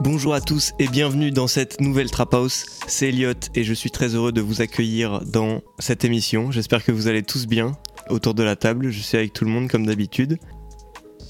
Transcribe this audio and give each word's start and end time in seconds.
Bonjour 0.00 0.34
à 0.34 0.40
tous 0.40 0.72
et 0.78 0.88
bienvenue 0.88 1.30
dans 1.30 1.46
cette 1.46 1.80
nouvelle 1.80 2.10
Trap 2.10 2.34
House. 2.34 2.66
C'est 2.86 3.08
Elliot 3.08 3.32
et 3.54 3.64
je 3.64 3.74
suis 3.74 3.90
très 3.90 4.14
heureux 4.14 4.32
de 4.32 4.40
vous 4.40 4.60
accueillir 4.60 5.20
dans 5.24 5.62
cette 5.78 6.04
émission. 6.04 6.52
J'espère 6.52 6.84
que 6.84 6.92
vous 6.92 7.08
allez 7.08 7.22
tous 7.22 7.46
bien 7.46 7.72
autour 8.08 8.34
de 8.34 8.42
la 8.42 8.56
table. 8.56 8.90
Je 8.90 9.00
suis 9.00 9.16
avec 9.16 9.32
tout 9.32 9.44
le 9.44 9.50
monde 9.50 9.68
comme 9.68 9.86
d'habitude. 9.86 10.38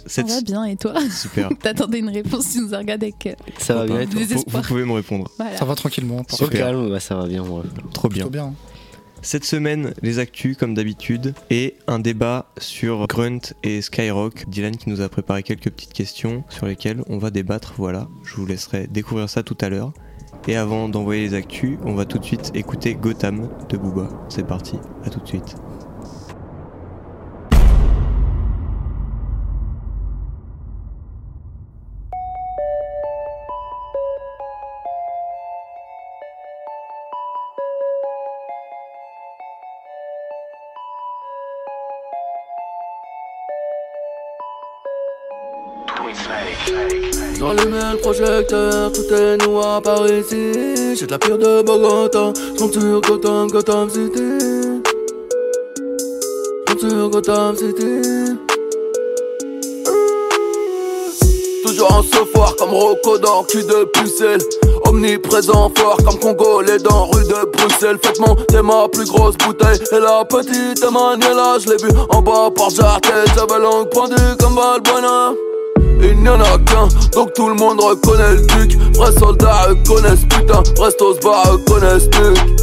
Ça 0.07 0.23
va 0.23 0.41
bien 0.41 0.64
et 0.64 0.77
toi 0.77 0.95
Super. 1.11 1.50
T'attendais 1.62 1.98
une 1.98 2.11
réponse, 2.11 2.52
tu 2.52 2.61
nous 2.61 2.75
as 2.75 2.79
regardé 2.79 3.06
avec. 3.06 3.38
Ça 3.59 3.75
va 3.75 3.86
bien 3.86 4.00
et 4.00 4.06
toi 4.06 4.20
vous, 4.29 4.45
vous 4.46 4.62
pouvez 4.62 4.84
me 4.84 4.93
répondre. 4.93 5.30
Ça 5.59 5.64
va 5.64 5.75
tranquillement. 5.75 6.23
Super. 6.29 6.61
calme, 6.61 6.91
bah, 6.91 7.00
ça 7.00 7.16
va 7.16 7.27
bien. 7.27 7.45
Moi. 7.45 7.64
Trop 7.93 8.09
bien. 8.09 8.23
Trop 8.23 8.30
bien. 8.30 8.55
Cette 9.23 9.45
semaine, 9.45 9.92
les 10.02 10.19
actus 10.20 10.56
comme 10.56 10.74
d'habitude 10.74 11.34
et 11.50 11.74
un 11.88 11.98
débat 11.98 12.47
sur 12.59 13.06
Grunt 13.09 13.55
et 13.64 13.83
Skyrock. 13.83 14.48
Dylan 14.48 14.77
qui 14.77 14.88
nous 14.88 15.00
a 15.00 15.09
préparé 15.09 15.42
quelques 15.42 15.70
petites 15.70 15.92
questions 15.92 16.45
sur 16.48 16.66
lesquelles 16.66 17.02
on 17.09 17.19
va 17.19 17.30
débattre. 17.30 17.75
Voilà, 17.77 18.09
je 18.25 18.36
vous 18.36 18.47
laisserai 18.47 18.86
découvrir 18.86 19.28
ça 19.28 19.42
tout 19.42 19.59
à 19.61 19.69
l'heure. 19.69 19.92
Et 20.47 20.55
avant 20.55 20.88
d'envoyer 20.88 21.23
les 21.23 21.34
actus, 21.34 21.77
on 21.84 21.95
va 21.95 22.05
tout 22.05 22.19
de 22.19 22.25
suite 22.25 22.52
écouter 22.55 22.95
Gotham 22.95 23.48
de 23.69 23.77
Booba. 23.77 24.09
C'est 24.28 24.47
parti, 24.47 24.77
à 25.05 25.11
tout 25.11 25.19
de 25.19 25.27
suite. 25.27 25.56
Projecteur, 47.97 48.92
tout 48.92 49.14
est 49.14 49.36
noir 49.47 49.83
par 49.83 50.06
ici. 50.06 50.94
J'ai 50.94 51.06
de 51.06 51.11
la 51.11 51.19
pire 51.19 51.39
de 51.39 51.62
Bogota, 51.62 52.33
compte 52.58 52.72
sur 52.72 53.00
Gotham, 53.00 53.48
Gotham 53.48 53.89
City. 53.91 54.83
Compte 56.67 56.80
sur 56.80 57.11
Gotham 57.11 57.56
City. 57.56 58.36
Toujours 61.64 61.92
en 61.92 62.02
foire 62.02 62.55
comme 62.56 62.70
Rocco 62.70 63.19
dans 63.19 63.42
cul 63.44 63.64
de 63.64 63.84
pucelle. 63.92 64.41
Omniprésent 64.86 65.72
fort 65.77 65.97
comme 66.05 66.19
Congolais 66.20 66.78
dans 66.78 67.06
rue 67.06 67.24
de 67.24 67.50
Bruxelles. 67.50 67.98
Faites 68.02 68.20
monter 68.20 68.62
ma 68.62 68.89
plus 68.89 69.06
grosse 69.06 69.36
bouteille. 69.39 69.78
Et 69.92 70.00
la 70.00 70.24
petite 70.24 70.83
Emmanuela, 70.83 71.56
je 71.58 71.70
l'ai 71.70 71.77
vue 71.83 71.98
en 72.11 72.22
bas 72.22 72.50
par 72.55 72.70
Jartel. 72.70 73.24
J'avais 73.34 73.61
langue 73.61 73.91
pendue 73.91 74.14
comme 74.39 74.55
Balbuena. 74.55 75.33
Il 76.00 76.20
n'y 76.20 76.28
en 76.28 76.41
a 76.41 76.58
qu'un, 76.58 76.89
donc 77.12 77.33
tout 77.34 77.48
le 77.48 77.55
monde 77.55 77.80
reconnaît 77.80 78.34
le 78.34 78.42
duc. 78.42 78.78
Vrais 78.97 79.12
soldats 79.12 79.62
reconnaissent 79.69 80.25
putain, 80.28 80.62
restos 80.80 81.19
bas 81.22 81.42
reconnaissent 81.50 82.08
nuque. 82.20 82.61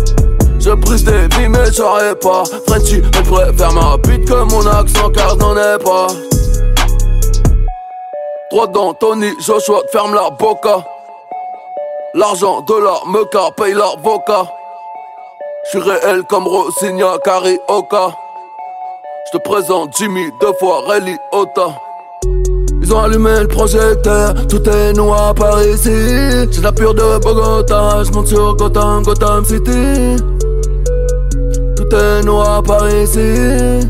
Je 0.60 0.72
brise 0.72 1.04
des 1.04 1.28
vies 1.36 1.50
mais 1.50 1.72
j'aurais 1.72 2.16
pas. 2.16 2.44
Frenchy, 2.68 3.02
elle 3.16 3.24
préfère 3.24 3.74
ma 3.74 3.98
bite 3.98 4.26
que 4.26 4.44
mon 4.44 4.66
accent 4.68 5.10
car 5.10 5.36
n'en 5.38 5.58
est 5.58 5.84
pas. 5.84 6.08
Droit 8.52 8.68
d'Anthony, 8.68 9.32
Joshua 9.46 9.82
ferme 9.92 10.14
la 10.14 10.30
boca. 10.30 10.86
L'argent 12.14 12.62
de 12.62 12.76
la 12.76 13.00
meca 13.08 13.50
paye 13.58 13.74
l'avocat. 13.74 14.46
J'suis 15.66 15.80
réel 15.80 16.24
comme 16.30 16.48
Rosigna 16.48 17.18
Carioca. 17.24 18.16
J'te 19.28 19.40
présente 19.44 19.98
Jimmy 19.98 20.30
deux 20.40 20.54
fois 20.60 20.82
Relly 20.86 21.18
Ota 21.32 21.74
ils 22.84 22.94
ont 22.94 23.00
allumé 23.00 23.40
le 23.40 23.48
projecteur, 23.48 24.34
tout 24.48 24.62
est 24.70 24.94
noir 24.94 25.34
par 25.34 25.64
ici. 25.64 25.90
J'ai 26.52 26.62
la 26.62 26.72
pure 26.72 26.94
de 26.94 27.18
Bogota, 27.20 28.04
je 28.04 28.12
monte 28.12 28.28
sur 28.28 28.56
Gotham, 28.56 29.04
Gotham 29.04 29.46
City. 29.46 30.22
Tout 31.78 31.96
est 31.96 32.24
noir 32.26 32.62
par 32.62 32.88
ici. 32.90 33.88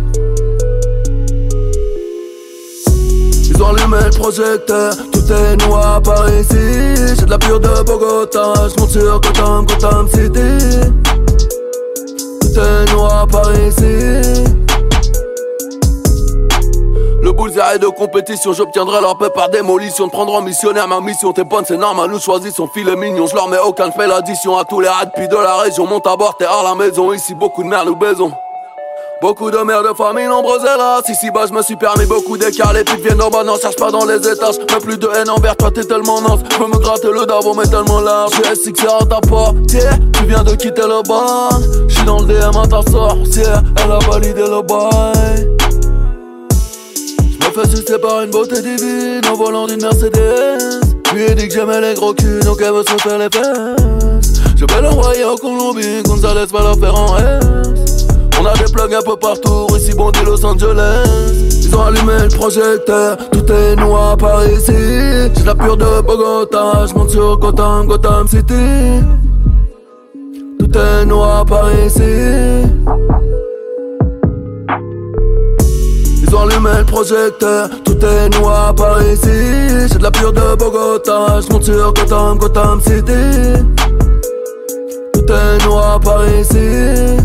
Ils 3.50 3.62
ont 3.62 3.68
allumé 3.68 3.98
le 4.06 4.18
projecteur, 4.18 4.94
tout 5.12 5.34
est 5.34 5.68
noir 5.68 6.02
par 6.02 6.30
ici. 6.30 7.16
J'ai 7.18 7.26
de 7.26 7.30
la 7.32 7.40
pure 7.40 7.60
de 7.60 7.84
Bogota, 7.84 8.54
je 8.70 8.80
monte 8.80 8.92
sur 8.92 9.20
Gotham, 9.20 9.66
Gotham 9.66 10.08
City. 10.08 10.88
Tout 12.42 12.60
est 12.60 12.92
noir 12.94 13.28
par 13.28 13.52
ici. 13.56 14.63
Le 17.24 17.32
bullseye 17.32 17.80
de 17.80 17.88
compétition, 17.88 18.52
j'obtiendrai 18.52 19.00
leur 19.00 19.18
paix 19.18 19.30
par 19.34 19.48
démolition. 19.48 20.10
En 20.14 20.42
missionnaire 20.42 20.90
ma 20.90 21.00
mission, 21.00 21.32
t'es 21.32 21.46
bonne, 21.46 21.64
c'est 21.66 21.78
normal, 21.78 22.10
nous 22.12 22.20
choisissons 22.20 22.68
filet 22.68 22.98
mignon. 22.98 23.28
Je 23.28 23.34
leur 23.34 23.48
mets 23.48 23.60
aucun, 23.60 23.92
fais 23.92 24.08
l'addition 24.08 24.58
à 24.58 24.66
tous 24.66 24.82
les 24.82 24.90
puis 25.16 25.30
de 25.30 25.36
la 25.38 25.56
région. 25.56 25.88
Monte 25.88 26.06
à 26.06 26.18
bord, 26.18 26.36
t'es 26.36 26.44
à 26.44 26.62
la 26.62 26.76
maison, 26.76 27.14
ici 27.14 27.34
beaucoup 27.34 27.64
de 27.64 27.70
merde 27.70 27.88
nous 27.88 27.96
baisons. 27.96 28.34
Beaucoup 29.22 29.52
de 29.52 29.58
mères 29.60 29.84
de 29.84 29.94
famille 29.96 30.28
nombreuses 30.28 30.66
hélas 30.66 31.04
Ici 31.08 31.32
bas 31.32 31.46
je 31.48 31.54
me 31.54 31.62
suis 31.62 31.78
permis 31.78 32.06
beaucoup 32.06 32.38
d'écarts 32.38 32.74
Les 32.74 32.84
putes 32.84 33.00
viennent 33.00 33.20
d'en 33.20 33.30
bas, 33.30 33.42
n'en 33.46 33.56
cherche 33.56 33.78
pas 33.78 33.90
dans 33.90 34.04
les 34.04 34.18
étages 34.18 34.56
Mais 34.70 34.80
plus 34.82 34.98
de 34.98 35.08
haine 35.16 35.30
envers 35.30 35.56
toi 35.56 35.72
t'es 35.72 35.86
tellement 35.86 36.20
naze 36.20 36.44
Veux 36.60 36.68
me 36.68 36.78
gratter 36.78 37.08
le 37.10 37.26
davo 37.26 37.54
mais 37.54 37.64
tellement 37.64 38.02
large 38.02 38.32
J'ai 38.36 38.54
SX 38.54 38.84
à 38.84 39.06
ta 39.06 39.22
portière 39.22 39.98
Tu 40.12 40.26
viens 40.26 40.44
de 40.44 40.56
quitter 40.56 40.82
le 40.82 41.08
bar 41.08 41.58
J'suis 41.88 42.04
dans 42.04 42.20
le 42.20 42.26
DM 42.26 42.58
à 42.58 42.68
ta 42.68 42.92
sorcière 42.92 43.64
Elle 43.78 43.92
a 43.94 44.00
validé 44.00 44.42
le 44.42 44.62
bail 44.62 45.63
sucer 47.62 48.00
par 48.00 48.24
une 48.24 48.32
beauté 48.32 48.62
divine 48.62 49.22
en 49.32 49.36
volant 49.36 49.68
d'une 49.68 49.82
Mercedes. 49.82 50.82
Lui 51.14 51.36
dit 51.36 51.48
que 51.48 51.54
j'aimais 51.54 51.82
les 51.82 51.94
gros 51.94 52.14
culs, 52.14 52.40
donc 52.44 52.60
elle 52.62 52.74
veut 52.74 52.84
sauter 52.84 53.18
les 53.18 53.30
fesses. 53.30 54.42
Je 54.56 54.66
vais 54.66 54.82
l'envoyer 54.82 55.24
en 55.24 55.36
Colombie, 55.36 56.02
Gonzalez 56.04 56.46
va 56.52 56.64
la 56.64 56.74
faire 56.74 56.96
en 56.96 57.18
S. 57.18 58.08
On 58.40 58.46
a 58.46 58.54
des 58.54 58.72
plugs 58.72 58.94
un 58.94 59.02
peu 59.02 59.16
partout, 59.16 59.68
ici 59.78 59.94
bon 59.96 60.10
dit 60.12 60.20
Los 60.26 60.44
Angeles. 60.44 61.08
Ils 61.52 61.76
ont 61.76 61.82
allumé 61.82 62.14
le 62.24 62.30
projecteur, 62.30 63.18
tout 63.32 63.52
est 63.52 63.76
noir 63.76 64.18
par 64.18 64.46
ici. 64.48 64.74
J'ai 65.36 65.44
la 65.46 65.56
pure 65.56 65.78
de 65.78 66.02
Bogota, 66.02 66.86
je 66.88 66.94
monte 66.96 67.12
sur 67.12 67.38
Gotham, 67.38 67.86
Gotham 67.86 68.28
City. 68.28 69.04
Tout 70.60 70.78
est 70.78 71.06
noir 71.06 71.46
par 71.46 71.70
ici. 71.86 72.02
Le 76.64 76.86
projecteur, 76.86 77.70
tout 77.84 77.98
est 78.06 78.30
noir 78.40 78.74
par 78.74 79.02
ici. 79.02 79.28
J'ai 79.90 79.98
de 79.98 80.04
la 80.04 80.12
pure 80.12 80.32
de 80.32 80.56
Bogota, 80.56 81.42
je 81.42 81.52
monte 81.52 81.64
sur 81.64 81.94
Gotham, 81.94 82.38
Gotham 82.38 82.80
City. 82.80 83.64
Tout 85.14 85.26
est 85.30 85.66
noir 85.66 86.00
par 86.00 86.26
ici. 86.26 87.18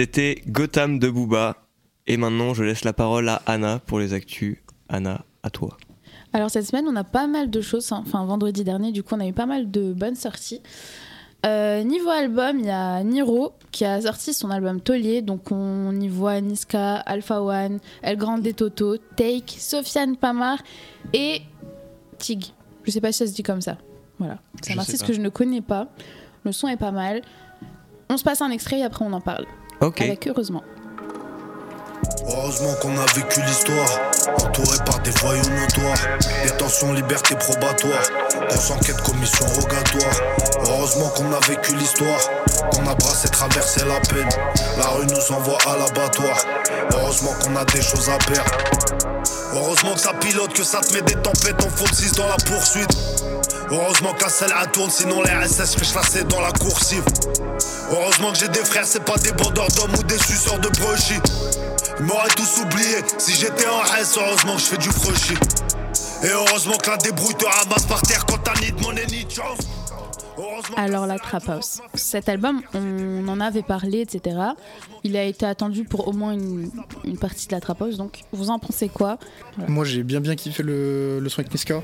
C'était 0.00 0.40
Gotham 0.48 0.98
de 0.98 1.10
Booba. 1.10 1.58
Et 2.06 2.16
maintenant, 2.16 2.54
je 2.54 2.64
laisse 2.64 2.84
la 2.84 2.94
parole 2.94 3.28
à 3.28 3.42
Anna 3.44 3.80
pour 3.84 3.98
les 3.98 4.14
actus. 4.14 4.56
Anna, 4.88 5.26
à 5.42 5.50
toi. 5.50 5.76
Alors 6.32 6.50
cette 6.50 6.64
semaine, 6.64 6.86
on 6.88 6.96
a 6.96 7.04
pas 7.04 7.26
mal 7.26 7.50
de 7.50 7.60
choses. 7.60 7.92
Hein. 7.92 8.02
Enfin, 8.06 8.24
vendredi 8.24 8.64
dernier, 8.64 8.92
du 8.92 9.02
coup, 9.02 9.14
on 9.14 9.20
a 9.20 9.26
eu 9.26 9.34
pas 9.34 9.44
mal 9.44 9.70
de 9.70 9.92
bonnes 9.92 10.14
sorties. 10.14 10.62
Euh, 11.44 11.82
niveau 11.82 12.08
album, 12.08 12.60
il 12.60 12.64
y 12.64 12.70
a 12.70 13.04
Niro 13.04 13.52
qui 13.72 13.84
a 13.84 14.00
sorti 14.00 14.32
son 14.32 14.50
album 14.50 14.80
Taulier. 14.80 15.20
Donc 15.20 15.52
on 15.52 15.92
y 16.00 16.08
voit 16.08 16.40
Niska, 16.40 16.94
Alpha 16.96 17.42
One, 17.42 17.78
El 18.00 18.16
Grande 18.16 18.56
Toto, 18.56 18.96
Take, 18.96 19.52
Sofiane 19.58 20.16
Pamar 20.16 20.62
et 21.12 21.42
Tig. 22.16 22.54
Je 22.84 22.90
sais 22.90 23.02
pas 23.02 23.12
si 23.12 23.18
ça 23.18 23.26
se 23.26 23.34
dit 23.34 23.42
comme 23.42 23.60
ça. 23.60 23.76
Voilà. 24.18 24.38
C'est 24.62 24.72
un 24.72 24.78
artiste 24.78 25.06
que 25.06 25.12
je 25.12 25.20
ne 25.20 25.28
connais 25.28 25.60
pas. 25.60 25.88
Le 26.44 26.52
son 26.52 26.68
est 26.68 26.78
pas 26.78 26.90
mal. 26.90 27.20
On 28.08 28.16
se 28.16 28.24
passe 28.24 28.40
un 28.40 28.50
extrait 28.50 28.78
et 28.78 28.82
après 28.82 29.04
on 29.04 29.12
en 29.12 29.20
parle. 29.20 29.44
Ok. 29.80 30.00
Avec 30.02 30.26
heureusement. 30.26 30.62
Heureusement 32.26 32.74
qu'on 32.80 32.96
a 32.98 33.06
vécu 33.14 33.40
l'histoire, 33.42 33.88
entouré 34.42 34.78
par 34.84 34.98
des 35.00 35.10
voyous 35.10 35.42
notoires. 35.50 35.98
Détention, 36.44 36.92
liberté 36.92 37.34
probatoire, 37.36 38.02
grosse 38.48 38.70
enquête, 38.70 39.00
commission 39.02 39.46
rogatoire. 39.46 40.14
Heureusement 40.66 41.08
qu'on 41.10 41.32
a 41.32 41.40
vécu 41.46 41.74
l'histoire, 41.74 42.20
qu'on 42.72 42.86
a 42.86 42.94
brassé, 42.94 43.28
traversé 43.28 43.80
la 43.86 44.00
peine. 44.00 44.28
La 44.78 44.88
rue 44.88 45.06
nous 45.06 45.34
envoie 45.34 45.58
à 45.66 45.76
l'abattoir. 45.76 46.36
Heureusement 46.92 47.32
qu'on 47.42 47.56
a 47.56 47.64
des 47.64 47.82
choses 47.82 48.08
à 48.08 48.18
perdre. 48.18 48.50
Heureusement 49.54 49.94
que 49.94 50.00
ça 50.00 50.12
pilote, 50.14 50.52
que 50.52 50.64
ça 50.64 50.80
te 50.80 50.94
met 50.94 51.02
des 51.02 51.16
tempêtes 51.16 51.62
en 51.64 51.70
faute 51.70 51.94
6 51.94 52.12
dans 52.12 52.26
la 52.28 52.36
poursuite. 52.36 52.90
Heureusement 53.70 54.14
que 54.14 54.24
la 54.24 54.30
selle 54.30 54.52
tourne, 54.72 54.90
sinon 54.90 55.22
les 55.22 55.48
SS 55.48 55.76
fait 56.10 56.24
dans 56.24 56.40
la 56.40 56.52
coursive. 56.52 57.04
Heureusement 57.92 58.32
que 58.32 58.38
j'ai 58.38 58.48
des 58.48 58.64
frères, 58.64 58.86
c'est 58.86 59.04
pas 59.04 59.16
des 59.18 59.32
bandeurs 59.32 59.68
d'hommes 59.76 59.94
ou 59.98 60.02
des 60.04 60.18
suceurs 60.18 60.58
de 60.58 60.68
brochy. 60.68 61.20
Ils 62.00 62.06
m'auraient 62.06 62.28
tous 62.30 62.62
oublié 62.62 62.96
si 63.18 63.34
j'étais 63.34 63.68
en 63.68 63.84
S, 64.00 64.16
heureusement 64.16 64.54
que 64.54 64.60
je 64.62 64.66
fais 64.68 64.78
du 64.78 64.88
frochy. 64.88 65.34
Et 66.22 66.28
heureusement 66.28 66.78
que 66.78 66.88
la 66.88 66.96
débrouille 66.96 67.34
te 67.34 67.44
ramasse 67.44 67.84
par 67.84 68.00
terre 68.00 68.24
quand 68.24 68.38
t'as 68.38 68.58
ni 68.62 68.72
de 68.72 68.80
monnaie 68.80 69.04
ni 69.10 69.26
chance. 69.28 69.58
Alors 70.76 71.06
la 71.06 71.18
Trap 71.18 71.48
House. 71.48 71.80
Cet 71.94 72.28
album, 72.28 72.62
on 72.74 73.26
en 73.28 73.40
avait 73.40 73.62
parlé, 73.62 74.00
etc. 74.00 74.36
Il 75.04 75.16
a 75.16 75.24
été 75.24 75.46
attendu 75.46 75.84
pour 75.84 76.08
au 76.08 76.12
moins 76.12 76.32
une, 76.32 76.70
partie 77.20 77.46
de 77.46 77.52
la 77.52 77.60
Trap 77.60 77.82
House, 77.82 77.96
donc 77.96 78.20
vous 78.32 78.50
en 78.50 78.58
pensez 78.58 78.88
quoi? 78.88 79.18
Moi 79.68 79.84
j'ai 79.84 80.02
bien 80.02 80.20
bien 80.20 80.36
kiffé 80.36 80.62
le, 80.62 81.18
le 81.20 81.28
son 81.28 81.40
avec 81.40 81.52
Niska, 81.52 81.82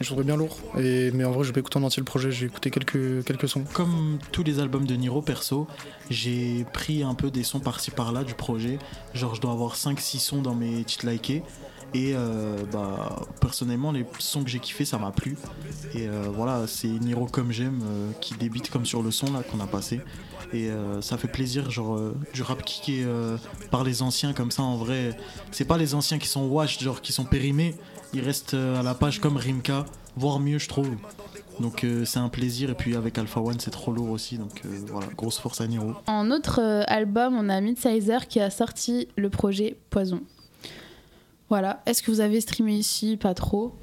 je 0.00 0.06
trouvais 0.06 0.24
bien 0.24 0.36
lourd, 0.36 0.58
et, 0.78 1.10
mais 1.12 1.24
en 1.24 1.32
vrai 1.32 1.42
je 1.42 1.48
vais 1.48 1.54
pas 1.54 1.60
écouter 1.60 1.78
en 1.78 1.82
entier 1.82 2.00
le 2.00 2.04
projet, 2.04 2.30
j'ai 2.30 2.46
écouté 2.46 2.70
quelques, 2.70 3.24
quelques 3.24 3.48
sons. 3.48 3.64
Comme 3.72 4.18
tous 4.32 4.42
les 4.42 4.60
albums 4.60 4.86
de 4.86 4.94
Niro 4.94 5.22
perso, 5.22 5.66
j'ai 6.10 6.64
pris 6.72 7.02
un 7.02 7.14
peu 7.14 7.30
des 7.30 7.42
sons 7.42 7.60
par-ci 7.60 7.90
par-là 7.90 8.24
du 8.24 8.34
projet, 8.34 8.78
genre 9.14 9.34
je 9.34 9.40
dois 9.40 9.52
avoir 9.52 9.76
5-6 9.76 10.18
sons 10.18 10.42
dans 10.42 10.54
mes 10.54 10.84
titres 10.84 11.06
likés. 11.06 11.42
Et 11.94 12.12
euh, 12.14 12.56
bah, 12.72 13.20
personnellement, 13.40 13.92
les 13.92 14.04
sons 14.18 14.42
que 14.42 14.50
j'ai 14.50 14.58
kiffé, 14.58 14.84
ça 14.84 14.98
m'a 14.98 15.12
plu. 15.12 15.36
Et 15.94 16.08
euh, 16.08 16.24
voilà, 16.32 16.66
c'est 16.66 16.88
Niro 16.88 17.26
comme 17.26 17.52
j'aime 17.52 17.80
euh, 17.84 18.10
qui 18.20 18.34
débite 18.34 18.70
comme 18.70 18.84
sur 18.84 19.02
le 19.02 19.10
son 19.10 19.32
là 19.32 19.42
qu'on 19.42 19.60
a 19.60 19.66
passé. 19.66 20.00
Et 20.52 20.70
ça 21.00 21.18
fait 21.18 21.26
plaisir, 21.26 21.72
genre 21.72 22.00
du 22.32 22.42
rap 22.42 22.64
kické 22.64 23.04
par 23.72 23.82
les 23.82 24.02
anciens 24.02 24.32
comme 24.32 24.52
ça. 24.52 24.62
En 24.62 24.76
vrai, 24.76 25.18
c'est 25.50 25.64
pas 25.64 25.76
les 25.76 25.92
anciens 25.92 26.20
qui 26.20 26.28
sont 26.28 26.46
wash, 26.46 26.78
genre 26.78 27.02
qui 27.02 27.12
sont 27.12 27.24
périmés. 27.24 27.74
Ils 28.14 28.20
restent 28.20 28.54
à 28.54 28.84
la 28.84 28.94
page 28.94 29.20
comme 29.20 29.36
Rimka, 29.36 29.86
voire 30.16 30.38
mieux, 30.38 30.58
je 30.58 30.68
trouve. 30.68 30.88
Donc 31.58 31.84
c'est 32.04 32.20
un 32.20 32.28
plaisir 32.28 32.70
et 32.70 32.74
puis 32.74 32.94
avec 32.94 33.18
Alpha 33.18 33.40
One 33.40 33.58
c'est 33.58 33.72
trop 33.72 33.90
lourd 33.90 34.10
aussi 34.10 34.38
donc 34.38 34.62
voilà 34.86 35.08
grosse 35.16 35.38
force 35.38 35.60
à 35.60 35.66
Niro. 35.66 35.94
En 36.06 36.30
autre 36.30 36.60
album 36.86 37.36
on 37.36 37.48
a 37.48 37.60
Midsizer 37.60 38.28
qui 38.28 38.38
a 38.38 38.50
sorti 38.50 39.08
le 39.16 39.30
projet 39.30 39.76
Poison. 39.90 40.20
Voilà. 41.48 41.82
Est-ce 41.86 42.02
que 42.02 42.10
vous 42.10 42.20
avez 42.20 42.40
streamé 42.40 42.74
ici? 42.74 43.16
Pas 43.16 43.34
trop. 43.34 43.74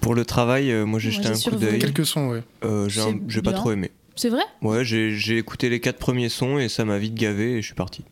Pour 0.00 0.14
le 0.14 0.24
travail, 0.24 0.70
euh, 0.70 0.84
moi 0.84 0.98
j'ai 0.98 1.10
jeté 1.10 1.28
un 1.28 1.38
coup 1.38 1.56
d'œil. 1.56 1.78
Quelques 1.78 2.06
sons, 2.06 2.28
ouais. 2.28 2.42
Euh, 2.64 2.88
j'ai 3.28 3.42
pas 3.42 3.52
trop 3.52 3.72
aimé. 3.72 3.90
C'est 4.16 4.28
vrai? 4.28 4.42
Ouais, 4.62 4.84
j'ai 4.84 5.38
écouté 5.38 5.68
les 5.68 5.80
quatre 5.80 5.98
premiers 5.98 6.28
sons 6.28 6.58
et 6.58 6.68
ça 6.68 6.84
m'a 6.84 6.98
vite 6.98 7.14
gavé 7.14 7.54
et 7.54 7.62
je 7.62 7.66
suis 7.66 7.74
parti. 7.74 8.04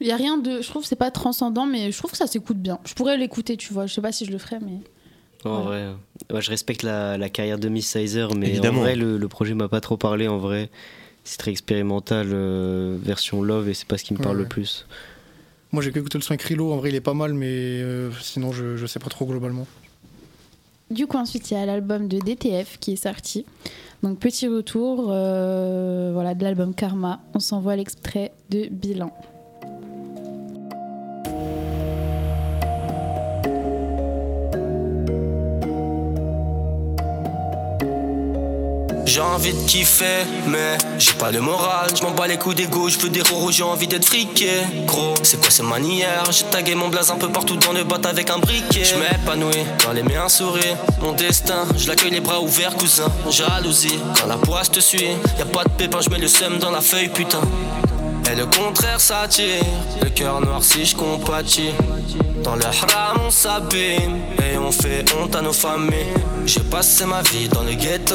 Il 0.00 0.06
y 0.06 0.12
a 0.12 0.16
rien 0.16 0.38
de. 0.38 0.60
Je 0.60 0.68
trouve 0.68 0.82
que 0.82 0.88
c'est 0.88 0.96
pas 0.96 1.10
transcendant, 1.10 1.66
mais 1.66 1.92
je 1.92 1.98
trouve 1.98 2.10
que 2.10 2.16
ça 2.16 2.26
s'écoute 2.26 2.56
bien. 2.56 2.78
Je 2.84 2.94
pourrais 2.94 3.16
l'écouter, 3.16 3.56
tu 3.56 3.72
vois. 3.72 3.86
Je 3.86 3.94
sais 3.94 4.00
pas 4.00 4.12
si 4.12 4.24
je 4.24 4.32
le 4.32 4.38
ferais, 4.38 4.58
mais. 4.60 4.80
En 5.44 5.62
vrai, 5.62 5.88
je 6.38 6.50
respecte 6.50 6.82
la, 6.82 7.28
carrière 7.28 7.58
de 7.58 7.68
Miss 7.68 7.88
Sizer, 7.88 8.34
mais 8.34 8.66
en 8.66 8.72
vrai, 8.72 8.96
le, 8.96 9.28
projet 9.28 9.54
m'a 9.54 9.68
pas 9.68 9.80
trop 9.80 9.96
parlé. 9.96 10.28
En 10.28 10.38
vrai, 10.38 10.70
c'est 11.24 11.38
très 11.38 11.50
expérimental, 11.50 12.28
euh, 12.32 12.96
version 13.00 13.42
love, 13.42 13.68
et 13.68 13.74
c'est 13.74 13.86
pas 13.86 13.98
ce 13.98 14.04
qui 14.04 14.14
me 14.14 14.18
parle 14.18 14.38
le 14.38 14.46
plus. 14.46 14.86
Moi 15.72 15.82
j'ai 15.82 15.88
écouté 15.88 16.18
le 16.18 16.22
son 16.22 16.32
avec 16.32 16.42
Rilo, 16.42 16.70
en 16.70 16.76
vrai 16.76 16.90
il 16.90 16.94
est 16.94 17.00
pas 17.00 17.14
mal, 17.14 17.32
mais 17.32 17.46
euh, 17.48 18.10
sinon 18.20 18.52
je, 18.52 18.76
je 18.76 18.86
sais 18.86 18.98
pas 18.98 19.08
trop 19.08 19.24
globalement. 19.24 19.66
Du 20.90 21.06
coup 21.06 21.16
ensuite 21.16 21.50
il 21.50 21.54
y 21.54 21.56
a 21.56 21.64
l'album 21.64 22.08
de 22.08 22.18
DTF 22.18 22.78
qui 22.78 22.92
est 22.92 22.96
sorti. 22.96 23.46
Donc 24.02 24.18
petit 24.18 24.48
retour 24.48 25.06
euh, 25.08 26.10
voilà, 26.12 26.34
de 26.34 26.42
l'album 26.42 26.74
Karma. 26.74 27.20
On 27.34 27.40
s'envoie 27.40 27.76
l'extrait 27.76 28.32
de 28.50 28.66
Bilan. 28.70 29.16
J'ai 39.14 39.20
envie 39.20 39.52
de 39.52 39.66
kiffer, 39.66 40.24
mais 40.46 40.78
j'ai 40.98 41.12
pas 41.12 41.30
le 41.30 41.42
moral. 41.42 41.90
Je 41.94 42.02
m'en 42.02 42.12
bats 42.12 42.26
les 42.26 42.38
coups 42.38 42.54
d'égo, 42.54 42.88
je 42.88 42.98
veux 42.98 43.10
des 43.10 43.20
roros, 43.20 43.50
j'ai 43.50 43.62
envie 43.62 43.86
d'être 43.86 44.06
friqué. 44.06 44.62
Gros, 44.86 45.12
c'est 45.22 45.38
quoi 45.38 45.50
ces 45.50 45.62
manières? 45.62 46.24
J'ai 46.30 46.44
tagué 46.44 46.74
mon 46.74 46.88
blaze 46.88 47.10
un 47.10 47.16
peu 47.16 47.28
partout 47.28 47.56
dans 47.56 47.74
le 47.74 47.84
bot 47.84 47.96
avec 48.06 48.30
un 48.30 48.38
briquet. 48.38 48.84
Je 48.84 48.94
m'épanouis 48.94 49.66
quand 49.84 49.92
les 49.92 50.02
miens 50.02 50.30
sourient. 50.30 50.78
Mon 51.02 51.12
destin, 51.12 51.66
je 51.76 51.88
l'accueille 51.88 52.12
les 52.12 52.20
bras 52.20 52.40
ouverts, 52.40 52.74
cousin. 52.74 53.12
Jalousie, 53.28 53.98
quand 54.18 54.28
la 54.28 54.38
poisse 54.38 54.70
te 54.70 54.80
suit. 54.80 55.10
Y 55.38 55.42
a 55.42 55.44
pas 55.44 55.64
de 55.64 55.68
pépin, 55.68 55.98
je 56.00 56.08
mets 56.08 56.16
le 56.16 56.28
seum 56.28 56.58
dans 56.58 56.70
la 56.70 56.80
feuille, 56.80 57.10
putain. 57.10 57.42
Et 58.32 58.34
le 58.34 58.46
contraire 58.46 58.98
s'attire, 58.98 59.62
le 60.02 60.08
cœur 60.08 60.40
noir 60.40 60.64
si 60.64 60.86
je 60.86 60.96
compatis. 60.96 61.72
Dans 62.42 62.56
le 62.56 62.64
haram 62.64 63.18
on 63.26 63.30
s'abîme 63.30 64.20
et 64.38 64.58
on 64.58 64.72
fait 64.72 65.04
honte 65.16 65.34
à 65.36 65.42
nos 65.42 65.52
familles. 65.52 66.14
J'ai 66.44 66.60
passé 66.60 67.04
ma 67.06 67.22
vie 67.22 67.48
dans 67.48 67.62
le 67.62 67.74
ghetto, 67.74 68.14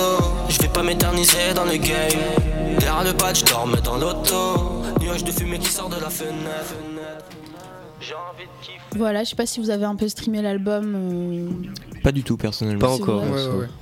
je 0.49 0.59
vais 0.59 0.67
pas 0.67 0.83
m'éterniser 0.83 1.53
dans 1.55 1.65
le 1.65 1.77
game. 1.77 2.19
Derrière 2.79 3.03
le 3.03 3.13
badge, 3.13 3.39
je 3.39 3.45
dormais 3.45 3.81
dans 3.81 3.97
l'auto. 3.97 4.83
Nuage 5.01 5.23
de 5.23 5.31
fumée 5.31 5.59
qui 5.59 5.69
sort 5.71 5.89
de 5.89 5.99
la 5.99 6.09
fenêtre. 6.09 6.75
Voilà, 8.95 9.23
je 9.23 9.29
sais 9.29 9.35
pas 9.35 9.45
si 9.45 9.59
vous 9.59 9.69
avez 9.69 9.85
un 9.85 9.95
peu 9.95 10.07
streamé 10.07 10.41
l'album. 10.41 10.93
Euh, 10.95 11.49
pas 12.03 12.11
du 12.11 12.23
tout, 12.23 12.37
personnellement. 12.37 12.79
Pas 12.79 12.93
encore. 12.93 13.23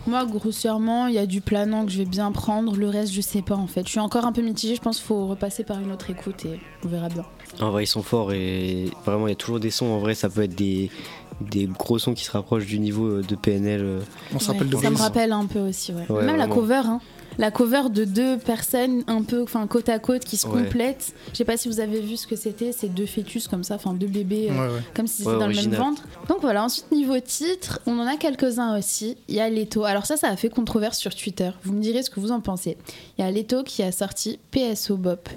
Moi, 0.08 0.26
grossièrement, 0.26 1.08
il 1.08 1.16
y 1.16 1.20
a 1.20 1.26
du 1.26 1.42
planant 1.42 1.86
que 1.86 1.92
je 1.92 2.00
vais 2.00 2.06
bien 2.06 2.32
prendre. 2.32 2.76
Le 2.76 2.90
reste, 2.90 3.14
je 3.14 3.22
sais 3.22 3.42
pas 3.42 3.56
en 3.56 3.68
fait. 3.68 3.86
Je 3.86 3.92
suis 3.92 4.00
encore 4.00 4.26
un 4.26 4.32
peu 4.32 4.42
mitigée. 4.42 4.76
Je 4.76 4.82
pense 4.82 4.98
qu'il 4.98 5.06
faut 5.06 5.28
repasser 5.28 5.64
par 5.64 5.80
une 5.80 5.92
autre 5.92 6.10
écoute 6.10 6.46
et 6.46 6.60
on 6.84 6.88
verra 6.88 7.10
bien. 7.10 7.26
En 7.62 7.72
vrai, 7.72 7.84
ils 7.84 7.88
sont 7.88 8.04
forts 8.04 8.34
et 8.34 8.90
vraiment, 9.06 9.28
il 9.28 9.32
y 9.32 9.34
a 9.34 9.38
toujours 9.38 9.60
des 9.60 9.72
sons. 9.72 9.88
En 9.88 10.00
vrai, 10.00 10.16
ça 10.16 10.30
peut 10.30 10.44
être 10.44 10.56
des, 10.56 10.90
des 11.42 11.68
gros 11.68 12.00
sons 12.00 12.14
qui 12.14 12.24
se 12.24 12.32
rapprochent 12.32 12.66
du 12.66 12.80
niveau 12.80 13.22
de 13.22 13.36
PNL. 13.36 14.00
On 14.34 14.40
Ça 14.40 14.54
me 14.54 14.98
rappelle 14.98 15.32
un 15.32 15.46
peu 15.46 15.60
aussi, 15.60 15.94
ouais. 15.94 16.24
Même 16.24 16.38
la 16.38 16.48
cover, 16.48 16.82
hein 16.86 17.00
la 17.38 17.52
cover 17.52 17.84
de 17.90 18.06
deux 18.06 18.38
personnes 18.38 19.04
un 19.08 19.24
peu 19.24 19.44
enfin 19.44 19.66
côte 19.68 19.90
à 19.90 20.00
côte 20.00 20.24
qui 20.24 20.38
se 20.38 20.46
complètent. 20.46 21.14
Je 21.32 21.38
sais 21.38 21.46
pas 21.46 21.58
si 21.58 21.68
vous 21.68 21.80
avez 21.80 22.00
vu 22.02 22.18
ce 22.18 22.28
que 22.28 22.36
c'était, 22.36 22.72
c'est 22.72 22.90
deux 22.90 23.06
fœtus 23.06 23.48
comme 23.48 23.64
ça, 23.64 23.76
enfin 23.76 23.94
deux 23.94 24.08
bébés 24.08 24.50
euh, 24.52 24.80
comme 24.94 25.08
si 25.08 25.24
c'était 25.24 25.38
dans 25.38 25.48
le 25.48 25.56
même 25.56 25.74
ventre. 25.76 26.04
Donc 26.28 26.42
voilà, 26.42 26.64
ensuite 26.64 26.92
niveau 26.92 27.20
titre, 27.20 27.80
on 27.86 28.00
en 28.00 28.08
a 28.08 28.18
quelques-uns 28.18 28.78
aussi. 28.78 29.18
Il 29.28 29.36
y 29.36 29.40
a 29.40 29.50
Leto. 29.50 29.84
Alors 29.84 30.06
ça 30.06 30.18
ça 30.18 30.30
a 30.30 30.36
fait 30.36 30.50
controverse 30.50 30.98
sur 30.98 31.14
Twitter. 31.16 31.52
Vous 31.64 31.74
me 31.74 31.82
direz 31.82 32.04
ce 32.04 32.10
que 32.10 32.20
vous 32.20 32.32
en 32.32 32.42
pensez. 32.42 32.78
Il 33.18 33.24
y 33.24 33.28
a 33.28 33.32
Leto 33.32 33.64
qui 33.64 33.84
a 33.84 33.92
sorti 33.92 34.40
PSO 34.52 34.98
Bop. 34.98 35.30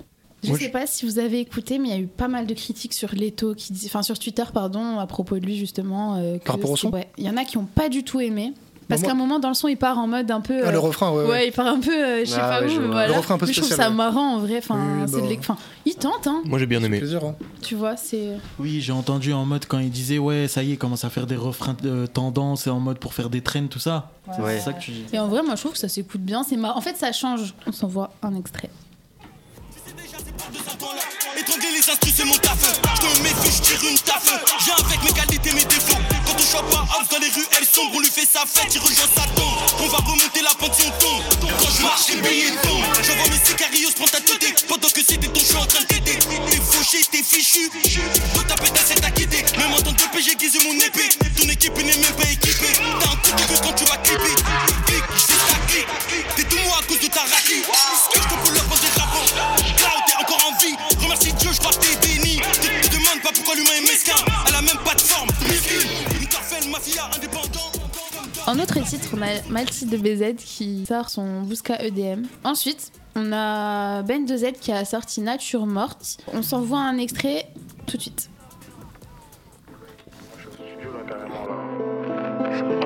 Je 0.44 0.52
ne 0.52 0.56
sais 0.56 0.68
pas 0.68 0.86
si 0.86 1.04
vous 1.04 1.18
avez 1.18 1.40
écouté, 1.40 1.78
mais 1.78 1.88
il 1.88 1.90
y 1.90 1.96
a 1.96 2.00
eu 2.00 2.06
pas 2.06 2.28
mal 2.28 2.46
de 2.46 2.54
critiques 2.54 2.94
sur 2.94 3.12
Leto, 3.12 3.54
qui, 3.54 3.72
enfin 3.86 4.02
sur 4.02 4.18
Twitter, 4.18 4.44
pardon, 4.54 4.98
à 4.98 5.06
propos 5.06 5.36
de 5.36 5.44
lui 5.44 5.56
justement. 5.56 6.16
Euh, 6.16 6.38
Par 6.38 6.54
rapport 6.56 6.70
au 6.70 6.76
son 6.76 6.92
Il 7.16 7.24
y 7.24 7.28
en 7.28 7.36
a 7.36 7.44
qui 7.44 7.58
n'ont 7.58 7.64
pas 7.64 7.88
du 7.88 8.04
tout 8.04 8.20
aimé. 8.20 8.52
Parce 8.88 9.02
qu'à 9.02 9.10
un 9.10 9.14
moment 9.14 9.38
dans 9.38 9.48
le 9.48 9.54
son, 9.54 9.68
il 9.68 9.76
part 9.76 9.98
en 9.98 10.06
mode 10.06 10.30
un 10.30 10.40
peu. 10.40 10.62
Ah, 10.64 10.70
le 10.70 10.78
euh, 10.78 10.80
refrain, 10.80 11.10
ouais, 11.12 11.24
ouais. 11.26 11.48
il 11.48 11.52
part 11.52 11.66
un 11.66 11.80
peu, 11.80 11.92
euh, 11.92 12.20
je 12.20 12.30
sais 12.30 12.38
ah, 12.40 12.60
pas 12.60 12.62
où, 12.62 12.80
mais 12.80 12.86
voilà. 12.86 13.08
Le 13.08 13.14
refrain 13.14 13.34
un 13.34 13.38
peu 13.38 13.46
je 13.46 13.60
trouve 13.60 13.70
ça 13.70 13.90
marrant 13.90 14.36
en 14.36 14.38
vrai. 14.38 14.58
Enfin, 14.58 15.06
c'est 15.06 15.20
bah... 15.20 15.26
enfin, 15.38 15.56
il 15.84 15.94
tente, 15.94 16.26
hein. 16.26 16.42
Moi 16.46 16.58
j'ai 16.58 16.66
bien 16.66 16.82
aimé. 16.82 16.98
Plaisir, 16.98 17.22
hein. 17.22 17.34
Tu 17.62 17.74
vois, 17.74 17.96
c'est. 17.96 18.38
Oui, 18.58 18.80
j'ai 18.80 18.92
entendu 18.92 19.32
en 19.32 19.44
mode 19.44 19.66
quand 19.66 19.78
il 19.78 19.90
disait 19.90 20.18
ouais, 20.18 20.48
ça 20.48 20.62
y 20.62 20.70
est, 20.70 20.74
il 20.74 20.78
commence 20.78 21.04
à 21.04 21.10
faire 21.10 21.26
des 21.26 21.36
refrains 21.36 21.76
de 21.82 22.06
tendance 22.06 22.66
et 22.66 22.70
en 22.70 22.80
mode 22.80 22.98
pour 22.98 23.12
faire 23.12 23.28
des 23.28 23.42
traînes, 23.42 23.68
tout 23.68 23.78
ça. 23.78 24.10
Ouais. 24.38 24.58
C'est 24.58 24.64
ça 24.64 24.72
que 24.72 24.80
tu 24.80 24.92
dis. 24.92 25.04
Et 25.12 25.18
en 25.18 25.28
vrai, 25.28 25.42
moi 25.42 25.54
je 25.54 25.60
trouve 25.60 25.72
que 25.72 25.78
ça 25.78 25.88
s'écoute 25.88 26.22
bien, 26.22 26.42
c'est 26.42 26.56
marrant. 26.56 26.78
En 26.78 26.82
fait, 26.82 26.96
ça 26.96 27.12
change. 27.12 27.54
On 27.66 27.72
s'envoie 27.72 28.10
un 28.22 28.34
extrait. 28.36 28.70
Étrangler 31.38 31.68
les 31.72 31.90
astuces, 31.90 32.14
c'est 32.14 32.24
mon 32.24 32.36
taf. 32.36 32.80
Je 32.94 33.00
te 33.00 33.22
méfie, 33.22 33.56
je 33.56 33.62
tire 33.62 33.90
une 33.90 33.98
taf. 33.98 34.44
J'ai 34.64 34.72
avec 34.72 35.04
mes 35.04 35.12
qualités, 35.12 35.52
mes 35.52 35.64
défauts. 35.64 36.17
Chope 36.40 36.70
pas 36.70 36.86
house 36.94 37.08
dans 37.10 37.18
les 37.18 37.28
rues, 37.28 37.46
elles 37.58 37.66
sombrent. 37.66 37.96
On 37.96 38.00
lui 38.00 38.10
fait 38.10 38.26
sa 38.26 38.46
fête, 38.46 38.72
il 38.74 38.80
rejoint 38.80 39.08
sa 39.14 39.26
tombe. 39.34 39.58
On 39.80 39.88
va 39.88 39.98
remonter 39.98 40.40
la 40.40 40.54
pente 40.54 40.74
si 40.74 40.90
tombe. 40.98 41.22
Quand 41.40 41.70
je 41.76 41.82
marche, 41.82 42.08
les 42.08 42.20
billets 42.22 42.56
tombent. 42.62 42.84
J'envoie 43.02 43.28
mes 43.28 43.44
sicarios, 43.44 43.90
prends 43.96 44.06
ta 44.06 44.20
tête. 44.20 44.66
Pendant 44.66 44.88
que 44.88 45.00
c'était 45.02 45.28
ton, 45.28 45.40
suis 45.40 45.56
en 45.56 45.66
train 45.66 45.80
de 45.80 45.86
t'aider. 45.86 46.18
T'es 46.18 46.60
fauché, 46.60 47.04
t'es 47.10 47.22
fichu. 47.22 47.70
Toi, 48.34 48.44
ta 48.48 48.54
pétasse, 48.54 48.86
c'est 48.88 49.00
ta 49.00 49.10
quitté. 49.10 49.44
Même 49.58 49.74
en 49.74 49.82
tant 49.82 49.92
que 49.92 50.08
PG, 50.12 50.36
guise 50.36 50.58
mon 50.64 50.74
épée. 50.74 51.08
Ton 51.36 51.48
équipe 51.48 51.76
n'est 51.76 51.96
même 51.96 52.14
pas 52.14 52.30
équipée. 52.30 52.72
T'as 53.00 53.12
un 53.12 53.16
coup 53.16 53.36
de 53.36 53.58
quand 53.58 53.72
tu 53.74 53.84
vas 53.84 53.96
clipper. 53.98 54.34
Clic, 54.86 55.04
je 55.16 55.26
ta 55.26 55.58
clic. 55.66 55.86
T'es 56.36 56.44
tout 56.44 56.58
moi 56.64 56.78
à 56.80 56.82
cause 56.86 57.00
de 57.00 57.08
ta 57.08 57.20
raclée. 57.20 57.62
Ce 57.62 58.08
que 58.14 58.22
je 58.22 58.28
te 58.28 58.46
pull 58.46 58.56
up 58.56 59.67
En 68.48 68.58
autre 68.58 68.82
titre, 68.82 69.10
on 69.14 69.20
a 69.20 69.40
de 69.60 69.96
BZ 69.98 70.36
qui 70.36 70.86
sort 70.86 71.10
son 71.10 71.42
Busca 71.42 71.82
EDM. 71.84 72.22
Ensuite, 72.44 72.92
on 73.14 73.30
a 73.30 74.02
Ben 74.04 74.24
2Z 74.24 74.58
qui 74.58 74.72
a 74.72 74.86
sorti 74.86 75.20
Nature 75.20 75.66
Morte. 75.66 76.16
On 76.32 76.40
s'envoie 76.40 76.78
un 76.78 76.96
extrait 76.96 77.52
tout 77.86 77.98
de 77.98 78.02
suite. 78.02 78.30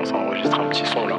Ça 0.03 0.15
enregistre 0.17 0.59
un 0.59 0.67
petit 0.67 0.85
son 0.85 1.07
là. 1.07 1.17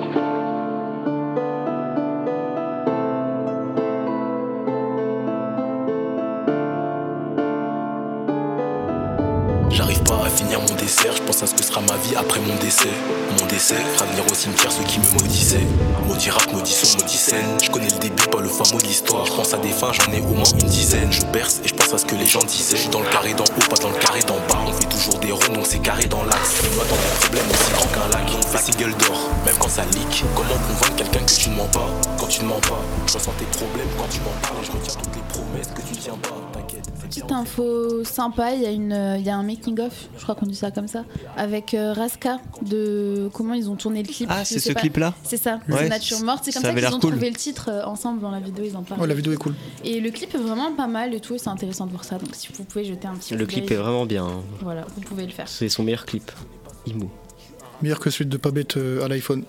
Je 10.87 11.23
pense 11.23 11.43
à 11.43 11.47
ce 11.47 11.55
que 11.55 11.63
sera 11.63 11.81
ma 11.81 11.97
vie 11.97 12.15
après 12.17 12.41
mon 12.41 12.55
décès. 12.57 12.89
Mon 13.41 13.47
décès 13.47 13.77
fera 13.95 14.07
venir 14.07 14.25
au 14.31 14.35
cimetière 14.35 14.71
ceux 14.71 14.85
qui 14.85 14.99
me 14.99 15.07
maudissaient. 15.13 15.67
Maudit 16.07 16.31
rap, 16.31 16.53
maudit 16.53 16.73
son, 16.73 16.99
maudit 16.99 17.17
scène. 17.17 17.59
Je 17.63 17.71
connais 17.71 17.89
le 17.89 17.99
début, 17.99 18.23
pas 18.31 18.41
le 18.41 18.49
fin 18.49 18.65
mot 18.73 18.81
de 18.81 18.87
l'histoire. 18.87 19.27
Je 19.27 19.33
pense 19.33 19.55
à 19.55 19.59
des 19.59 19.71
fins, 19.71 19.93
j'en 19.93 20.13
ai 20.13 20.21
au 20.21 20.35
moins 20.35 20.49
une 20.61 20.69
dizaine. 20.69 21.11
Je 21.11 21.23
perce 21.27 21.61
et 21.65 21.69
je 21.69 21.75
pense 21.75 21.93
à 21.95 21.99
ce 21.99 22.05
que 22.05 22.15
les 22.15 22.27
gens 22.27 22.43
disaient. 22.43 22.77
Je 22.77 22.83
suis 22.83 22.91
dans 22.91 23.01
le 23.01 23.09
carré 23.09 23.35
d'en 23.35 23.45
haut, 23.45 23.69
pas 23.69 23.77
dans 23.77 23.91
le 23.91 23.97
carré 23.97 24.21
d'en 24.21 24.37
bas. 24.49 24.61
On 24.67 24.73
fait 24.73 24.89
toujours 24.89 25.19
des 25.21 25.33
ronds, 25.33 25.55
donc 25.55 25.67
c'est 25.67 25.81
carré 25.81 26.05
dans 26.07 26.23
l'axe. 26.25 26.63
Moi 26.75 26.85
dans 26.89 26.97
des 26.97 27.21
problèmes 27.21 27.51
aussi 27.51 27.73
grand 27.73 27.89
qu'un 27.89 28.09
lac. 28.13 28.29
On 28.37 28.47
fait 28.47 28.73
ses 28.73 28.73
gueules 28.73 28.97
d'or, 28.97 29.31
même 29.47 29.57
quand 29.59 29.71
ça 29.71 29.85
leak. 29.85 30.25
Comment 30.35 30.59
convaincre 30.69 30.97
quelqu'un 30.97 31.21
que 31.21 31.33
tu 31.33 31.51
ne 31.51 31.57
mens 31.57 31.69
pas? 31.69 31.89
Quand 32.19 32.27
tu 32.27 32.43
ne 32.43 32.49
mens 32.49 32.61
pas, 32.61 32.81
je 33.07 33.15
ressens 33.15 33.33
tes 33.39 33.47
problèmes 33.47 33.89
quand 33.97 34.09
tu 34.11 34.21
m'en 34.21 34.35
parles. 34.43 34.65
Je 34.65 34.71
retiens 34.71 34.95
toutes 35.03 35.17
les 35.17 35.23
promesses 35.29 35.69
que 35.75 35.83
tu 35.83 35.97
tiens 35.97 36.19
pas. 36.23 36.54
Petite 37.15 37.33
info 37.33 38.03
sympa, 38.03 38.55
il 38.55 38.63
y, 38.63 38.67
a 38.67 38.71
une, 38.71 39.17
il 39.19 39.25
y 39.25 39.31
a 39.31 39.37
un 39.37 39.45
making-of, 39.45 40.09
je 40.19 40.23
crois 40.23 40.35
qu'on 40.35 40.47
dit 40.47 40.57
ça 40.57 40.73
comme 40.73 40.89
ça, 40.89 41.05
avec 41.37 41.73
euh, 41.73 41.93
Raska, 41.93 42.41
de 42.63 43.31
comment 43.33 43.55
ils 43.55 43.71
ont 43.71 43.77
tourné 43.77 44.03
le 44.03 44.09
clip. 44.09 44.29
Ah, 44.33 44.45
c'est 44.45 44.59
ce 44.59 44.73
clip-là 44.73 45.15
C'est 45.23 45.37
ça, 45.37 45.61
c'est 45.69 45.89
Nature 45.89 46.21
Morte. 46.25 46.43
C'est 46.45 46.53
comme 46.53 46.63
ça, 46.63 46.75
qu'ils 46.75 46.95
ont 46.95 46.99
trouvé 46.99 47.31
le 47.31 47.37
titre 47.37 47.71
euh, 47.71 47.85
ensemble 47.85 48.21
dans 48.21 48.33
la 48.33 48.41
vidéo, 48.41 48.65
ils 48.69 48.77
en 48.77 48.83
parlent. 48.83 49.01
Ouais, 49.01 49.07
la 49.07 49.15
vidéo 49.15 49.33
est 49.33 49.37
cool. 49.37 49.55
Et 49.85 50.01
le 50.01 50.11
clip 50.11 50.35
est 50.35 50.39
vraiment 50.39 50.73
pas 50.73 50.89
mal 50.89 51.15
et 51.15 51.21
tout, 51.21 51.37
et 51.37 51.39
c'est 51.39 51.51
intéressant 51.51 51.87
de 51.87 51.93
voir 51.93 52.05
ça. 52.05 52.19
Donc 52.19 52.31
si 52.33 52.49
vous 52.53 52.65
pouvez 52.65 52.85
jeter 52.85 53.07
un 53.07 53.15
petit 53.15 53.35
Le 53.37 53.47
clip 53.47 53.71
est 53.71 53.77
vraiment 53.77 54.07
bien. 54.07 54.25
Hein. 54.25 54.43
Voilà, 54.61 54.85
vous 54.97 55.03
pouvez 55.03 55.25
le 55.25 55.33
faire. 55.33 55.47
C'est 55.47 55.69
son 55.69 55.85
meilleur 55.85 56.07
clip. 56.07 56.33
Imo. 56.87 57.11
Meilleur 57.81 58.01
que 58.01 58.11
celui 58.11 58.27
de 58.27 58.41
euh, 58.77 59.05
à 59.05 59.09
l'iPhone. 59.09 59.45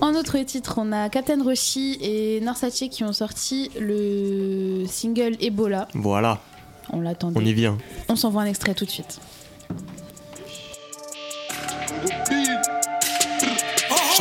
En 0.00 0.14
autre 0.14 0.38
titre, 0.38 0.76
on 0.78 0.90
a 0.92 1.08
Captain 1.10 1.42
Roshi 1.42 1.98
et 2.00 2.40
Norsace 2.40 2.84
qui 2.90 3.04
ont 3.04 3.12
sorti 3.12 3.70
le 3.78 4.84
single 4.86 5.36
Ebola. 5.40 5.88
Voilà. 5.94 6.40
On 6.90 7.00
l'attendait. 7.00 7.38
On 7.38 7.44
y 7.44 7.52
vient. 7.52 7.78
On 8.08 8.16
s'envoie 8.16 8.42
un 8.42 8.46
extrait 8.46 8.74
tout 8.74 8.84
de 8.84 8.90
suite. 8.90 9.20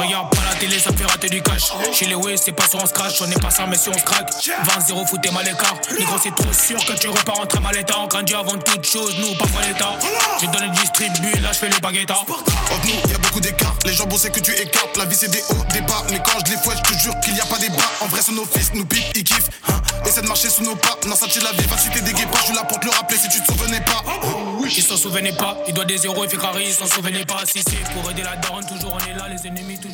Regarde 0.01 0.29
pas 0.35 0.41
la 0.49 0.55
télé, 0.55 0.79
ça 0.79 0.91
me 0.91 0.97
fait 0.97 1.05
rater 1.05 1.29
du 1.29 1.41
cash. 1.41 1.71
Chez 1.93 2.05
les 2.05 2.15
Way, 2.15 2.37
c'est 2.37 2.51
pas 2.51 2.67
sur 2.67 2.81
on 2.81 2.85
scratch, 2.85 3.21
on 3.21 3.29
est 3.29 3.41
pas 3.41 3.49
ça, 3.49 3.65
mais 3.67 3.77
si 3.77 3.89
on 3.89 3.93
se 3.93 4.03
craque. 4.03 4.31
20-0, 4.31 5.07
foutez 5.07 5.31
mal 5.31 5.45
l'écart. 5.45 5.75
Négro, 5.97 6.17
c'est 6.21 6.35
trop 6.35 6.53
sûr 6.53 6.83
que 6.85 6.93
tu 6.93 7.07
repars 7.07 7.39
en 7.39 7.45
très 7.45 7.59
mal 7.59 7.77
état. 7.77 7.95
On 7.99 8.07
grandit 8.07 8.33
avant 8.33 8.57
toute 8.57 8.85
chose, 8.85 9.15
nous, 9.19 9.35
pas 9.35 9.45
vrai 9.45 9.67
l'état. 9.67 9.97
J'ai 10.39 10.47
donné 10.47 10.67
le 10.67 10.73
distribu, 10.73 11.31
là, 11.41 11.51
je 11.51 11.57
fais 11.57 11.69
les 11.69 11.79
baguettes. 11.79 12.11
Entre 12.11 12.25
nous, 12.85 13.11
y 13.11 13.15
a 13.15 13.17
beaucoup 13.17 13.39
d'écart. 13.41 13.75
Les 13.85 13.93
gens 13.93 14.05
bossaient 14.05 14.31
que 14.31 14.39
tu 14.39 14.51
écartes. 14.53 14.97
La 14.97 15.05
vie, 15.05 15.15
c'est 15.15 15.31
des 15.31 15.41
hauts, 15.49 15.65
des 15.73 15.81
bas. 15.81 16.03
Mais 16.09 16.21
quand 16.23 16.39
je 16.45 16.51
les 16.51 16.57
fouette, 16.57 16.77
je 16.85 16.93
te 16.93 16.99
jure 16.99 17.19
qu'il 17.21 17.35
y 17.35 17.41
a 17.41 17.45
pas 17.45 17.57
des 17.59 17.69
bas. 17.69 17.91
En 18.01 18.07
vrai, 18.07 18.21
c'est 18.23 18.33
nos 18.33 18.45
fils, 18.45 18.71
nous 18.73 18.85
pipe, 18.85 19.03
ils 19.15 19.23
kiffent. 19.23 19.49
Hein. 19.69 19.81
Essaie 20.05 20.21
de 20.21 20.27
marcher 20.27 20.49
sous 20.49 20.63
nos 20.63 20.75
pas. 20.75 20.97
Non, 21.07 21.15
ça 21.15 21.27
tire 21.27 21.43
la 21.43 21.51
vie, 21.51 21.67
va 21.67 21.77
citer 21.77 22.01
des 22.01 22.13
guépards. 22.13 22.45
Je 22.47 22.53
la 22.53 22.63
porte 22.63 22.83
le 22.83 22.91
rappeler 22.91 23.17
si 23.17 23.29
tu 23.29 23.41
te 23.41 23.51
souvenais 23.51 23.81
pas. 23.81 24.03
Oui. 24.59 24.73
Ils 24.75 24.83
s'en 24.83 24.97
souvenaient 24.97 25.33
pas, 25.33 25.57
il 25.67 25.73
doit 25.73 25.85
des 25.85 25.97
zéros, 25.97 26.23
il 26.23 26.29
fait 26.29 26.37
carré, 26.37 26.65
ils 26.65 26.73
s'en 26.73 26.87
souvenaient 26.87 27.25
pas. 27.25 27.41
Si 27.45 27.61
c'est 27.61 27.93
pour 27.93 28.09
aider 28.09 28.23
la 28.23 28.35
daronne, 28.37 28.65
toujours 28.65 28.93
on 28.95 29.11
est 29.11 29.17
là, 29.17 29.27
les 29.29 29.47
ennemis, 29.47 29.77
toujours. 29.77 29.90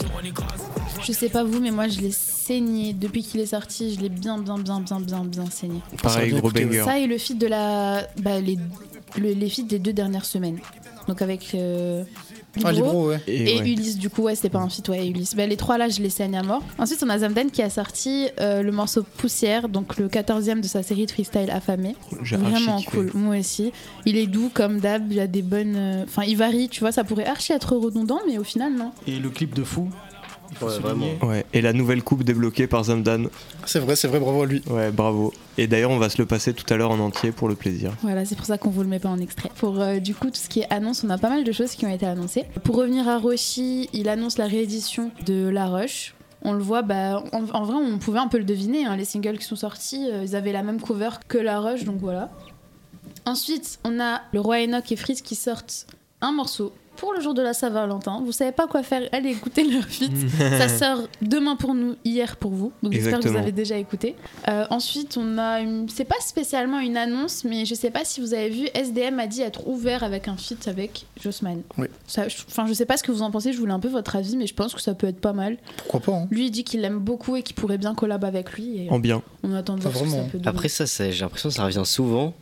Je 1.03 1.11
sais 1.11 1.29
pas 1.29 1.43
vous, 1.43 1.59
mais 1.59 1.71
moi 1.71 1.87
je 1.87 1.99
l'ai 2.01 2.11
saigné 2.11 2.93
depuis 2.93 3.23
qu'il 3.23 3.39
est 3.39 3.45
sorti. 3.47 3.93
Je 3.95 4.01
l'ai 4.01 4.09
bien, 4.09 4.37
bien, 4.37 4.57
bien, 4.57 4.79
bien, 4.81 4.99
bien, 4.99 5.23
bien 5.23 5.45
saigné. 5.49 5.79
Pareil, 6.01 6.31
gros 6.39 6.49
banger. 6.51 6.83
Ça 6.83 6.99
et 6.99 7.07
le 7.07 7.17
feat 7.17 7.37
de 7.37 7.47
la, 7.47 8.07
bah, 8.21 8.39
les, 8.39 8.57
le- 9.17 9.33
les 9.33 9.49
feats 9.49 9.63
des 9.63 9.79
deux 9.79 9.93
dernières 9.93 10.25
semaines. 10.25 10.59
Donc 11.07 11.21
avec 11.21 11.53
euh, 11.55 12.03
Ah, 12.65 12.71
Libro 12.71 12.87
Libro, 12.87 13.07
ouais. 13.09 13.19
Et 13.27 13.55
et 13.55 13.59
ouais. 13.61 13.69
Ulysse. 13.71 13.97
Du 13.97 14.09
coup, 14.09 14.23
ouais, 14.23 14.35
c'était 14.35 14.49
pas 14.49 14.59
un 14.59 14.69
feat, 14.69 14.87
ouais, 14.89 15.05
et 15.05 15.09
Ulysse. 15.09 15.35
Bah, 15.35 15.45
les 15.45 15.57
trois 15.57 15.77
là, 15.77 15.89
je 15.89 16.01
les 16.01 16.09
saigne 16.09 16.37
à 16.37 16.43
mort. 16.43 16.61
Ensuite, 16.77 17.01
on 17.05 17.09
a 17.09 17.19
Zamdan 17.19 17.49
qui 17.51 17.61
a 17.61 17.69
sorti 17.69 18.27
euh, 18.39 18.61
le 18.63 18.71
morceau 18.71 19.03
Poussière, 19.17 19.69
donc 19.69 19.97
le 19.97 20.07
14e 20.07 20.61
de 20.61 20.67
sa 20.67 20.83
série 20.83 21.05
de 21.05 21.11
freestyle 21.11 21.49
affamé. 21.51 21.95
J'ai 22.23 22.37
Vraiment 22.37 22.81
cool, 22.83 23.11
moi 23.13 23.37
aussi. 23.37 23.71
Il 24.05 24.17
est 24.17 24.27
doux 24.27 24.49
comme 24.53 24.79
d'hab, 24.79 25.11
il 25.11 25.17
y 25.17 25.19
a 25.19 25.27
des 25.27 25.41
bonnes. 25.41 25.75
euh, 25.75 26.03
Enfin, 26.03 26.23
il 26.23 26.37
varie, 26.37 26.69
tu 26.69 26.79
vois, 26.81 26.91
ça 26.91 27.03
pourrait 27.03 27.25
archi 27.25 27.53
être 27.53 27.75
redondant, 27.75 28.19
mais 28.27 28.37
au 28.37 28.43
final, 28.43 28.73
non. 28.73 28.91
Et 29.07 29.17
le 29.19 29.29
clip 29.29 29.53
de 29.53 29.63
fou. 29.63 29.89
Ouais, 30.61 31.45
et 31.53 31.61
la 31.61 31.73
nouvelle 31.73 32.03
coupe 32.03 32.23
débloquée 32.23 32.67
par 32.67 32.83
Zamdan. 32.85 33.27
C'est 33.65 33.79
vrai, 33.79 33.95
c'est 33.95 34.07
vrai, 34.07 34.19
bravo 34.19 34.43
à 34.43 34.45
lui. 34.45 34.61
Ouais, 34.69 34.91
bravo. 34.91 35.33
Et 35.57 35.67
d'ailleurs, 35.67 35.91
on 35.91 35.97
va 35.97 36.09
se 36.09 36.17
le 36.17 36.25
passer 36.25 36.53
tout 36.53 36.71
à 36.73 36.77
l'heure 36.77 36.91
en 36.91 36.99
entier 36.99 37.31
pour 37.31 37.47
le 37.49 37.55
plaisir. 37.55 37.91
Voilà, 38.01 38.25
c'est 38.25 38.35
pour 38.35 38.45
ça 38.45 38.57
qu'on 38.57 38.69
vous 38.69 38.81
le 38.83 38.87
met 38.87 38.99
pas 38.99 39.09
en 39.09 39.19
extrait. 39.19 39.49
Pour 39.55 39.79
euh, 39.81 39.99
du 39.99 40.13
coup 40.15 40.27
tout 40.27 40.39
ce 40.39 40.49
qui 40.49 40.59
est 40.61 40.71
annonce, 40.73 41.03
on 41.03 41.09
a 41.09 41.17
pas 41.17 41.29
mal 41.29 41.43
de 41.43 41.51
choses 41.51 41.71
qui 41.71 41.85
ont 41.85 41.93
été 41.93 42.05
annoncées. 42.05 42.45
Pour 42.63 42.75
revenir 42.77 43.07
à 43.07 43.17
Roshi, 43.17 43.89
il 43.93 44.09
annonce 44.09 44.37
la 44.37 44.45
réédition 44.47 45.11
de 45.25 45.47
La 45.47 45.67
Rush. 45.67 46.13
On 46.43 46.53
le 46.53 46.61
voit, 46.61 46.83
bah, 46.83 47.23
en, 47.33 47.43
en 47.53 47.63
vrai, 47.63 47.75
on 47.75 47.97
pouvait 47.97 48.19
un 48.19 48.27
peu 48.27 48.37
le 48.37 48.43
deviner. 48.43 48.85
hein, 48.85 48.95
les 48.95 49.05
singles 49.05 49.37
qui 49.39 49.45
sont 49.45 49.55
sortis, 49.55 50.07
euh, 50.11 50.23
ils 50.23 50.35
avaient 50.35 50.51
la 50.51 50.61
même 50.63 50.79
cover 50.79 51.09
que 51.27 51.37
La 51.39 51.59
Rush, 51.59 51.83
donc 51.83 51.97
voilà. 51.99 52.29
Ensuite, 53.25 53.79
on 53.83 53.99
a 53.99 54.21
le 54.31 54.39
Roi 54.39 54.57
Enoch 54.63 54.91
et 54.91 54.95
Freeze 54.95 55.21
qui 55.21 55.35
sortent 55.35 55.87
un 56.21 56.31
morceau 56.31 56.71
pour 56.97 57.13
le 57.13 57.21
jour 57.21 57.33
de 57.33 57.41
la 57.41 57.53
Saint-Valentin. 57.53 58.21
Vous 58.25 58.31
savez 58.31 58.51
pas 58.51 58.67
quoi 58.67 58.83
faire, 58.83 59.07
allez 59.11 59.29
écouter 59.29 59.63
leur 59.63 59.83
feat. 59.85 60.11
Ça 60.57 60.67
sort 60.95 61.03
demain 61.21 61.55
pour 61.55 61.73
nous, 61.75 61.95
hier 62.03 62.35
pour 62.35 62.51
vous. 62.51 62.71
Donc 62.83 62.93
j'espère 62.93 63.19
que 63.19 63.27
vous 63.29 63.37
avez 63.37 63.51
déjà 63.51 63.77
écouté. 63.77 64.15
Euh, 64.49 64.65
ensuite, 64.69 65.17
on 65.17 65.37
a 65.37 65.61
une. 65.61 65.87
C'est 65.89 66.05
pas 66.05 66.19
spécialement 66.19 66.79
une 66.79 66.97
annonce, 66.97 67.43
mais 67.45 67.65
je 67.65 67.73
sais 67.75 67.91
pas 67.91 68.03
si 68.03 68.19
vous 68.19 68.33
avez 68.33 68.49
vu, 68.49 68.67
SDM 68.73 69.19
a 69.19 69.27
dit 69.27 69.41
être 69.41 69.67
ouvert 69.67 70.03
avec 70.03 70.27
un 70.27 70.35
feat 70.37 70.67
avec 70.67 71.05
Jossman. 71.21 71.61
Oui. 71.77 71.87
Ça, 72.07 72.27
je- 72.27 72.37
Enfin, 72.49 72.65
je 72.67 72.73
sais 72.73 72.85
pas 72.85 72.97
ce 72.97 73.03
que 73.03 73.11
vous 73.11 73.21
en 73.21 73.31
pensez, 73.31 73.53
je 73.53 73.57
voulais 73.59 73.71
un 73.73 73.79
peu 73.79 73.87
votre 73.89 74.15
avis, 74.15 74.35
mais 74.37 74.47
je 74.47 74.53
pense 74.53 74.73
que 74.73 74.81
ça 74.81 74.93
peut 74.93 75.07
être 75.07 75.19
pas 75.21 75.33
mal. 75.33 75.57
Pourquoi 75.77 75.99
pas, 75.99 76.11
hein. 76.13 76.27
Lui, 76.31 76.45
il 76.47 76.51
dit 76.51 76.63
qu'il 76.63 76.81
l'aime 76.81 76.99
beaucoup 76.99 77.35
et 77.35 77.43
qu'il 77.43 77.55
pourrait 77.55 77.77
bien 77.77 77.93
collab 77.95 78.23
avec 78.25 78.53
lui. 78.53 78.85
Et 78.85 78.89
En 78.89 78.99
bien. 78.99 79.21
on 79.43 79.53
attend 79.53 79.75
de 79.75 79.81
voir 79.81 79.95
ce 79.95 80.03
que 80.03 80.09
ça 80.09 80.17
peut 80.31 80.37
donner. 80.39 80.47
Après 80.47 80.69
ça, 80.69 80.85
ça- 80.87 81.09
j'ai 81.11 81.21
l'impression 81.21 81.49
que 81.49 81.55
ça 81.55 81.63
revient 81.65 81.83
souvent. 81.85 82.33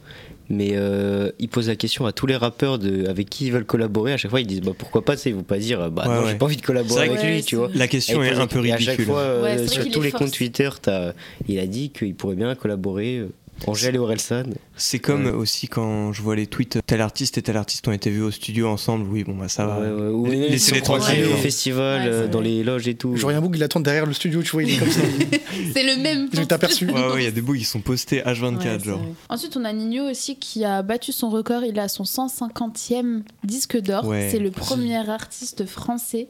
Mais 0.50 0.72
euh, 0.74 1.32
il 1.40 1.50
pose 1.50 1.68
la 1.70 1.76
question 1.76 2.06
à 2.06 2.12
tous 2.12 2.28
les 2.28 2.36
rappeurs 2.36 2.78
de, 2.78 3.08
avec 3.08 3.30
qui 3.30 3.48
ils 3.48 3.52
veulent 3.52 3.66
collaborer. 3.66 4.14
À 4.14 4.18
chaque 4.18 4.30
fois, 4.32 4.42
ils 4.42 4.48
disent 4.48 4.62
bah, 4.62 4.74
pourquoi 4.78 5.04
pas, 5.04 5.16
tu 5.16 5.24
sais, 5.24 5.30
ils 5.32 5.36
vont 5.36 5.42
pas 5.44 5.58
dire 5.58 5.90
bah 5.90 6.04
Ouais, 6.08 6.14
non, 6.16 6.22
ouais. 6.24 6.32
j'ai 6.32 6.38
pas 6.38 6.46
envie 6.46 6.58
de 6.58 6.62
collaborer 6.62 7.10
avec 7.10 7.24
lui, 7.24 7.44
tu 7.44 7.56
vois. 7.56 7.70
La 7.74 7.88
question 7.88 8.22
est 8.24 8.32
un 8.34 8.46
peu 8.48 8.64
et 8.66 8.72
À 8.72 8.78
chaque 8.78 8.90
ridicule. 8.98 9.06
fois, 9.06 9.20
euh, 9.22 9.68
sur 9.68 9.90
tous 9.90 10.02
les 10.02 10.12
force. 10.12 10.24
comptes 10.26 10.34
Twitter, 10.34 10.70
t'as- 10.82 11.14
il 11.48 11.58
a 11.60 11.66
dit 11.66 11.90
qu'il 11.90 12.14
pourrait 12.16 12.36
bien 12.36 12.54
collaborer. 12.56 13.24
Euh, 13.62 13.72
Angèle 13.72 13.96
et 13.96 13.98
Orelsan. 14.00 14.44
C'est 14.76 15.00
comme 15.00 15.26
Ouais. 15.26 15.32
aussi 15.32 15.68
quand 15.68 16.12
je 16.14 16.22
vois 16.22 16.36
les 16.36 16.48
tweets, 16.48 16.80
tel 16.86 17.02
artiste 17.02 17.38
et 17.38 17.42
tel 17.42 17.58
artiste 17.58 17.88
ont 17.88 17.92
été 17.92 18.10
vus 18.10 18.22
au 18.22 18.32
studio 18.32 18.68
ensemble. 18.68 19.08
Oui, 19.10 19.24
bon, 19.24 19.36
bah 19.36 19.48
ça 19.48 19.66
va. 19.66 19.80
Ouais, 19.80 19.90
ouais, 19.90 20.08
ou 20.10 20.28
ils 20.28 20.82
croisés 20.82 21.24
hein. 21.24 21.28
au 21.34 21.38
festival, 21.38 22.02
Ouais, 22.02 22.14
euh, 22.14 22.28
dans 22.28 22.42
les 22.42 22.64
loges 22.64 22.88
et 22.88 22.96
tout. 22.96 23.16
J'aurais 23.16 23.36
un 23.36 23.42
bouc, 23.42 23.54
il 23.56 23.64
attend 23.64 23.80
derrière 23.80 24.06
le 24.06 24.14
studio, 24.14 24.42
tu 24.44 24.52
vois, 24.52 24.64
il 24.64 24.74
est 24.74 24.78
comme 24.78 24.90
ça. 24.90 25.02
C'est 25.74 25.84
le 25.84 26.02
même. 26.02 26.30
Il 26.34 26.40
est 26.40 26.52
aperçu. 26.52 26.86
Ouais, 26.86 26.94
ouais, 26.94 27.22
il 27.22 27.24
y 27.24 27.28
a 27.28 27.32
des 27.32 27.42
bouts 27.42 27.56
qui 27.56 27.64
sont 27.64 27.80
postés 27.82 28.22
H24, 28.22 28.56
Ouais, 28.58 28.78
c'est 28.80 28.86
genre. 28.86 29.02
Ensuite, 29.30 29.56
on 29.58 29.64
a 29.66 29.72
Nino 29.74 30.10
aussi 30.10 30.36
qui 30.36 30.66
a 30.66 30.82
battu 30.82 31.12
son 31.12 31.30
record. 31.30 31.64
Il 31.64 31.80
a 31.80 31.88
son 31.88 32.04
150e 32.04 33.22
disque 33.44 33.80
d'or. 33.80 34.06
Ouais. 34.06 34.28
C'est 34.32 34.40
le 34.40 34.52
premier 34.52 35.10
artiste 35.10 35.66
français 35.66 36.28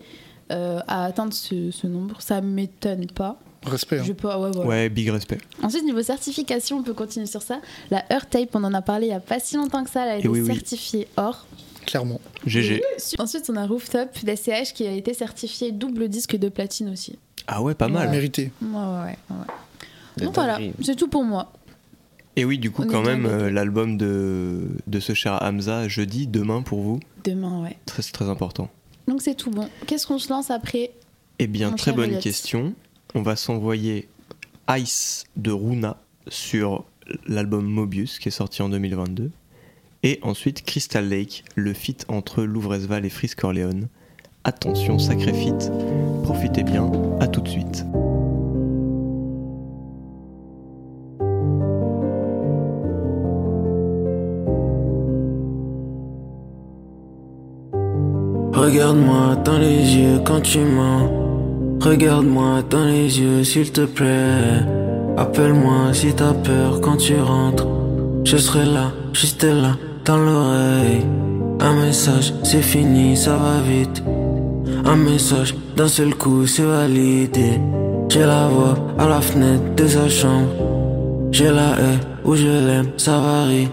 euh, 0.51 0.79
à 0.88 1.05
atteindre 1.05 1.34
ce, 1.34 1.72
ce 1.72 1.88
nombre. 1.88 2.22
Ça 2.22 2.41
m'étonne 2.41 3.08
pas. 3.08 3.39
Respect. 3.65 4.00
hein. 4.00 4.03
Je 4.05 4.13
peux, 4.13 4.27
ouais, 4.27 4.51
voilà. 4.51 4.60
Ouais, 4.69 4.89
big 4.89 5.10
respect. 5.10 5.39
Ensuite, 5.62 5.84
niveau 5.84 6.01
certification, 6.03 6.77
on 6.77 6.84
peut 6.84 6.93
continuer 6.93 7.25
sur 7.25 7.41
ça. 7.41 7.60
La 7.91 8.03
Earth 8.12 8.29
Tape, 8.29 8.50
on 8.53 8.63
en 8.63 8.74
a 8.74 8.81
parlé 8.81 9.07
il 9.07 9.10
y 9.10 9.13
a 9.13 9.19
pas 9.19 9.39
si 9.39 9.55
longtemps 9.55 9.84
que 9.84 9.89
ça. 9.89 10.03
Elle 10.05 10.10
a 10.12 10.17
été 10.17 10.25
Eh 10.27 10.29
oui. 10.29 10.45
certifiée 10.45 11.07
or. 11.17 11.45
Clairement. 11.86 12.19
GG. 12.48 12.81
Ensuite, 13.19 13.50
on 13.50 13.55
a 13.57 13.67
Rooftop 13.67 14.10
d'SCH 14.24 14.74
qui 14.74 14.88
a 14.88 14.91
été 14.91 15.13
certifié 15.13 15.72
double 15.72 16.10
disque 16.10 16.36
de 16.36 16.50
platine 16.50 16.89
aussi. 16.89 17.17
Ah 17.48 17.62
ouais, 17.62 17.75
pas 17.75 17.88
mal. 17.89 18.10
Mérité. 18.10 18.51
Ouais, 18.62 18.67
ouais, 18.69 18.79
ouais. 18.79 19.15
ouais. 19.38 20.25
Donc 20.25 20.34
voilà, 20.34 20.60
c'est 20.81 20.95
tout 20.95 21.07
pour 21.07 21.24
moi. 21.24 21.51
Et 22.38 22.43
oui, 22.43 22.57
du 22.57 22.72
coup, 22.72 22.84
On 22.84 22.88
quand 22.88 23.01
même, 23.03 23.25
euh, 23.25 23.50
l'album 23.51 23.98
de, 23.98 24.63
de 24.88 25.00
ce 25.00 25.13
cher 25.13 25.39
Hamza, 25.41 25.88
jeudi, 25.88 26.27
demain 26.27 26.62
pour 26.63 26.81
vous, 26.81 27.00
Demain, 27.24 27.62
ouais. 27.63 27.77
très, 27.86 28.01
c'est 28.01 28.12
très 28.12 28.29
important. 28.29 28.69
Donc 29.07 29.22
c'est 29.22 29.36
tout 29.36 29.51
bon. 29.51 29.69
Qu'est-ce 29.88 30.05
qu'on 30.07 30.19
se 30.19 30.29
lance 30.29 30.50
après 30.51 30.91
Eh 31.39 31.48
bien, 31.48 31.69
Mon 31.69 31.75
très 31.77 31.91
bonne 31.93 32.10
Elliot. 32.10 32.19
question. 32.22 32.74
On 33.17 33.22
va 33.22 33.38
s'envoyer 33.38 34.10
Ice 34.77 35.24
de 35.38 35.50
Runa 35.50 35.95
sur 36.27 36.84
l'album 37.27 37.65
Mobius 37.65 38.19
qui 38.19 38.27
est 38.27 38.31
sorti 38.31 38.62
en 38.62 38.67
2022. 38.67 39.31
Et 40.03 40.19
ensuite 40.22 40.65
Crystal 40.65 41.07
Lake, 41.07 41.45
le 41.55 41.74
feat 41.74 42.03
entre 42.10 42.43
Louvresval 42.43 43.05
et 43.05 43.10
Frisk 43.10 43.39
Corleone. 43.39 43.88
Attention, 44.43 45.00
sacré 45.00 45.31
feat. 45.31 45.72
Profitez 46.24 46.63
bien, 46.63 46.91
à 47.22 47.27
tout 47.27 47.39
de 47.39 47.48
suite. 47.48 47.86
Regarde-moi 58.53 59.38
dans 59.38 59.57
les 59.57 59.95
yeux 59.95 60.19
quand 60.25 60.41
tu 60.41 60.60
mens. 60.60 61.25
Regarde-moi 61.82 62.63
dans 62.70 62.86
les 62.86 63.20
yeux, 63.20 63.44
s'il 63.44 63.72
te 63.72 63.82
plaît. 63.82 64.63
Appelle-moi 65.17 65.94
si 65.94 66.13
t'as 66.13 66.34
peur 66.34 66.82
quand 66.82 66.98
tu 66.98 67.15
rentres. 67.20 67.67
Je 68.24 68.38
serai 68.38 68.65
là, 68.65 68.91
juste 69.13 69.44
là, 69.44 69.77
dans 70.03 70.17
l'oreille. 70.17 71.05
Un 71.60 71.74
message, 71.86 72.34
c'est 72.44 72.62
fini, 72.62 73.15
ça 73.15 73.38
va 73.38 73.62
vite. 73.62 74.03
Un 74.84 74.96
message, 74.96 75.55
d'un 75.75 75.88
seul 75.88 76.15
coup, 76.15 76.46
c'est 76.48 76.63
validé. 76.63 77.60
J'ai 78.10 78.25
la 78.25 78.48
voix 78.48 78.75
à 78.98 79.08
la 79.08 79.22
fenêtre 79.22 79.75
de 79.75 79.88
sa 79.88 80.10
chambre. 80.10 80.50
J'ai 81.32 81.51
la 81.51 81.72
haie 81.72 82.00
où 82.24 82.36
je 82.36 82.48
l'aime, 82.48 82.91
ça 82.98 83.20
varie. 83.20 83.67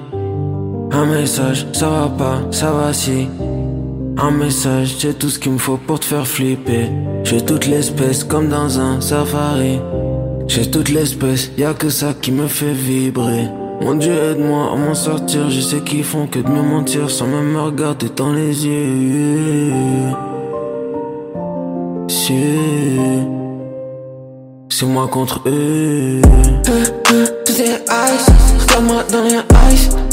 Un 0.93 1.07
message, 1.07 1.67
ça 1.73 1.89
va 1.89 2.09
pas, 2.09 2.39
ça 2.51 2.71
va 2.73 2.93
si. 2.93 3.29
Un 4.25 4.31
message, 4.31 4.99
j'ai 5.01 5.15
tout 5.15 5.29
ce 5.31 5.41
qu'il 5.41 5.51
me 5.51 5.59
faut 5.59 5.77
pour 5.77 5.99
te 5.99 6.05
faire 6.05 6.25
flipper. 6.25 6.89
J'ai 7.25 7.45
toute 7.45 7.67
l'espèce 7.67 8.23
comme 8.23 8.49
dans 8.49 8.79
un 8.79 9.01
safari. 9.01 9.81
J'ai 10.47 10.71
toute 10.71 10.91
l'espèce, 10.91 11.51
y 11.59 11.65
a 11.65 11.75
que 11.75 11.89
ça 11.89 12.15
qui 12.15 12.31
me 12.31 12.47
fait 12.47 12.73
vibrer. 12.73 13.49
Mon 13.81 13.97
Dieu, 13.97 14.13
aide-moi 14.13 14.71
à 14.73 14.77
m'en 14.77 14.95
sortir. 14.95 15.51
Je 15.51 15.61
sais 15.61 15.81
qu'ils 15.81 16.05
font 16.05 16.29
que 16.29 16.39
de 16.39 16.49
me 16.49 16.63
mentir 16.63 17.11
sans 17.11 17.27
même 17.27 17.51
me 17.51 17.63
regarder 17.63 18.11
dans 18.15 18.33
les 18.33 18.65
yeux. 18.65 19.73
C'est 24.69 24.87
moi 24.87 25.09
contre 25.09 25.41
eux. 25.47 26.23
Regarde-moi 28.73 29.05
dans 29.13 29.23
les. 29.23 29.39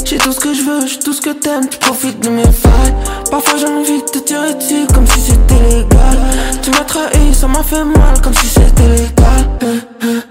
J'ai 0.04 0.18
tout 0.18 0.32
ce 0.32 0.40
que 0.40 0.52
je 0.52 0.62
veux, 0.62 0.86
j'ai 0.86 0.98
tout 0.98 1.14
ce 1.14 1.20
que 1.22 1.30
t'aimes, 1.30 1.66
tu 1.70 1.78
profites 1.78 2.20
de 2.20 2.28
mes 2.28 2.42
failles. 2.42 2.94
Parfois 3.30 3.58
j'ai 3.58 3.66
envie 3.66 4.02
de 4.02 4.06
te 4.06 4.18
tirer 4.18 4.52
dessus 4.52 4.86
comme 4.92 5.06
si 5.06 5.18
c'était 5.18 5.54
légal. 5.70 6.18
Tu 6.60 6.70
m'as 6.70 6.84
trahi, 6.84 7.32
ça 7.32 7.46
m'a 7.46 7.62
fait 7.62 7.84
mal 7.84 8.20
comme 8.22 8.34
si 8.34 8.46
c'était 8.46 8.88
légal. 8.88 9.80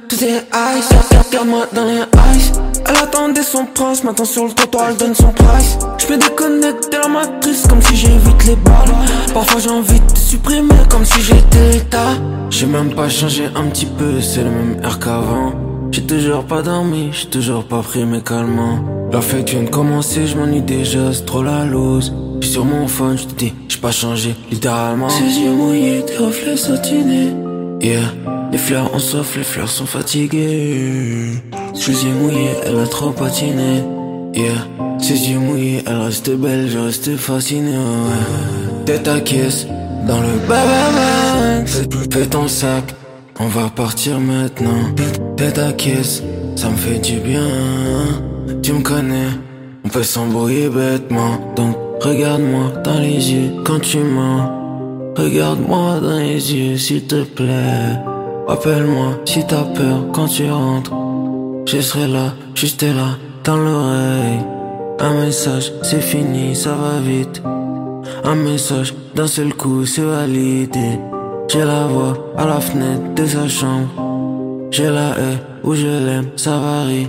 Tout 0.08 0.24
est 0.24 0.46
ice, 0.78 0.90
regarde-moi 1.28 1.66
dans 1.74 1.86
les 1.86 2.02
ice. 2.38 2.52
Elle 2.88 2.98
attendait 2.98 3.42
son 3.42 3.66
prince, 3.66 4.04
maintenant 4.04 4.26
sur 4.26 4.46
le 4.46 4.52
trottoir 4.52 4.90
elle 4.90 4.98
donne 4.98 5.16
son 5.16 5.32
price 5.32 5.78
Je 5.98 6.14
me 6.14 6.18
déconnecte 6.18 6.92
de 6.92 6.98
la 6.98 7.08
matrice 7.08 7.66
comme 7.68 7.82
si 7.82 7.96
j'évite 7.96 8.46
les 8.46 8.56
balles 8.56 8.96
Parfois 9.34 9.60
j'ai 9.60 9.70
envie 9.70 10.00
de 10.00 10.14
te 10.14 10.20
supprimer 10.20 10.76
comme 10.90 11.06
si 11.06 11.22
j'étais 11.22 11.72
l'état 11.72 12.16
J'ai 12.50 12.66
même 12.66 12.94
pas 12.96 13.10
changé 13.10 13.46
un 13.56 13.66
petit 13.66 13.86
peu, 13.86 14.22
c'est 14.22 14.44
le 14.44 14.50
même 14.50 14.82
air 14.84 14.98
qu'avant 14.98 15.69
J'ai 15.92 16.04
toujours 16.04 16.44
pas 16.44 16.62
dormi, 16.62 17.10
j'ai 17.12 17.28
toujours 17.28 17.64
pas 17.64 17.82
pris 17.82 18.06
mes 18.06 18.22
calmants 18.22 18.80
La 19.12 19.22
fête 19.22 19.50
vient 19.50 19.64
de 19.64 19.70
commencer, 19.70 20.28
je 20.28 20.38
m'ennuie 20.38 20.62
déjà, 20.62 21.12
c'est 21.14 21.26
trop 21.26 21.42
la 21.44 21.66
loose 21.66 22.14
J'suis 22.42 22.52
sur 22.52 22.66
mon 22.66 22.88
phone, 22.88 23.18
je 23.18 23.26
te 23.26 23.34
dis, 23.36 23.54
j'ai 23.68 23.80
pas 23.80 23.92
changé, 23.92 24.36
littéralement 24.52 25.10
Ses 25.10 25.40
yeux 25.40 25.52
mouillés, 25.52 26.04
tes 26.06 26.18
reflets 26.18 26.58
satinés 26.58 27.34
Yeah, 27.82 28.14
les 28.52 28.58
fleurs 28.58 28.94
ont 28.94 29.00
soif, 29.00 29.38
les 29.38 29.44
fleurs 29.44 29.70
sont 29.70 29.86
fatiguées. 29.86 31.32
Ses 31.74 32.06
yeux 32.06 32.14
mouillés, 32.14 32.52
elle 32.66 32.78
a 32.78 32.86
trop 32.86 33.12
patiné. 33.12 33.84
Yeah, 34.34 34.68
ses 35.00 35.30
yeux 35.30 35.40
mouillés, 35.40 35.82
elle 35.88 36.02
reste 36.02 36.30
belle, 36.30 36.68
je 36.70 36.78
reste 36.78 37.16
fasciné. 37.16 37.72
Ouais. 37.72 38.86
Tête 38.86 39.08
à 39.08 39.22
caisse, 39.22 39.66
dans 40.06 40.20
le 40.20 40.40
baba 40.46 41.66
Fais 42.12 42.26
ton 42.26 42.50
sac, 42.50 42.94
on 43.40 43.48
va 43.48 43.70
partir 43.70 44.20
maintenant. 44.20 44.94
Tête 45.40 45.58
à 45.58 45.72
caisse, 45.72 46.22
ça 46.58 46.70
me 46.70 46.76
fait 46.76 47.00
du 47.00 47.18
bien. 47.22 47.48
Tu 48.62 48.74
me 48.74 48.82
connais, 48.82 49.30
on 49.86 49.88
peut 49.88 50.04
s'embrouiller 50.04 50.68
bêtement. 50.68 51.40
Donc 51.56 51.78
regarde-moi 52.02 52.74
dans 52.84 53.00
les 53.00 53.32
yeux 53.32 53.54
quand 53.64 53.80
tu 53.80 54.00
mens. 54.00 54.52
Regarde-moi 55.16 56.02
dans 56.02 56.18
les 56.18 56.54
yeux, 56.54 56.76
s'il 56.76 57.08
te 57.08 57.24
plaît. 57.24 57.96
Appelle-moi 58.50 59.18
si 59.24 59.48
t'as 59.48 59.64
peur 59.64 60.08
quand 60.12 60.28
tu 60.28 60.52
rentres. 60.52 60.92
Je 61.68 61.80
serai 61.80 62.10
là, 62.10 62.34
juste 62.54 62.84
là, 62.84 63.18
dans 63.46 63.56
l'oreille. 63.56 64.42
Un 65.00 65.24
message, 65.24 65.72
c'est 65.84 66.02
fini, 66.02 66.54
ça 66.54 66.72
va 66.72 67.00
vite. 67.00 67.42
Un 68.26 68.36
message, 68.36 68.94
d'un 69.16 69.28
seul 69.28 69.54
coup, 69.54 69.86
c'est 69.86 70.02
validé. 70.02 71.00
J'ai 71.48 71.64
la 71.64 71.88
voix 71.88 72.34
à 72.36 72.46
la 72.46 72.60
fenêtre 72.60 73.16
de 73.16 73.26
sa 73.26 73.48
chambre. 73.48 74.09
J'ai 74.72 74.90
la 74.90 75.10
haie 75.18 75.40
où 75.64 75.74
je 75.74 75.88
l'aime, 75.88 76.30
ça 76.36 76.58
varie. 76.58 77.08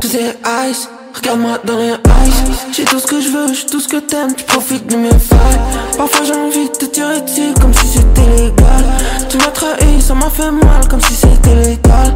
Tout 0.00 0.16
est 0.16 0.36
ice. 0.70 0.88
Regarde-moi 1.14 1.58
dans 1.64 1.78
les 1.78 1.90
eyes. 1.90 2.32
J'ai 2.72 2.84
tout 2.84 2.98
ce 2.98 3.06
que 3.06 3.20
je 3.20 3.28
veux, 3.28 3.54
j'ai 3.54 3.66
tout 3.66 3.80
ce 3.80 3.88
que 3.88 3.98
t'aimes. 3.98 4.34
Tu 4.34 4.44
profites 4.44 4.86
de 4.86 4.96
mes 4.96 5.10
failles. 5.10 5.60
Parfois 5.96 6.26
j'ai 6.26 6.34
envie 6.34 6.68
de 6.68 6.74
te 6.74 6.84
tirer 6.86 7.20
dessus 7.20 7.54
Comme 7.60 7.72
si 7.72 7.86
c'était 7.86 8.28
légal. 8.36 8.84
Tu 9.28 9.36
m'as 9.38 9.52
trahi, 9.52 10.00
ça 10.00 10.14
m'a 10.14 10.28
fait 10.30 10.50
mal 10.50 10.86
Comme 10.88 11.00
si 11.00 11.14
c'était 11.14 11.54
légal. 11.54 12.14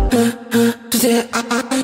Tout 0.50 1.06
est 1.06 1.28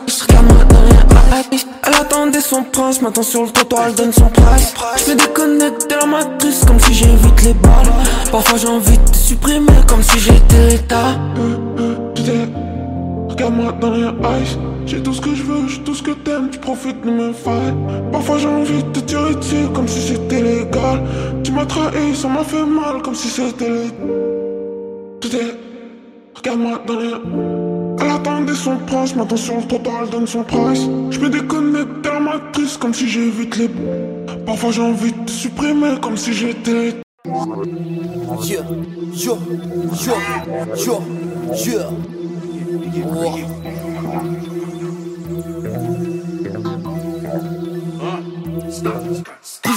ice. 0.06 0.22
Regarde-moi 0.22 0.64
dans 0.64 0.82
les 0.82 1.56
eyes. 1.56 1.64
Elle 1.86 1.94
attendait 1.94 2.40
son 2.40 2.62
prince 2.64 3.00
Maintenant 3.00 3.22
sur 3.22 3.42
le 3.44 3.50
trottoir 3.50 3.84
elle 3.88 3.94
donne 3.94 4.12
son 4.12 4.28
price. 4.28 4.74
Je 5.06 5.12
me 5.12 5.16
déconnecte 5.16 5.88
de 5.90 5.94
la 5.94 6.06
matrice 6.06 6.64
Comme 6.66 6.80
si 6.80 6.94
j'évite 6.94 7.42
les 7.44 7.54
balles. 7.54 7.92
Parfois 8.32 8.58
j'ai 8.58 8.68
envie 8.68 8.98
de 8.98 9.10
te 9.10 9.16
supprimer 9.16 9.72
Comme 9.86 10.02
si 10.02 10.18
j'étais 10.18 10.66
l'état. 10.68 11.16
Tout 12.14 12.22
est 12.22 12.48
Regarde-moi 13.34 13.72
dans 13.80 13.90
les 13.90 14.02
eyes 14.02 14.58
j'ai 14.86 15.02
tout 15.02 15.12
ce 15.12 15.20
que 15.20 15.34
je 15.34 15.42
veux, 15.42 15.66
j'ai 15.66 15.80
tout 15.80 15.94
ce 15.94 16.04
que 16.04 16.12
t'aimes, 16.12 16.50
tu 16.50 16.58
profites 16.60 17.00
de 17.04 17.10
mes 17.10 17.32
failles. 17.32 17.74
Parfois 18.12 18.38
j'ai 18.38 18.46
envie 18.46 18.80
de 18.84 18.88
te 18.90 19.00
tirer 19.00 19.34
dessus 19.34 19.66
comme 19.74 19.88
si 19.88 20.00
c'était 20.00 20.40
légal. 20.40 21.02
Tu 21.42 21.50
m'as 21.50 21.66
trahi, 21.66 22.14
ça 22.14 22.28
m'a 22.28 22.44
fait 22.44 22.64
mal 22.64 23.02
comme 23.02 23.16
si 23.16 23.26
c'était 23.26 23.68
légal. 23.68 23.90
Tout 25.20 25.34
est. 25.34 25.56
Regarde-moi 26.36 26.80
dans 26.86 27.00
les. 27.00 27.12
Elle 28.02 28.10
attendait 28.10 28.54
son 28.54 28.76
prince, 28.86 29.16
maintenant 29.16 29.36
sur 29.36 29.56
le 29.56 29.66
trottoir 29.66 30.02
elle 30.04 30.10
donne 30.10 30.26
son 30.28 30.44
price. 30.44 30.86
Je 31.10 31.18
me 31.18 31.28
déconnecte 31.28 32.04
de 32.04 32.08
la 32.08 32.20
matrice 32.20 32.76
comme 32.76 32.94
si 32.94 33.08
j'évite 33.08 33.56
les. 33.56 33.70
Parfois 34.46 34.70
j'ai 34.70 34.82
envie 34.82 35.10
de 35.10 35.24
te 35.24 35.32
supprimer 35.32 35.98
comme 36.00 36.16
si 36.16 36.32
j'étais. 36.32 36.94
Yo, 38.46 38.60
yo, 39.14 39.38
yo, 40.76 40.98
yo, 41.54 41.78
yo. 42.94 43.06
Wow. 43.06 43.54
Plus 48.82 49.23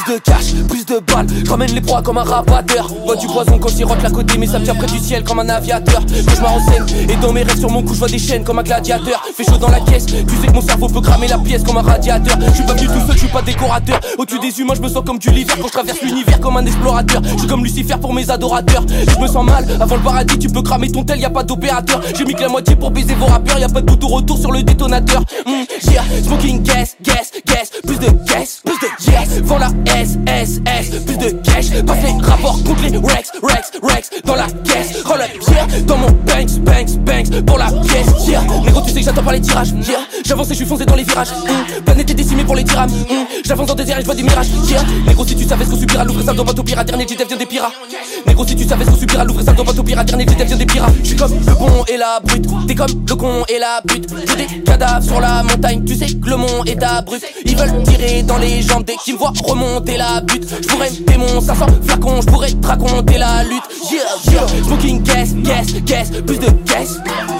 de 0.07 0.17
cash, 0.19 0.53
plus 0.69 0.85
de 0.85 0.99
balles, 0.99 1.27
j'emmène 1.45 1.71
les 1.71 1.81
proies 1.81 2.01
comme 2.01 2.17
un 2.17 2.23
rabatteur. 2.23 2.87
Vois 3.05 3.15
du 3.15 3.27
poison 3.27 3.59
quand 3.59 3.69
rote 3.85 4.01
la 4.01 4.09
côté, 4.09 4.37
mais 4.37 4.47
ça 4.47 4.59
me 4.59 4.63
tient 4.63 4.75
près 4.75 4.87
du 4.87 4.99
ciel 4.99 5.23
comme 5.23 5.39
un 5.39 5.49
aviateur. 5.49 6.05
Que 6.05 6.35
je 6.35 6.41
m'arrenseigne, 6.41 6.85
et 7.09 7.15
dans 7.17 7.33
mes 7.33 7.43
rêves 7.43 7.59
sur 7.59 7.69
mon 7.69 7.83
cou, 7.83 7.93
je 7.93 7.99
vois 7.99 8.07
des 8.07 8.19
chaînes 8.19 8.43
comme 8.43 8.59
un 8.59 8.63
gladiateur. 8.63 9.23
Fait 9.35 9.43
chaud 9.43 9.57
dans 9.57 9.69
la 9.69 9.79
caisse, 9.81 10.05
tu 10.05 10.13
sais 10.15 10.47
que 10.47 10.53
mon 10.53 10.61
cerveau 10.61 10.87
peut 10.87 11.01
cramer 11.01 11.27
la 11.27 11.37
pièce 11.37 11.63
comme 11.63 11.77
un 11.77 11.81
radiateur. 11.81 12.37
Je 12.47 12.53
suis 12.53 12.63
pas 12.63 12.73
venu 12.73 12.87
tout 12.87 13.07
seul, 13.07 13.13
je 13.13 13.19
suis 13.19 13.27
pas 13.27 13.41
décorateur. 13.41 13.99
Au-dessus 14.17 14.39
des 14.39 14.59
humains, 14.59 14.75
je 14.75 14.81
me 14.81 14.89
sens 14.89 15.03
comme 15.05 15.19
du 15.19 15.29
l'hiver 15.29 15.55
quand 15.59 15.67
je 15.67 15.73
traverse 15.73 16.01
l'univers 16.01 16.39
comme 16.39 16.57
un 16.57 16.65
explorateur. 16.65 17.21
Je 17.23 17.39
suis 17.39 17.47
comme 17.47 17.63
Lucifer 17.63 17.97
pour 17.99 18.13
mes 18.13 18.29
adorateurs. 18.29 18.85
Je 18.89 19.19
me 19.19 19.27
sens 19.27 19.45
mal, 19.45 19.65
avant 19.79 19.95
le 19.95 20.01
paradis, 20.01 20.39
tu 20.39 20.47
peux 20.47 20.61
cramer 20.61 20.89
ton 20.89 21.03
tel, 21.03 21.19
y 21.19 21.25
a 21.25 21.29
pas 21.29 21.43
d'opérateur. 21.43 22.01
J'ai 22.15 22.25
mis 22.25 22.33
que 22.33 22.41
la 22.41 22.49
moitié 22.49 22.75
pour 22.75 22.91
baiser 22.91 23.15
vos 23.15 23.25
rappeurs, 23.25 23.59
y 23.59 23.63
a 23.63 23.69
pas 23.69 23.81
de 23.81 23.85
bouton 23.85 24.07
retour 24.07 24.37
sur 24.37 24.51
le 24.51 24.63
détonateur. 24.63 25.21
Mmh, 25.45 25.91
yeah, 25.91 26.03
smoking 26.23 26.63
gas, 26.63 26.95
gas, 27.01 27.31
plus 27.85 27.97
de 27.97 28.07
gas, 28.25 28.61
plus 28.63 28.77
de 28.79 29.11
yes. 29.11 29.41
Vends 29.43 29.57
la 29.57 29.69
S, 29.95 30.17
S, 30.27 30.59
S, 30.65 30.89
plus 31.05 31.17
de 31.17 31.29
cash. 31.41 31.69
Passe 31.85 31.97
les 32.03 32.25
rapports 32.25 32.61
contre 32.63 32.83
Rex, 32.83 33.31
Rex, 33.41 33.71
Rex 33.81 34.09
dans 34.25 34.35
la 34.35 34.47
caisse. 34.63 35.01
Roll 35.05 35.21
up, 35.21 35.29
yeah, 35.49 35.81
dans 35.85 35.97
mon 35.97 36.11
banks, 36.11 36.59
banks, 36.59 36.97
banks 36.99 37.45
pour 37.45 37.57
la 37.57 37.67
pièce. 37.67 38.27
Yeah, 38.27 38.41
négro, 38.65 38.81
tu 38.81 38.91
sais 38.91 38.99
que 38.99 39.05
j'attends 39.05 39.23
pas 39.23 39.33
les 39.33 39.41
tirages. 39.41 39.69
Yeah, 39.87 39.99
j'avance 40.25 40.47
et 40.47 40.49
je 40.51 40.55
suis 40.55 40.65
foncé 40.65 40.85
dans 40.85 40.95
les 40.95 41.03
virages. 41.03 41.31
Mm. 41.31 41.83
Planète 41.83 42.09
est 42.09 42.13
décimée 42.13 42.43
pour 42.43 42.55
les 42.55 42.63
dirhams. 42.63 42.89
Mm. 42.89 43.43
J'avance 43.45 43.67
dans 43.67 43.75
des 43.75 43.89
airs 43.89 43.97
et 43.97 44.01
je 44.01 44.05
vois 44.05 44.15
des 44.15 44.23
mirages. 44.23 44.47
Yeah, 44.69 44.83
négro, 45.05 45.25
si 45.25 45.35
tu 45.35 45.43
savais 45.45 45.65
ce 45.65 45.69
qu'on 45.71 45.77
subira, 45.77 46.03
l'ouvrir 46.03 46.25
ça 46.25 46.33
dans 46.33 46.43
bateau 46.43 46.63
pirate. 46.63 46.87
Dernier 46.87 47.07
JDF 47.07 47.27
vient 47.27 47.37
des 47.37 47.45
pirates. 47.45 47.73
Négro, 48.25 48.45
si 48.45 48.55
tu 48.55 48.63
savais 48.65 48.85
ce 48.85 48.89
qu'on 48.91 48.97
subira, 48.97 49.23
l'ouvrir 49.23 49.45
ça 49.45 49.53
dans 49.53 49.63
bateau 49.63 49.83
pirate. 49.83 50.07
Dernier 50.07 50.25
JDF 50.25 50.47
vient 50.47 50.57
des 50.57 50.65
pirates. 50.65 50.93
Je 51.01 51.07
suis 51.07 51.15
comme 51.15 51.33
le 51.33 51.53
bon 51.55 51.83
et 51.87 51.97
la 51.97 52.19
brute. 52.23 52.47
T'es 52.67 52.75
comme 52.75 53.05
le 53.07 53.15
con 53.15 53.43
et 53.49 53.59
la 53.59 53.81
brute. 53.85 54.07
J'ai 54.27 54.45
des 54.45 54.63
cadavres 54.63 55.03
sur 55.03 55.19
la 55.19 55.43
montagne. 55.43 55.83
Tu 55.85 55.95
sais 55.95 56.07
que 56.07 56.29
le 56.29 56.37
mont 56.37 56.63
est 56.65 56.81
abrupte. 56.83 57.25
Ils 57.47 57.57
veulent 57.57 57.83
tirer 57.83 58.23
dans 58.23 58.37
les 58.37 58.61
jambes 58.61 58.83
dès 58.85 58.95
qu'ils 59.03 59.13
me 59.13 59.19
voient 59.19 59.33
remonter 59.43 59.97
la 59.97 60.21
butte. 60.21 60.47
Je 60.61 60.67
pourrais 60.67 60.89
me 60.89 61.17
mon 61.17 61.41
500 61.41 61.65
flacons, 61.83 62.21
je 62.21 62.27
pourrais 62.27 62.51
te 62.51 62.67
raconter 62.67 63.17
la 63.17 63.43
lutte. 63.43 63.63
Yeah, 63.91 64.01
yeah, 64.31 64.63
smoking 64.63 65.01
gas, 65.03 65.33
gas, 65.37 65.79
gas, 65.85 66.11
plus 66.25 66.37
de 66.37 66.47
gas. 66.65 66.97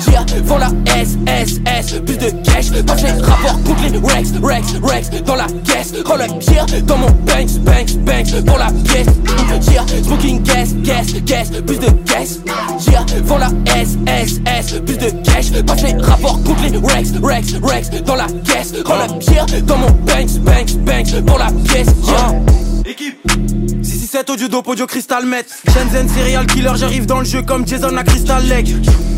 Yeah, 0.10 0.26
vends 0.44 0.58
la 0.58 0.70
S, 0.98 1.18
S, 1.28 1.60
S, 1.66 2.00
plus 2.06 2.18
de 2.18 2.30
cash. 2.44 2.72
Passe 2.86 3.04
les 3.04 3.12
rapports 3.22 3.62
contre 3.64 3.84
les 3.92 3.98
Rex, 3.98 4.32
Rex, 4.42 4.68
Rex 4.82 5.24
dans 5.24 5.36
la 5.36 5.48
caisse. 5.66 5.94
Roll 6.06 6.22
up, 6.22 6.32
yeah, 6.52 6.66
dans 6.82 6.98
mon 6.98 7.10
banks, 7.26 7.58
banks, 7.60 7.98
banks 7.98 8.46
pour 8.46 8.58
la 8.58 8.72
pièce. 8.84 9.08
Yeah, 9.72 9.86
smoking 10.04 10.42
gas, 10.44 10.74
gas, 10.84 11.14
gas, 11.26 11.50
plus 11.66 11.80
de 11.80 11.90
gas. 12.06 12.40
Yeah, 12.90 13.06
vends 13.24 13.38
la 13.38 13.50
S, 13.76 13.98
S, 14.08 14.40
S, 14.46 14.80
plus 14.86 14.98
de 14.98 15.10
cash. 15.24 15.52
Passe 15.66 15.84
les 15.84 15.94
rapports 16.02 16.42
contre 16.44 16.64
les 16.64 16.78
Rex, 16.78 17.12
Rex, 17.22 17.54
Rex 17.62 18.04
dans 18.04 18.16
la 18.16 18.28
caisse. 18.46 18.74
Roll 18.86 19.02
up, 19.02 19.24
yeah, 19.32 19.62
dans 19.62 19.78
mon 19.78 19.97
banks, 20.06 20.40
banks, 20.40 20.74
banks 20.78 21.26
pour 21.26 21.38
la 21.38 21.52
pièce. 21.66 21.88
Yeah. 22.08 22.34
Équipe 22.86 23.18
667 23.84 24.30
audio 24.30 24.48
dope 24.48 24.68
audio 24.68 24.88
crystal 24.88 25.26
met 25.26 25.46
Shenzhen 25.68 26.08
serial 26.08 26.46
killer 26.46 26.72
j'arrive 26.76 27.06
dans 27.06 27.20
le 27.20 27.26
jeu 27.26 27.42
comme 27.42 27.68
Jason 27.68 27.92
la 27.92 28.04
crystal 28.04 28.46
leg 28.48 28.76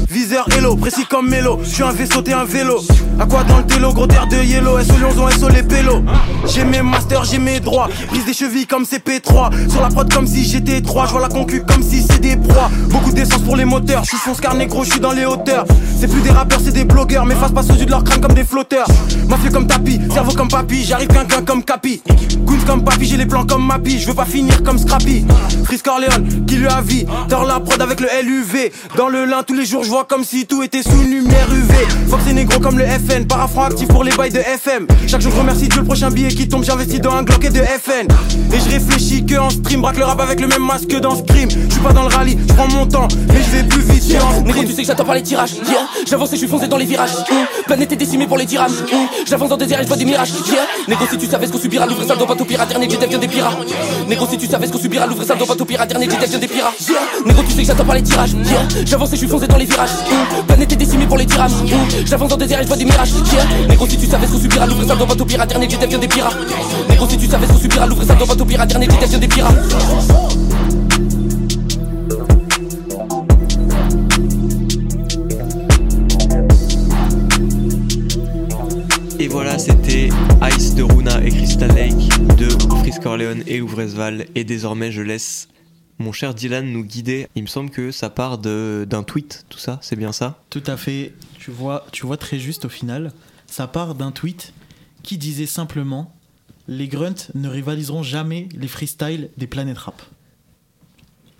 Viseur 0.09 0.47
hello, 0.57 0.75
précis 0.75 1.05
comme 1.07 1.29
Mélo. 1.29 1.59
Je 1.61 1.69
suis 1.69 1.83
un 1.83 1.91
vaisseau, 1.91 2.23
t'es 2.23 2.33
un 2.33 2.43
vélo. 2.43 2.81
À 3.19 3.27
quoi 3.27 3.43
dans 3.43 3.59
le 3.59 3.65
télo, 3.65 3.93
gros 3.93 4.07
terre 4.07 4.25
de 4.25 4.37
yellow. 4.37 4.79
SO 4.79 4.93
Lyonzon, 4.99 5.29
SO 5.29 5.49
les 5.49 5.61
pélos. 5.61 6.03
J'ai 6.47 6.63
mes 6.63 6.81
masters, 6.81 7.25
j'ai 7.25 7.37
mes 7.37 7.59
droits. 7.59 7.87
Prise 8.07 8.25
des 8.25 8.33
chevilles 8.33 8.65
comme 8.65 8.85
CP3. 8.85 9.69
Sur 9.69 9.81
la 9.83 9.89
prod 9.89 10.11
comme 10.11 10.25
si 10.25 10.43
j'étais 10.43 10.81
3. 10.81 11.05
Je 11.05 11.17
la 11.19 11.29
concu 11.29 11.61
comme 11.61 11.83
si 11.83 12.01
c'est 12.01 12.19
des 12.19 12.37
proies. 12.37 12.71
Beaucoup 12.89 13.11
d'essence 13.11 13.43
pour 13.43 13.55
les 13.55 13.65
moteurs. 13.65 14.03
Je 14.03 14.09
suis 14.09 14.17
son 14.17 14.33
scar 14.33 14.55
négro, 14.55 14.83
je 14.83 14.93
suis 14.93 14.99
dans 14.99 15.11
les 15.11 15.25
hauteurs. 15.25 15.65
C'est 15.99 16.07
plus 16.07 16.21
des 16.21 16.31
rappeurs, 16.31 16.59
c'est 16.63 16.71
des 16.71 16.85
blogueurs. 16.85 17.25
Mes 17.25 17.35
faces 17.35 17.51
passent 17.51 17.69
au-dessus 17.69 17.85
de 17.85 17.91
leur 17.91 18.03
crâne 18.03 18.19
comme 18.19 18.33
des 18.33 18.43
flotteurs. 18.43 18.87
Mafieux 19.27 19.51
comme 19.51 19.67
tapis, 19.67 19.99
cerveau 20.11 20.31
comme 20.31 20.47
papy. 20.49 20.68
J'arrive 20.71 21.07
qu'un 21.07 21.25
comme 21.43 21.63
capi. 21.63 22.01
Goons 22.45 22.65
comme 22.65 22.83
papy, 22.83 23.05
j'ai 23.05 23.17
les 23.17 23.25
plans 23.25 23.45
comme 23.45 23.65
Mappy. 23.65 23.99
Je 23.99 24.07
veux 24.07 24.13
pas 24.13 24.25
finir 24.25 24.63
comme 24.63 24.79
Scrappy. 24.79 25.23
Fris 25.63 25.79
Corleone, 25.79 26.45
qui 26.47 26.55
lui 26.55 26.67
a 26.67 26.81
vie. 26.81 27.05
Dans 27.27 27.43
la 27.43 27.59
prod 27.59 27.79
avec 27.79 27.99
le 27.99 28.07
LUV. 28.23 28.71
Dans 28.97 29.07
le 29.07 29.25
lin, 29.25 29.43
tous 29.43 29.53
les 29.53 29.65
jours, 29.65 29.83
je 29.83 29.89
vois 29.89 30.05
comme 30.05 30.23
si 30.23 30.45
tout 30.47 30.63
était 30.63 30.81
sous 30.81 31.01
lumière 31.03 31.47
UV. 31.51 31.73
Fox 32.09 32.23
et 32.27 32.33
négro 32.33 32.59
comme 32.59 32.79
le 32.79 32.85
FN. 32.85 33.25
Parafran 33.27 33.65
actif 33.65 33.87
pour 33.89 34.03
les 34.03 34.11
bails 34.11 34.31
de 34.31 34.39
FM. 34.39 34.87
Chaque 35.07 35.21
jour, 35.21 35.31
je 35.31 35.39
remercie 35.39 35.67
Dieu 35.67 35.79
le 35.79 35.85
prochain 35.85 36.09
billet 36.09 36.29
qui 36.29 36.47
tombe. 36.47 36.63
J'investis 36.63 37.01
dans 37.01 37.13
un 37.13 37.23
Glock 37.23 37.45
et 37.45 37.49
de 37.49 37.61
FN. 37.61 38.07
Et 38.53 38.59
je 38.59 38.69
réfléchis 38.71 39.25
que 39.25 39.35
en 39.35 39.49
stream. 39.49 39.81
Braque 39.81 39.97
le 39.97 40.05
rap 40.05 40.19
avec 40.19 40.39
le 40.39 40.47
même 40.47 40.65
masque 40.65 40.87
que 40.87 40.97
dans 40.97 41.15
Scream. 41.15 41.49
Je 41.49 41.71
suis 41.71 41.81
pas 41.81 41.93
dans 41.93 42.07
le 42.07 42.13
rallye, 42.15 42.37
je 42.47 42.53
prends 42.53 42.67
mon 42.67 42.85
temps. 42.85 43.07
Mais 43.27 43.43
je 43.43 43.57
vais 43.57 43.63
plus 43.63 43.81
vite 43.81 44.11
que 44.11 44.21
en 44.21 44.41
Négro, 44.41 44.63
tu 44.63 44.73
sais 44.73 44.81
que 44.81 44.87
j'attends 44.87 45.05
par 45.05 45.15
les 45.15 45.23
tirages? 45.23 45.53
Yeah. 45.53 45.87
J'avance 46.07 46.29
et 46.29 46.35
je 46.35 46.39
suis 46.39 46.47
foncé 46.47 46.67
dans 46.67 46.77
les 46.77 46.85
virages. 46.85 47.13
Mmh. 47.13 47.63
Planète 47.65 47.91
est 47.91 47.95
décimée 47.95 48.27
pour 48.27 48.37
les. 48.37 48.45
Mmh. 48.45 49.25
J'avance 49.27 49.49
dans 49.49 49.57
des 49.57 49.71
airs 49.71 49.79
et 49.81 49.83
je 49.83 49.87
vois 49.87 49.97
des 49.97 50.05
mirages. 50.05 50.31
Yeah. 50.51 50.58
Négro, 50.87 51.05
si 51.09 51.17
tu 51.17 51.25
savais 51.27 51.47
ce 51.47 51.51
qu'on 51.51 51.59
subira, 51.59 51.85
l'ouvrir 51.85 52.07
ça 52.07 52.15
doit 52.15 52.27
pas 52.27 52.35
tout 52.35 52.45
pire. 52.45 52.65
Dernier, 52.65 52.87
tu 52.87 52.97
deviens 52.97 53.17
des 53.17 53.27
pirates. 53.27 53.57
Négro, 54.07 54.27
si 54.29 54.37
tu 54.37 54.47
savais 54.47 54.67
ce 54.67 54.71
qu'on 54.71 54.79
subira, 54.79 55.07
l'ouvrir 55.07 55.35
doit 55.35 55.47
pas 55.47 55.55
tout 55.55 55.65
pire. 55.65 55.85
Dernier, 55.87 56.07
tu 56.07 56.17
deviens 56.17 56.39
des 56.39 56.47
pirates. 56.47 56.73
Négro, 57.25 57.43
tu 57.43 57.51
sais 57.51 57.61
que 57.61 57.67
j'attends 57.67 57.85
par 57.85 57.95
les 57.95 58.03
tirages. 58.03 58.35
J'avance 58.85 59.09
et 59.09 59.11
je 59.13 59.17
suis 59.17 59.27
foncé 59.27 59.47
dans 59.47 59.57
les 59.57 59.65
virages. 59.65 59.89
Planète 60.47 60.71
est 60.71 60.75
décimée 60.75 61.05
pour 61.05 61.17
les. 61.17 61.25
Mmh. 61.29 62.05
J'avance 62.05 62.29
dans 62.29 62.37
des 62.37 62.51
airs 62.51 62.59
et 62.59 62.63
je 62.63 62.67
vois 62.67 62.75
des 62.75 62.85
mirages. 62.85 63.13
Négro, 63.69 63.87
si 63.87 63.97
tu 63.97 64.05
savais 64.07 64.27
ce 64.27 64.31
qu'on 64.33 64.39
subira, 64.39 64.65
l'ouvrir 64.65 64.87
ça 64.87 64.95
doit 64.95 65.07
pas 65.07 65.15
tout 65.15 65.25
pire. 65.25 65.45
Dernier, 65.45 65.67
tu 65.67 65.77
deviens 65.77 65.99
des 65.99 66.07
pirates. 66.07 66.37
Négro, 66.89 67.07
si 67.07 67.17
tu 67.17 67.27
savais 67.27 67.47
ce 67.47 67.51
qu'on 67.53 67.59
subira, 67.59 67.85
l'ouvrir 67.85 68.07
ça 68.07 68.15
doit 68.15 68.27
pas 68.27 68.35
tout 68.35 68.45
pire. 68.45 68.65
Dernier, 68.65 68.87
tu 68.87 68.95
deviens 68.97 69.19
des 69.19 69.27
pirates. 69.27 69.55
Et 79.21 79.27
voilà, 79.27 79.59
c'était 79.59 80.09
Ice 80.41 80.73
de 80.73 80.83
Runa 80.83 81.21
et 81.25 81.29
Crystal 81.29 81.69
Lake 81.75 82.07
de 82.37 82.47
Fris 82.79 82.99
Corleone 83.01 83.43
et 83.45 83.57
Louvresval. 83.57 84.25
Et 84.35 84.45
désormais, 84.45 84.91
je 84.91 85.01
laisse 85.01 85.49
mon 85.97 86.13
cher 86.13 86.33
Dylan 86.33 86.71
nous 86.71 86.83
guider. 86.83 87.27
Il 87.35 87.43
me 87.43 87.47
semble 87.47 87.69
que 87.69 87.91
ça 87.91 88.09
part 88.09 88.37
d'un 88.37 89.03
tweet, 89.03 89.45
tout 89.49 89.59
ça, 89.59 89.79
c'est 89.81 89.97
bien 89.97 90.13
ça? 90.13 90.41
Tout 90.49 90.63
à 90.65 90.77
fait. 90.77 91.13
Tu 91.37 91.51
vois, 91.51 91.85
tu 91.91 92.05
vois 92.05 92.15
très 92.15 92.39
juste 92.39 92.65
au 92.65 92.69
final. 92.69 93.11
Ça 93.47 93.67
part 93.67 93.95
d'un 93.95 94.11
tweet 94.11 94.53
qui 95.03 95.17
disait 95.17 95.45
simplement 95.45 96.15
Les 96.67 96.87
grunts 96.87 97.31
ne 97.35 97.49
rivaliseront 97.49 98.03
jamais 98.03 98.47
les 98.53 98.67
freestyles 98.67 99.29
des 99.37 99.47
planètes 99.47 99.79
rap. 99.79 100.01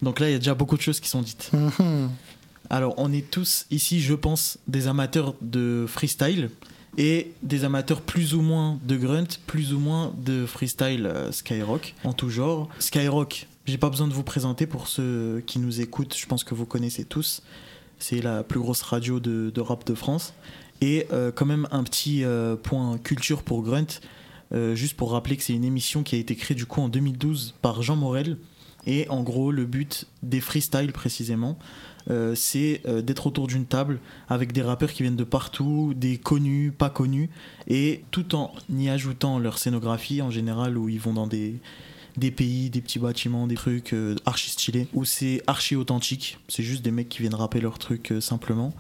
Donc 0.02 0.20
là, 0.20 0.30
il 0.30 0.34
y 0.34 0.36
a 0.36 0.40
déjà 0.40 0.56
beaucoup 0.56 0.76
de 0.76 0.82
choses 0.82 1.00
qui 1.00 1.10
sont 1.10 1.22
dites. 1.22 1.52
Alors, 2.70 2.94
on 2.98 3.12
est 3.12 3.32
tous 3.32 3.66
ici, 3.72 4.02
je 4.02 4.14
pense, 4.14 4.60
des 4.68 4.88
amateurs 4.88 5.36
de 5.42 5.86
freestyle 5.88 6.50
et 6.98 7.32
des 7.44 7.64
amateurs 7.64 8.02
plus 8.02 8.34
ou 8.34 8.42
moins 8.42 8.80
de 8.84 8.98
grunt, 8.98 9.40
plus 9.48 9.74
ou 9.74 9.80
moins 9.80 10.14
de 10.18 10.46
freestyle 10.46 11.06
euh, 11.06 11.32
skyrock 11.32 11.96
en 12.04 12.14
tout 12.14 12.30
genre. 12.30 12.70
Skyrock, 12.80 13.48
j'ai 13.66 13.78
pas 13.78 13.90
besoin 13.90 14.08
de 14.08 14.14
vous 14.14 14.24
présenter 14.24 14.68
pour 14.68 14.88
ceux 14.88 15.44
qui 15.46 15.60
nous 15.60 15.82
écoutent, 15.82 16.16
je 16.18 16.26
pense 16.26 16.44
que 16.44 16.56
vous 16.56 16.66
connaissez 16.66 17.06
tous. 17.06 17.44
C'est 18.00 18.22
la 18.22 18.44
plus 18.44 18.60
grosse 18.60 18.82
radio 18.82 19.20
de, 19.20 19.60
rap 19.60 19.86
de 19.86 19.94
France. 19.94 20.34
Et 20.82 21.08
euh, 21.12 21.32
quand 21.34 21.46
même 21.46 21.68
un 21.72 21.84
petit 21.84 22.24
euh, 22.24 22.56
point 22.56 22.98
culture 22.98 23.44
pour 23.44 23.62
Grunt, 23.64 24.00
juste 24.74 24.96
pour 24.96 25.12
rappeler 25.12 25.38
que 25.38 25.44
c'est 25.44 25.54
une 25.54 25.66
émission 25.66 26.02
qui 26.02 26.16
a 26.16 26.18
été 26.18 26.36
créée 26.36 26.56
du 26.56 26.66
coup 26.66 26.82
en 26.82 26.90
2012 26.90 27.54
par 27.62 27.84
Jean 27.84 27.96
Morel. 27.96 28.38
Et 28.86 29.08
en 29.10 29.24
gros, 29.24 29.52
le 29.52 29.66
but 29.66 30.06
des 30.24 30.40
freestyles 30.40 30.92
précisément, 30.92 31.58
euh, 32.10 32.34
c'est 32.36 32.82
euh, 32.88 33.02
d'être 33.02 33.28
autour 33.28 33.48
d'une 33.48 33.66
table 33.66 34.00
avec 34.30 34.52
des 34.52 34.62
rappeurs 34.62 34.92
qui 34.92 35.04
viennent 35.04 35.16
de 35.16 35.24
partout, 35.24 35.94
des 35.96 36.18
connus, 36.18 36.72
pas 36.72 36.90
connus, 36.90 37.30
et 37.68 38.04
tout 38.12 38.36
en 38.36 38.54
y 38.70 38.90
ajoutant 38.90 39.38
leur 39.38 39.58
scénographie 39.58 40.22
en 40.22 40.32
général 40.32 40.78
où 40.78 40.90
ils 40.90 41.00
vont 41.00 41.14
dans 41.14 41.28
des, 41.28 41.56
des 42.18 42.32
pays, 42.32 42.70
des 42.70 42.82
petits 42.82 43.00
bâtiments, 43.00 43.48
des 43.48 43.56
trucs 43.56 43.94
euh, 43.94 44.16
archi 44.26 44.50
stylés, 44.50 44.88
où 44.94 45.06
c'est 45.06 45.42
archi 45.46 45.76
authentique, 45.76 46.40
c'est 46.48 46.64
juste 46.64 46.84
des 46.84 46.92
mecs 46.92 47.10
qui 47.10 47.20
viennent 47.20 47.36
rapper 47.36 47.62
leurs 47.62 47.80
trucs 47.80 48.14
simplement. 48.22 48.74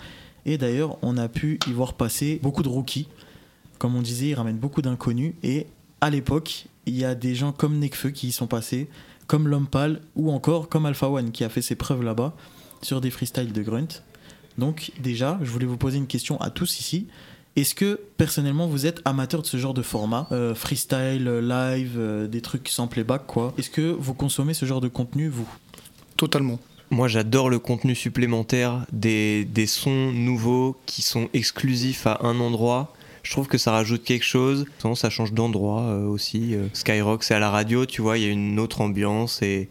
Et 0.45 0.57
d'ailleurs, 0.57 0.97
on 1.01 1.17
a 1.17 1.27
pu 1.27 1.59
y 1.67 1.73
voir 1.73 1.93
passer 1.93 2.39
beaucoup 2.41 2.63
de 2.63 2.69
rookies. 2.69 3.07
Comme 3.77 3.95
on 3.95 4.01
disait, 4.01 4.29
ils 4.29 4.33
ramènent 4.33 4.57
beaucoup 4.57 4.81
d'inconnus. 4.81 5.33
Et 5.43 5.67
à 6.01 6.09
l'époque, 6.09 6.65
il 6.85 6.97
y 6.97 7.05
a 7.05 7.13
des 7.13 7.35
gens 7.35 7.51
comme 7.51 7.77
Nekfeu 7.77 8.09
qui 8.09 8.29
y 8.29 8.31
sont 8.31 8.47
passés, 8.47 8.87
comme 9.29 9.47
L'Homme 9.47 9.67
Pâle, 9.67 10.01
ou 10.15 10.31
encore 10.31 10.69
comme 10.69 10.87
Alpha 10.87 11.07
One 11.07 11.31
qui 11.31 11.43
a 11.43 11.49
fait 11.49 11.61
ses 11.61 11.75
preuves 11.75 12.03
là-bas 12.03 12.33
sur 12.81 12.99
des 12.99 13.11
freestyles 13.11 13.53
de 13.53 13.61
Grunt. 13.61 14.01
Donc 14.57 14.91
déjà, 14.99 15.39
je 15.43 15.51
voulais 15.51 15.67
vous 15.67 15.77
poser 15.77 15.99
une 15.99 16.07
question 16.07 16.41
à 16.41 16.49
tous 16.49 16.79
ici. 16.79 17.07
Est-ce 17.55 17.75
que 17.75 17.99
personnellement 18.17 18.67
vous 18.67 18.87
êtes 18.87 19.01
amateur 19.05 19.43
de 19.43 19.45
ce 19.45 19.57
genre 19.57 19.75
de 19.75 19.83
format 19.83 20.27
euh, 20.31 20.55
Freestyle, 20.55 21.25
live, 21.25 21.95
euh, 21.97 22.27
des 22.27 22.41
trucs 22.41 22.69
sans 22.69 22.87
playback 22.87 23.27
quoi? 23.27 23.53
Est-ce 23.59 23.69
que 23.69 23.91
vous 23.91 24.15
consommez 24.15 24.55
ce 24.55 24.65
genre 24.65 24.81
de 24.81 24.87
contenu 24.87 25.29
vous? 25.29 25.47
Totalement. 26.17 26.59
Moi 26.89 27.07
j'adore 27.07 27.51
le 27.51 27.59
contenu 27.59 27.93
supplémentaire, 27.93 28.87
des, 28.91 29.45
des 29.45 29.67
sons 29.67 30.11
nouveaux 30.11 30.75
qui 30.87 31.03
sont 31.03 31.29
exclusifs 31.33 32.07
à 32.07 32.19
un 32.23 32.39
endroit. 32.39 32.95
Je 33.29 33.35
trouve 33.35 33.47
que 33.47 33.59
ça 33.59 33.71
rajoute 33.73 34.03
quelque 34.03 34.25
chose. 34.25 34.65
Souvent, 34.79 34.95
ça 34.95 35.11
change 35.11 35.33
d'endroit 35.33 35.83
euh, 35.83 36.03
aussi. 36.07 36.55
Euh, 36.55 36.65
Skyrock, 36.73 37.23
c'est 37.23 37.35
à 37.35 37.39
la 37.39 37.51
radio, 37.51 37.85
tu 37.85 38.01
vois, 38.01 38.17
il 38.17 38.23
y 38.23 38.27
a 38.27 38.31
une 38.31 38.59
autre 38.59 38.81
ambiance. 38.81 39.43
Et, 39.43 39.69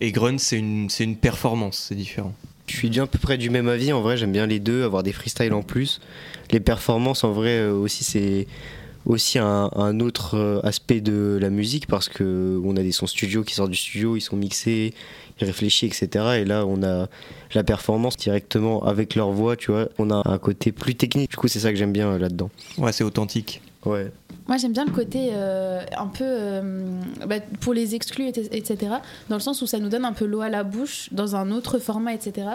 et 0.00 0.10
Grunt, 0.10 0.38
c'est 0.38 0.58
une, 0.58 0.88
une 0.98 1.16
performance, 1.16 1.86
c'est 1.88 1.94
différent. 1.94 2.34
Je 2.66 2.74
suis 2.74 2.88
déjà 2.88 3.04
à 3.04 3.06
peu 3.06 3.20
près 3.20 3.38
du 3.38 3.50
même 3.50 3.68
avis. 3.68 3.92
En 3.92 4.00
vrai, 4.00 4.16
j'aime 4.16 4.32
bien 4.32 4.48
les 4.48 4.58
deux, 4.58 4.82
avoir 4.82 5.04
des 5.04 5.12
freestyles 5.12 5.52
en 5.52 5.62
plus. 5.62 6.00
Les 6.50 6.58
performances, 6.58 7.22
en 7.22 7.30
vrai, 7.30 7.58
euh, 7.58 7.72
aussi, 7.72 8.02
c'est 8.02 8.48
aussi 9.06 9.38
un, 9.38 9.70
un 9.74 10.00
autre 10.00 10.36
euh, 10.36 10.60
aspect 10.64 11.00
de 11.00 11.38
la 11.40 11.50
musique 11.50 11.86
parce 11.86 12.08
que 12.08 12.60
on 12.64 12.76
a 12.76 12.82
des 12.82 12.92
sons 12.92 13.06
studio 13.06 13.42
qui 13.44 13.54
sortent 13.54 13.70
du 13.70 13.76
studio, 13.76 14.16
ils 14.16 14.20
sont 14.20 14.36
mixés, 14.36 14.92
ils 15.40 15.44
réfléchissent, 15.46 16.02
etc. 16.02 16.24
Et 16.40 16.44
là, 16.44 16.66
on 16.66 16.82
a 16.82 17.08
la 17.54 17.64
performance 17.64 18.16
directement 18.16 18.82
avec 18.84 19.14
leur 19.14 19.30
voix, 19.30 19.56
tu 19.56 19.70
vois. 19.70 19.88
On 19.98 20.10
a 20.10 20.22
un 20.28 20.38
côté 20.38 20.72
plus 20.72 20.94
technique. 20.94 21.30
Du 21.30 21.36
coup, 21.36 21.48
c'est 21.48 21.60
ça 21.60 21.70
que 21.70 21.76
j'aime 21.76 21.92
bien 21.92 22.08
euh, 22.08 22.18
là-dedans. 22.18 22.50
Ouais, 22.76 22.92
c'est 22.92 23.04
authentique. 23.04 23.62
Ouais. 23.84 24.10
Moi, 24.48 24.56
j'aime 24.56 24.72
bien 24.72 24.84
le 24.84 24.90
côté 24.92 25.28
euh, 25.32 25.82
un 25.96 26.06
peu 26.08 26.24
euh, 26.24 27.00
bah, 27.26 27.36
pour 27.60 27.74
les 27.74 27.94
exclus, 27.94 28.24
et- 28.28 28.56
etc. 28.56 28.76
Dans 29.28 29.36
le 29.36 29.40
sens 29.42 29.62
où 29.62 29.66
ça 29.66 29.78
nous 29.78 29.88
donne 29.88 30.04
un 30.04 30.12
peu 30.12 30.24
l'eau 30.24 30.40
à 30.40 30.48
la 30.48 30.64
bouche 30.64 31.08
dans 31.12 31.36
un 31.36 31.50
autre 31.52 31.78
format, 31.78 32.14
etc. 32.14 32.48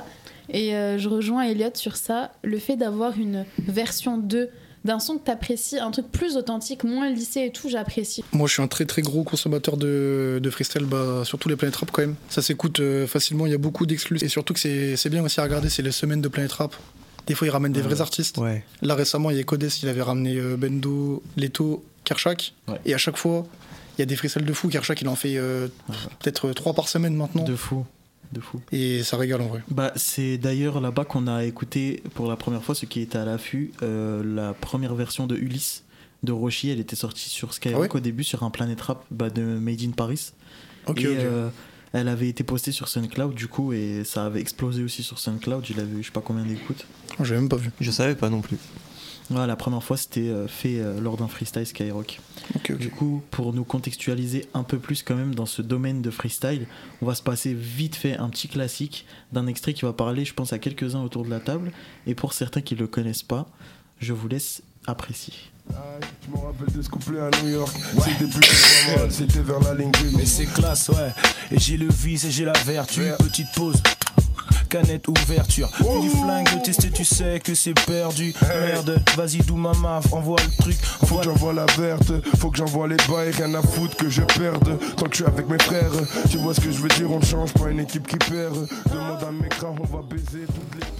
Et 0.49 0.75
euh, 0.75 0.97
je 0.97 1.07
rejoins 1.07 1.43
Elliot 1.43 1.69
sur 1.75 1.95
ça. 1.95 2.31
Le 2.43 2.57
fait 2.59 2.75
d'avoir 2.75 3.17
une 3.17 3.45
version 3.67 4.17
2 4.17 4.49
d'un 4.85 4.99
son 4.99 5.17
que 5.17 5.25
t'apprécies, 5.25 5.79
un 5.79 5.91
truc 5.91 6.11
plus 6.11 6.35
authentique, 6.35 6.83
moins 6.83 7.09
lissé 7.09 7.41
et 7.45 7.51
tout, 7.51 7.69
j'apprécie. 7.69 8.23
Moi, 8.31 8.47
je 8.47 8.53
suis 8.53 8.61
un 8.61 8.67
très 8.67 8.85
très 8.85 9.01
gros 9.01 9.23
consommateur 9.23 9.77
de, 9.77 10.39
de 10.41 10.49
freestyle, 10.49 10.85
bah, 10.85 11.23
surtout 11.23 11.49
les 11.49 11.55
Planet 11.55 11.75
Rap 11.75 11.91
quand 11.91 12.01
même. 12.01 12.15
Ça 12.29 12.41
s'écoute 12.41 12.79
euh, 12.79 13.07
facilement, 13.07 13.45
il 13.45 13.51
y 13.51 13.55
a 13.55 13.59
beaucoup 13.59 13.85
d'exclus. 13.85 14.19
Et 14.21 14.27
surtout 14.27 14.53
que 14.53 14.59
c'est 14.59 14.95
c'est 14.97 15.09
bien 15.09 15.23
aussi 15.23 15.39
à 15.39 15.43
regarder, 15.43 15.69
c'est 15.69 15.81
les 15.81 15.91
semaines 15.91 16.21
de 16.21 16.27
Planet 16.27 16.51
Rap. 16.51 16.75
Des 17.25 17.35
fois, 17.35 17.47
ils 17.47 17.51
ramènent 17.51 17.71
des 17.71 17.81
vrais 17.81 18.01
artistes. 18.01 18.37
Ouais. 18.37 18.65
Là, 18.81 18.95
récemment, 18.95 19.29
il 19.31 19.37
y 19.37 19.39
a 19.39 19.43
Codes, 19.43 19.63
il 19.81 19.87
avait 19.87 20.01
ramené 20.01 20.35
euh, 20.35 20.57
Bendo, 20.57 21.23
Leto, 21.37 21.85
Kershak. 22.03 22.53
Et 22.85 22.93
à 22.93 22.97
chaque 22.97 23.17
fois, 23.17 23.45
il 23.97 24.01
y 24.01 24.03
a 24.03 24.05
des 24.05 24.15
freestyles 24.15 24.45
de 24.45 24.53
fou. 24.53 24.67
Kershak, 24.67 25.01
il 25.01 25.07
en 25.07 25.15
fait 25.15 25.37
euh, 25.37 25.67
peut-être 26.19 26.49
euh, 26.49 26.53
trois 26.53 26.73
par 26.73 26.89
semaine 26.89 27.15
maintenant. 27.15 27.43
De 27.43 27.55
fou. 27.55 27.85
De 28.33 28.41
fou. 28.41 28.59
Et 28.71 29.03
ça 29.03 29.15
régale 29.17 29.41
en 29.41 29.47
vrai. 29.47 29.61
Bah, 29.69 29.91
c'est 29.95 30.37
d'ailleurs 30.39 30.81
là-bas 30.81 31.05
qu'on 31.05 31.27
a 31.27 31.45
écouté 31.45 32.01
pour 32.15 32.27
la 32.27 32.35
première 32.35 32.63
fois, 32.63 32.73
ce 32.73 32.85
qui 32.87 32.99
était 33.01 33.17
à 33.19 33.25
l'affût, 33.25 33.71
euh, 33.83 34.23
la 34.23 34.53
première 34.53 34.95
version 34.95 35.27
de 35.27 35.35
Ulysse 35.35 35.83
de 36.23 36.31
Roshi. 36.31 36.69
Elle 36.69 36.79
était 36.79 36.95
sortie 36.95 37.29
sur 37.29 37.53
Skyrock 37.53 37.77
Ah 37.77 37.81
ouais 37.81 37.95
au 37.95 37.99
début 37.99 38.23
sur 38.23 38.41
un 38.41 38.49
Planet 38.49 38.79
Rap 38.81 39.05
bah, 39.11 39.29
de 39.29 39.43
Made 39.43 39.81
in 39.83 39.91
Paris. 39.91 40.31
Ok, 40.87 41.01
et 41.01 41.07
ok. 41.09 41.15
euh, 41.19 41.49
elle 41.93 42.07
avait 42.07 42.27
été 42.27 42.43
postée 42.43 42.71
sur 42.71 42.87
SoundCloud 42.87 43.35
du 43.35 43.47
coup 43.47 43.71
et 43.71 44.03
ça 44.03 44.25
avait 44.25 44.41
explosé 44.41 44.81
aussi 44.83 45.03
sur 45.03 45.19
SoundCloud. 45.19 45.63
Il 45.69 45.79
avait 45.79 45.93
eu 45.99 46.01
je 46.01 46.07
sais 46.07 46.11
pas 46.11 46.21
combien 46.21 46.43
d'écoutes. 46.43 46.87
J'ai 47.21 47.35
même 47.35 47.49
pas 47.49 47.57
vu. 47.57 47.69
Je 47.79 47.91
savais 47.91 48.15
pas 48.15 48.29
non 48.29 48.41
plus. 48.41 48.57
Ouais, 49.31 49.47
la 49.47 49.55
première 49.55 49.83
fois 49.83 49.97
c'était 49.97 50.21
euh, 50.21 50.47
fait 50.47 50.79
euh, 50.79 50.99
lors 50.99 51.17
d'un 51.17 51.27
freestyle 51.27 51.65
Skyrock. 51.65 52.19
Du 52.77 52.89
coup, 52.89 53.23
pour 53.31 53.53
nous 53.53 53.63
contextualiser 53.63 54.47
un 54.53 54.63
peu 54.63 54.77
plus 54.77 55.01
quand 55.03 55.15
même 55.15 55.33
dans 55.33 55.45
ce 55.45 55.61
domaine 55.61 56.01
de 56.01 56.11
freestyle, 56.11 56.67
on 57.01 57.05
va 57.05 57.15
se 57.15 57.23
passer 57.23 57.53
vite 57.53 57.95
fait 57.95 58.17
un 58.17 58.29
petit 58.29 58.47
classique 58.47 59.05
d'un 59.31 59.47
extrait 59.47 59.73
qui 59.73 59.83
va 59.83 59.93
parler, 59.93 60.25
je 60.25 60.33
pense, 60.33 60.53
à 60.53 60.59
quelques-uns 60.59 61.01
autour 61.01 61.23
de 61.23 61.29
la 61.29 61.39
table. 61.39 61.71
Et 62.05 62.15
pour 62.15 62.33
certains 62.33 62.61
qui 62.61 62.75
ne 62.75 62.79
le 62.79 62.87
connaissent 62.87 63.23
pas, 63.23 63.47
je 63.99 64.13
vous 64.13 64.27
laisse 64.27 64.61
apprécier. 64.85 65.33
Je 65.69 66.31
me 66.31 66.37
rappelle 66.37 66.75
de 66.75 66.81
ce 66.81 66.89
couplet 66.89 67.19
à 67.19 67.29
New 67.41 67.49
York. 67.49 67.73
C'était 68.03 68.27
plus 68.27 69.09
c'était 69.09 69.39
vers 69.39 69.59
la 69.61 69.73
ligne. 69.73 69.91
Mais 70.15 70.25
c'est 70.25 70.45
classe, 70.45 70.89
ouais. 70.89 71.13
Et 71.51 71.59
j'ai 71.59 71.77
le 71.77 71.87
vice 71.87 72.25
et 72.25 72.31
j'ai 72.31 72.45
la 72.45 72.53
vertu. 72.53 73.01
Petite 73.19 73.47
pause. 73.55 73.81
Canette 74.69 75.07
ouverture. 75.07 75.69
Fini 75.75 76.09
flingue, 76.09 76.61
tester, 76.63 76.89
tu 76.91 77.05
sais 77.05 77.39
que 77.39 77.53
c'est 77.53 77.73
perdu. 77.73 78.33
Merde, 78.41 79.01
vas-y, 79.15 79.37
d'où 79.39 79.55
ma 79.55 79.73
maf, 79.73 80.11
envoie 80.13 80.37
le 80.41 80.63
truc. 80.63 80.77
Faut 81.05 81.17
que 81.17 81.23
j'envoie 81.23 81.53
la 81.53 81.65
verte, 81.77 82.11
faut 82.39 82.49
que 82.49 82.57
j'envoie 82.57 82.87
les 82.87 82.97
bails, 83.09 83.31
rien 83.31 83.53
à 83.55 83.61
foutre 83.61 83.95
que 83.97 84.09
je 84.09 84.21
perde. 84.21 84.77
Tant 84.97 85.05
que 85.05 85.11
je 85.11 85.23
suis 85.23 85.25
avec 85.25 85.47
mes 85.49 85.59
frères, 85.59 85.91
tu 86.29 86.37
vois 86.37 86.53
ce 86.53 86.61
que 86.61 86.71
je 86.71 86.77
veux 86.77 86.89
dire, 86.89 87.11
on 87.11 87.21
change 87.21 87.53
pas 87.53 87.69
une 87.69 87.79
équipe 87.79 88.07
qui 88.07 88.17
perd. 88.17 88.67
Demande 88.91 89.23
à 89.23 89.31
mes 89.31 89.49
crans, 89.49 89.75
on 89.79 89.97
va 89.97 90.01
baiser 90.03 90.45
toutes 90.47 90.79
les. 90.79 90.92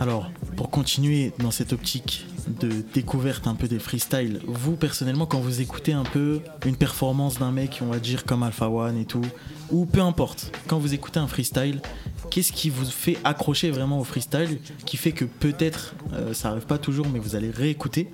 Alors, 0.00 0.30
pour 0.56 0.70
continuer 0.70 1.30
dans 1.40 1.50
cette 1.50 1.74
optique 1.74 2.26
de 2.48 2.70
découverte 2.94 3.46
un 3.46 3.54
peu 3.54 3.68
des 3.68 3.78
freestyles, 3.78 4.40
vous 4.46 4.74
personnellement, 4.74 5.26
quand 5.26 5.40
vous 5.40 5.60
écoutez 5.60 5.92
un 5.92 6.04
peu 6.04 6.40
une 6.64 6.74
performance 6.76 7.38
d'un 7.38 7.52
mec, 7.52 7.80
on 7.82 7.90
va 7.90 7.98
dire 7.98 8.24
comme 8.24 8.42
Alpha 8.42 8.70
One 8.70 8.96
et 8.96 9.04
tout, 9.04 9.26
ou 9.70 9.84
peu 9.84 10.00
importe, 10.00 10.56
quand 10.68 10.78
vous 10.78 10.94
écoutez 10.94 11.20
un 11.20 11.26
freestyle, 11.26 11.82
qu'est-ce 12.30 12.50
qui 12.50 12.70
vous 12.70 12.86
fait 12.86 13.18
accrocher 13.24 13.70
vraiment 13.70 14.00
au 14.00 14.04
freestyle, 14.04 14.58
qui 14.86 14.96
fait 14.96 15.12
que 15.12 15.26
peut-être, 15.26 15.94
euh, 16.14 16.32
ça 16.32 16.48
arrive 16.48 16.64
pas 16.64 16.78
toujours, 16.78 17.06
mais 17.12 17.18
vous 17.18 17.36
allez 17.36 17.50
réécouter 17.50 18.08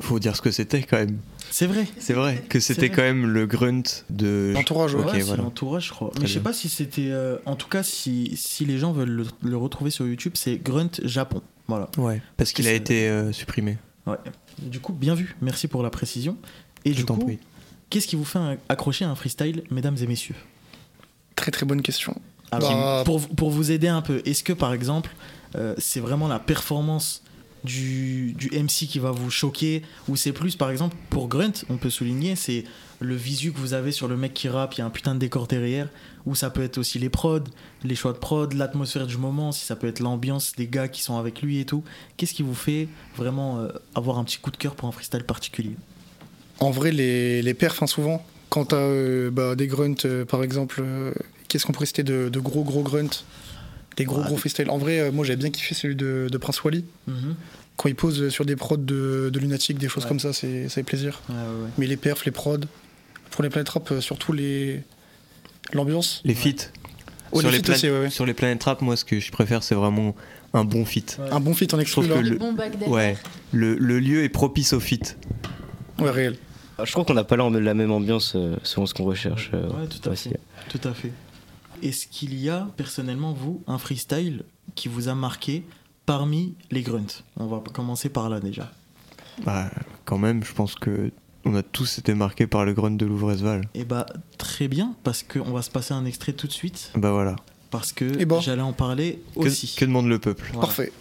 Faut 0.00 0.18
dire 0.18 0.34
ce 0.36 0.40
que 0.42 0.50
c'était 0.50 0.82
quand 0.82 0.96
même. 0.98 1.18
C'est 1.50 1.66
vrai. 1.66 1.86
C'est 1.98 2.12
vrai 2.14 2.42
que 2.48 2.58
c'était 2.60 2.90
quand 2.90 3.02
même 3.02 3.26
le 3.26 3.46
grunt 3.46 3.82
de. 4.08 4.52
L'entourage, 4.54 4.94
Ouais, 4.94 5.02
Ok, 5.04 5.10
c'est 5.14 5.20
voilà. 5.22 5.42
l'entourage, 5.42 5.86
je 5.88 5.90
crois. 5.90 6.10
Très 6.10 6.20
Mais 6.22 6.26
je 6.26 6.34
sais 6.34 6.40
pas 6.40 6.52
si 6.52 6.68
c'était. 6.68 7.08
euh, 7.10 7.36
en 7.44 7.56
tout 7.56 7.68
cas, 7.68 7.82
si, 7.82 8.32
si 8.36 8.64
les 8.64 8.78
gens 8.78 8.92
veulent 8.92 9.10
le, 9.10 9.26
le 9.42 9.56
retrouver 9.56 9.90
sur 9.90 10.06
YouTube, 10.06 10.32
c'est 10.36 10.56
Grunt 10.56 10.90
Japon. 11.04 11.42
Voilà. 11.68 11.88
Ouais, 11.98 12.20
parce 12.36 12.52
qu'il 12.52 12.66
a 12.66 12.72
été 12.72 13.08
euh, 13.08 13.32
supprimé. 13.32 13.78
Ouais. 14.06 14.16
Du 14.58 14.80
coup, 14.80 14.92
bien 14.92 15.14
vu. 15.14 15.36
Merci 15.40 15.68
pour 15.68 15.82
la 15.82 15.90
précision. 15.90 16.36
Et 16.84 16.92
du 16.92 17.04
t'en 17.04 17.16
coup, 17.16 17.26
prie. 17.26 17.38
qu'est-ce 17.90 18.06
qui 18.06 18.16
vous 18.16 18.24
fait 18.24 18.38
accrocher 18.68 19.04
à 19.04 19.10
un 19.10 19.14
freestyle, 19.14 19.62
mesdames 19.70 19.96
et 20.00 20.06
messieurs? 20.06 20.34
Très 21.36 21.50
très 21.50 21.66
bonne 21.66 21.82
question. 21.82 22.20
Alors, 22.50 22.70
Bah, 22.72 23.02
pour, 23.04 23.20
pour 23.28 23.50
vous 23.50 23.70
aider 23.70 23.88
un 23.88 24.02
peu, 24.02 24.22
est-ce 24.24 24.42
que 24.42 24.52
par 24.52 24.72
exemple, 24.72 25.10
euh, 25.56 25.74
c'est 25.78 26.00
vraiment 26.00 26.26
la 26.28 26.38
performance 26.38 27.22
du, 27.64 28.34
MC 28.52 28.86
qui 28.88 28.98
va 28.98 29.10
vous 29.10 29.30
choquer 29.30 29.82
Ou 30.08 30.16
c'est 30.16 30.32
plus, 30.32 30.56
par 30.56 30.70
exemple, 30.70 30.96
pour 31.10 31.28
Grunt, 31.28 31.52
on 31.68 31.76
peut 31.76 31.90
souligner, 31.90 32.36
c'est 32.36 32.64
le 33.00 33.14
visu 33.14 33.52
que 33.52 33.58
vous 33.58 33.74
avez 33.74 33.92
sur 33.92 34.08
le 34.08 34.16
mec 34.16 34.34
qui 34.34 34.48
rappe, 34.48 34.74
il 34.74 34.78
y 34.78 34.82
a 34.82 34.86
un 34.86 34.90
putain 34.90 35.14
de 35.14 35.20
décor 35.20 35.46
derrière. 35.46 35.88
Ou 36.26 36.34
ça 36.34 36.50
peut 36.50 36.62
être 36.62 36.78
aussi 36.78 36.98
les 36.98 37.08
prods, 37.08 37.40
les 37.82 37.94
choix 37.94 38.12
de 38.12 38.18
prod, 38.18 38.52
l'atmosphère 38.52 39.06
du 39.06 39.16
moment, 39.16 39.52
si 39.52 39.64
ça 39.64 39.76
peut 39.76 39.86
être 39.86 40.00
l'ambiance 40.00 40.54
des 40.56 40.66
gars 40.66 40.88
qui 40.88 41.02
sont 41.02 41.16
avec 41.16 41.40
lui 41.40 41.60
et 41.60 41.64
tout. 41.64 41.82
Qu'est-ce 42.16 42.34
qui 42.34 42.42
vous 42.42 42.54
fait 42.54 42.88
vraiment 43.16 43.58
euh, 43.58 43.68
avoir 43.94 44.18
un 44.18 44.24
petit 44.24 44.38
coup 44.38 44.50
de 44.50 44.56
cœur 44.58 44.74
pour 44.74 44.88
un 44.88 44.92
freestyle 44.92 45.24
particulier? 45.24 45.76
En 46.60 46.70
vrai, 46.70 46.92
les, 46.92 47.40
les 47.40 47.54
perfs, 47.54 47.82
hein, 47.82 47.86
souvent, 47.86 48.22
quand 48.50 48.66
t'as 48.66 48.76
euh, 48.76 49.30
bah, 49.30 49.54
des 49.56 49.66
grunts, 49.66 50.04
euh, 50.04 50.26
par 50.26 50.42
exemple, 50.42 50.82
euh, 50.84 51.12
qu'est-ce 51.48 51.64
qu'on 51.64 51.72
pourrait 51.72 51.86
citer 51.86 52.02
de, 52.02 52.28
de 52.28 52.40
gros 52.40 52.64
gros 52.64 52.82
grunts? 52.82 53.24
Des 54.00 54.06
gros 54.06 54.18
Ouais. 54.20 54.24
gros 54.26 54.36
freestyles. 54.36 54.70
En 54.70 54.78
vrai, 54.78 54.98
euh, 55.00 55.12
moi 55.12 55.24
j'avais 55.24 55.36
bien 55.36 55.50
kiffé 55.50 55.74
celui 55.74 55.94
de, 55.96 56.28
de 56.30 56.38
Prince 56.38 56.62
Wally. 56.64 56.84
Mhm. 57.06 57.34
Quand 57.76 57.88
il 57.88 57.94
pose 57.94 58.28
sur 58.30 58.44
des 58.44 58.56
prods 58.56 58.76
de, 58.76 59.30
de 59.32 59.38
Lunatic, 59.38 59.78
des 59.78 59.88
choses 59.88 60.02
Ouais. 60.04 60.08
comme 60.08 60.20
ça, 60.20 60.32
c'est, 60.32 60.68
ça 60.68 60.74
fait 60.76 60.82
plaisir. 60.82 61.20
Ouais, 61.28 61.34
ouais, 61.34 61.40
ouais. 61.64 61.70
Mais 61.78 61.86
les 61.86 61.96
perfs, 61.96 62.24
les 62.24 62.30
prods, 62.30 62.58
pour 63.30 63.42
les 63.42 63.48
planètes 63.50 63.68
rap, 63.70 63.90
euh, 63.92 64.00
surtout 64.00 64.32
les... 64.32 64.82
l'ambiance. 65.72 66.20
Les 66.24 66.34
feats. 66.34 66.70
Ouais, 67.32 67.40
sur, 67.42 67.50
les 67.50 67.58
les 67.58 67.70
aussi, 67.70 67.88
ouais, 67.88 68.00
ouais. 68.00 68.10
sur 68.10 68.26
les 68.26 68.34
planètes 68.34 68.64
rap, 68.64 68.82
moi, 68.82 68.96
ce 68.96 69.04
que 69.04 69.20
je 69.20 69.30
préfère, 69.30 69.62
c'est 69.62 69.74
vraiment 69.76 70.16
un 70.52 70.64
bon 70.64 70.84
feat. 70.84 71.18
Un 71.30 71.40
bon 71.40 71.54
feat 71.54 71.72
en 71.74 71.80
Je 71.80 71.90
trouve 71.92 72.04
exclu, 72.06 72.22
que 72.22 72.28
le, 72.28 72.30
Le 72.34 72.38
bon 72.38 72.92
ouais, 72.92 73.16
le, 73.52 73.74
le 73.76 74.00
lieu 74.00 74.24
est 74.24 74.28
propice 74.28 74.72
au 74.72 74.80
feat. 74.80 75.16
Ouais, 76.00 76.10
réel. 76.10 76.36
Ah, 76.76 76.84
Je 76.84 76.92
trouve 76.92 77.04
qu'on 77.04 77.14
n'a 77.14 77.24
pas 77.24 77.36
la 77.36 77.74
même 77.74 77.92
ambiance 77.92 78.32
euh, 78.34 78.56
selon 78.62 78.86
ce 78.86 78.94
qu'on 78.94 79.04
recherche. 79.04 79.50
Ouais, 79.52 79.86
tout 79.88 80.10
à 80.10 80.16
fait. 80.16 80.38
Tout 80.68 80.80
à 80.88 80.92
fait. 80.92 81.12
Est-ce 81.82 82.06
qu'il 82.06 82.34
y 82.40 82.48
a, 82.48 82.68
personnellement, 82.76 83.32
vous, 83.32 83.62
un 83.66 83.78
freestyle 83.78 84.44
qui 84.74 84.88
vous 84.88 85.08
a 85.08 85.14
marqué 85.14 85.64
parmi 86.06 86.54
les 86.70 86.82
grunts? 86.82 87.22
On 87.36 87.46
va 87.46 87.62
commencer 87.72 88.08
par 88.08 88.28
là 88.28 88.40
déjà. 88.40 88.70
Bah, 89.44 89.70
quand 90.04 90.18
même, 90.18 90.44
je 90.44 90.52
pense 90.52 90.74
que 90.74 91.10
on 91.46 91.54
a 91.54 91.62
tous 91.62 91.98
été 91.98 92.12
marqués 92.14 92.46
par 92.46 92.64
le 92.66 92.74
grunt 92.74 92.90
de 92.96 93.06
Louvresval. 93.06 93.66
Et 93.74 93.84
bah, 93.84 94.04
très 94.36 94.68
bien, 94.68 94.94
parce 95.04 95.22
qu'on 95.22 95.52
va 95.52 95.62
se 95.62 95.70
passer 95.70 95.94
un 95.94 96.04
extrait 96.04 96.32
tout 96.34 96.46
de 96.46 96.52
suite, 96.52 96.90
Bah 96.94 97.12
voilà. 97.12 97.36
parce 97.70 97.92
que 97.94 98.24
bon. 98.26 98.40
j'allais 98.40 98.60
en 98.60 98.74
parler 98.74 99.22
Que, 99.34 99.40
aussi. 99.46 99.74
que 99.74 99.86
demande 99.86 100.06
le 100.06 100.18
peuple? 100.18 100.44
Voilà. 100.52 100.60
Parfait. 100.66 100.92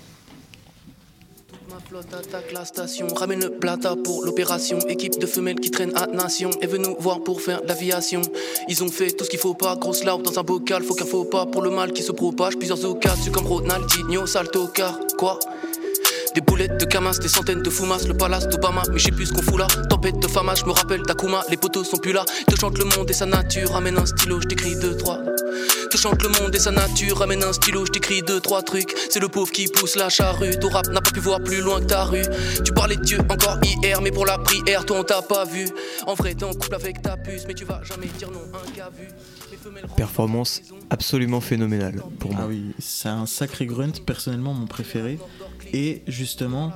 Flotte 1.89 2.13
attaque 2.13 2.51
la 2.53 2.65
station, 2.65 3.07
ramène 3.15 3.41
le 3.41 3.49
plata 3.49 3.95
pour 3.95 4.23
l'opération. 4.23 4.77
Équipe 4.89 5.17
de 5.19 5.25
femelles 5.25 5.59
qui 5.59 5.71
traînent 5.71 5.95
à 5.97 6.05
nation 6.05 6.51
et 6.61 6.67
veut 6.67 6.77
nous 6.77 6.95
voir 6.99 7.23
pour 7.23 7.41
faire 7.41 7.61
l'aviation. 7.65 8.21
Ils 8.67 8.83
ont 8.83 8.89
fait 8.89 9.09
tout 9.09 9.25
ce 9.25 9.29
qu'il 9.31 9.39
faut 9.39 9.55
pas, 9.55 9.75
grosse 9.75 10.03
larve 10.03 10.21
dans 10.21 10.37
un 10.37 10.43
bocal, 10.43 10.83
faut 10.83 10.93
qu'un 10.93 11.05
faux 11.05 11.25
pas 11.25 11.47
pour 11.47 11.63
le 11.63 11.71
mal 11.71 11.91
qui 11.91 12.03
se 12.03 12.11
propage. 12.11 12.57
Plusieurs 12.57 12.85
occasions 12.85 13.31
comme 13.31 13.47
Ronaldinho, 13.47 14.27
salto 14.27 14.67
car 14.67 14.99
quoi? 15.17 15.39
Des 16.35 16.41
boulettes 16.41 16.79
de 16.79 16.85
Camas, 16.85 17.17
des 17.17 17.27
centaines 17.27 17.63
de 17.63 17.69
fumas, 17.71 18.05
le 18.07 18.13
palace 18.13 18.47
d'Obama, 18.49 18.83
mais 18.91 18.99
je 18.99 19.05
sais 19.05 19.11
plus 19.11 19.25
ce 19.25 19.33
qu'on 19.33 19.41
fout 19.41 19.57
là. 19.57 19.65
Tempête 19.89 20.19
de 20.19 20.27
Fama, 20.27 20.53
je 20.53 20.65
me 20.65 20.71
rappelle 20.71 21.01
d'Akuma, 21.01 21.43
les 21.49 21.57
poteaux 21.57 21.83
sont 21.83 21.97
plus 21.97 22.13
là. 22.13 22.23
Te 22.47 22.55
chante 22.55 22.77
le 22.77 22.85
monde 22.85 23.09
et 23.09 23.13
sa 23.13 23.25
nature, 23.25 23.71
ramène 23.71 23.97
un 23.97 24.05
stylo, 24.05 24.39
je 24.41 24.79
deux, 24.79 24.95
trois. 24.95 25.17
Te 25.89 25.97
chante 25.97 26.21
le 26.21 26.29
monde 26.29 26.53
et 26.53 26.59
sa 26.59 26.69
nature, 26.69 27.17
ramène 27.17 27.43
un 27.43 27.51
stylo, 27.51 27.83
je 27.83 27.91
t'écris 27.91 28.21
deux, 28.21 28.39
trois 28.39 28.61
trucs. 28.61 28.95
C'est 29.09 29.19
le 29.19 29.27
pauvre 29.27 29.51
qui 29.51 29.67
pousse 29.67 29.95
la 29.95 30.09
charrue, 30.09 30.57
ton 30.59 30.69
rap 30.69 30.87
n'a 30.89 31.01
pas 31.01 31.09
pu 31.09 31.19
voir 31.19 31.41
plus 31.41 31.61
loin 31.61 31.79
que 31.79 31.85
ta 31.85 32.03
rue. 32.03 32.25
Tu 32.63 32.71
parlais 32.73 32.95
de 32.95 33.01
Dieu 33.01 33.17
encore 33.27 33.57
hier, 33.63 33.99
mais 34.01 34.11
pour 34.11 34.27
la 34.27 34.37
prière, 34.37 34.85
toi 34.85 34.99
on 34.99 35.03
t'a 35.03 35.23
pas 35.23 35.45
vu. 35.45 35.67
En 36.05 36.13
vrai, 36.13 36.35
t'es 36.35 36.43
en 36.43 36.53
couple 36.53 36.75
avec 36.75 37.01
ta 37.01 37.17
puce, 37.17 37.45
mais 37.47 37.55
tu 37.55 37.65
vas 37.65 37.81
jamais 37.83 38.05
dire 38.19 38.29
non, 38.29 38.41
un 38.53 38.77
gars 38.77 38.91
vu. 38.95 39.07
Performance 39.95 40.61
absolument 40.91 41.41
phénoménale 41.41 42.03
pour 42.19 42.33
moi. 42.33 42.41
Ah 42.43 42.47
oui, 42.47 42.71
c'est 42.77 43.09
un 43.09 43.25
sacré 43.25 43.65
grunt, 43.65 43.91
personnellement 44.05 44.53
mon 44.53 44.67
préféré. 44.67 45.17
Et 45.73 46.03
justement, 46.07 46.71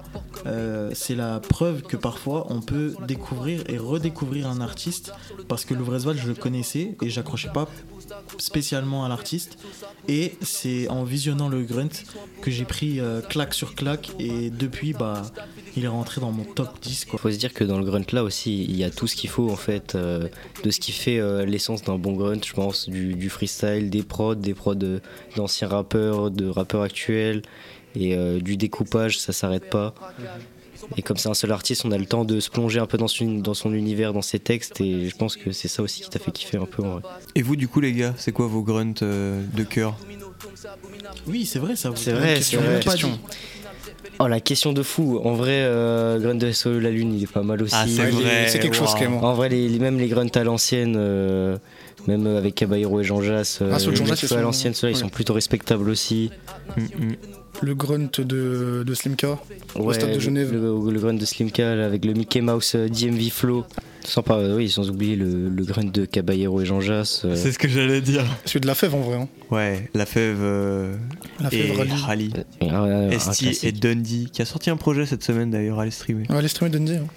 euh, 0.46 0.92
c'est 0.94 1.16
la 1.16 1.40
preuve 1.40 1.84
que 1.84 1.98
parfois 1.98 2.48
on 2.50 2.62
peut 2.62 2.96
découvrir 3.08 3.64
et 3.68 3.78
redécouvrir 3.78 4.48
un 4.48 4.60
artiste 4.60 5.12
parce 5.48 5.66
que 5.66 5.74
Louvresval 5.74 6.18
je 6.18 6.28
le 6.28 6.36
connaissais 6.36 6.96
et 7.02 7.10
j'accrochais 7.10 7.50
pas 7.54 7.68
spécialement 8.38 9.06
à 9.06 9.10
l'artiste. 9.10 9.58
Et 10.08 10.34
c'est 10.42 10.88
en 10.90 11.04
visionnant 11.04 11.50
le 11.50 11.64
grunt 11.64 11.90
que 12.42 12.52
j'ai 12.52 12.66
pris 12.66 13.00
euh, 13.00 13.22
claque 13.22 13.54
sur 13.54 13.76
claque 13.76 14.12
et 14.20 14.50
depuis, 14.50 14.94
bah, 14.94 15.24
il 15.76 15.86
est 15.86 15.90
rentré 15.90 16.22
dans 16.22 16.32
mon 16.32 16.44
top 16.44 16.80
10 16.82 17.06
quoi. 17.06 17.20
Faut 17.20 17.32
se 17.32 17.38
dire 17.38 17.54
que 17.54 17.64
dans 17.64 17.78
le 17.78 17.86
grunt 17.86 18.06
là 18.12 18.24
aussi, 18.24 18.64
il 18.64 18.76
y 18.76 18.84
a 18.84 18.90
tout 18.90 19.08
ce 19.08 19.16
qu'il 19.16 19.30
faut 19.30 19.50
en 19.50 19.56
fait, 19.56 19.96
euh, 19.96 20.28
de 20.64 20.72
ce 20.72 20.80
qui 20.80 20.92
fait 20.92 21.20
euh, 21.20 21.46
l'essence 21.46 21.84
d'un 21.84 21.98
bon 21.98 22.14
grunt, 22.14 22.44
je 22.44 22.54
pense, 22.54 22.90
du, 22.90 23.30
freestyle, 23.30 23.90
des 23.90 24.04
prods, 24.04 24.36
des 24.36 24.54
prods 24.54 24.76
d'anciens 25.36 25.68
rappeurs, 25.68 26.32
de 26.32 26.48
rappeurs 26.48 26.82
actuels, 26.82 27.42
et 27.96 28.18
du 28.42 28.58
découpage, 28.58 29.20
ça 29.20 29.34
s'arrête 29.34 29.70
pas. 29.70 29.94
Et 30.98 31.02
comme 31.02 31.18
c'est 31.18 31.30
un 31.30 31.34
seul 31.34 31.52
artiste, 31.52 31.84
on 31.86 31.92
a 31.92 31.98
le 31.98 32.06
temps 32.06 32.26
de 32.26 32.40
se 32.40 32.50
plonger 32.50 32.80
un 32.80 32.86
peu 32.86 32.98
dans 32.98 33.08
son, 33.08 33.26
dans 33.40 33.54
son 33.54 33.74
univers, 33.74 34.14
dans 34.14 34.22
ses 34.22 34.40
textes, 34.40 34.80
et 34.82 35.10
je 35.10 35.16
pense 35.16 35.36
que 35.38 35.52
c'est 35.52 35.68
ça 35.68 35.82
aussi 35.84 36.02
qui 36.02 36.10
t'a 36.10 36.20
fait 36.20 36.32
kiffer 36.32 36.58
un 36.58 36.66
peu 36.66 36.84
en 36.84 36.94
vrai. 37.00 37.02
Et 37.36 37.42
vous, 37.42 37.56
du 37.56 37.68
coup, 37.68 37.80
les 37.82 37.94
gars, 37.94 38.14
c'est 38.18 38.32
quoi 38.32 38.48
vos 38.48 38.62
grunts 38.62 39.02
euh, 39.02 39.42
de 39.54 39.64
cœur? 39.64 39.96
Oui, 41.28 41.46
c'est 41.46 41.60
vrai, 41.60 41.76
ça 41.76 41.90
vous 41.90 41.96
C'est 41.96 42.14
vrai, 42.14 42.42
c'est 42.42 42.58
vrai. 42.58 42.80
Oh 44.20 44.28
la 44.28 44.40
question 44.40 44.74
de 44.74 44.84
fou, 44.84 45.20
en 45.24 45.34
vrai, 45.34 45.64
euh, 45.64 46.20
Grunt 46.20 46.36
de 46.36 46.52
SO 46.52 46.80
la 46.80 46.92
Lune, 46.92 47.14
il 47.14 47.24
est 47.24 47.32
pas 47.32 47.42
mal 47.44 47.62
aussi. 47.62 47.76
Ah, 47.78 47.86
c'est 47.88 48.10
vrai. 48.12 48.48
c'est 48.48 48.60
quelque 48.60 48.76
chose 48.76 48.94
quand 48.94 49.02
même. 49.02 49.14
En 49.16 49.34
vrai, 49.34 49.50
les, 49.50 49.68
les- 49.68 49.80
même 49.80 49.98
les 49.98 50.08
grunts 50.08 50.28
à 50.36 50.44
l'ancienne, 50.44 50.96
euh, 50.98 51.58
même 52.08 52.28
avec 52.28 52.56
Caballero 52.56 53.00
et 53.02 53.04
Jean 53.04 53.22
Jass, 53.22 53.60
euh, 53.62 53.72
Ah, 53.74 53.80
Jean 53.80 53.90
les 53.92 53.96
Jass, 54.06 54.24
à 54.24 54.28
sont- 54.28 54.36
l'ancienne, 54.40 54.74
ceux-là, 54.74 54.92
ils 54.92 54.98
sont 54.98 55.10
plutôt 55.10 55.34
respectables 55.34 55.90
aussi. 55.90 56.32
Mm, 56.78 56.82
mm. 56.82 57.16
Le 57.64 57.76
grunt 57.76 58.10
de, 58.20 58.84
de 58.86 58.94
Slimka 58.94 59.40
au 59.76 59.84
Ouais, 59.84 59.94
stade 59.94 60.10
de 60.10 60.16
le- 60.16 60.20
Genève. 60.20 60.52
Le, 60.52 60.92
le 60.92 61.00
grunt 61.00 61.14
de 61.14 61.26
Slimka 61.26 61.84
avec 61.86 62.04
le 62.06 62.14
Mickey 62.14 62.42
Mouse 62.42 62.74
euh, 62.76 62.90
DMV 62.90 63.30
Flow. 63.32 63.64
Sans, 64.06 64.22
pas, 64.22 64.38
oui, 64.54 64.70
sans 64.70 64.90
oublier 64.90 65.16
le, 65.16 65.48
le 65.48 65.64
grunt 65.64 65.90
de 65.90 66.04
Caballero 66.04 66.60
et 66.60 66.66
Jean 66.66 66.82
Jass. 66.82 67.22
euh, 67.24 67.36
C'est 67.38 67.54
ce 67.54 67.60
que 67.60 67.70
j'allais 67.70 68.02
dire. 68.02 68.26
Celui 68.46 68.60
de 68.60 68.68
la 68.68 68.76
fève 68.76 68.94
en 68.96 69.00
vrai. 69.02 69.16
hein. 69.18 69.28
Ouais, 69.50 69.90
la 69.94 70.06
fève 70.06 70.40
euh, 70.42 70.94
La 71.40 71.48
et 71.54 71.58
fève. 71.70 71.90
Rally. 72.04 72.34
un 72.62 73.10
Esti 73.12 73.58
et 73.64 73.72
Dundee, 73.72 74.28
qui 74.32 74.42
a 74.42 74.46
sorti 74.46 74.70
un 74.70 74.76
projet 74.76 75.06
cette 75.06 75.24
semaine 75.24 75.52
d'ailleurs 75.52 75.80
à 75.80 75.90
streamer. 75.90 76.26
Ouais, 76.30 76.70
Dundee. 76.70 76.98
hein. 76.98 77.08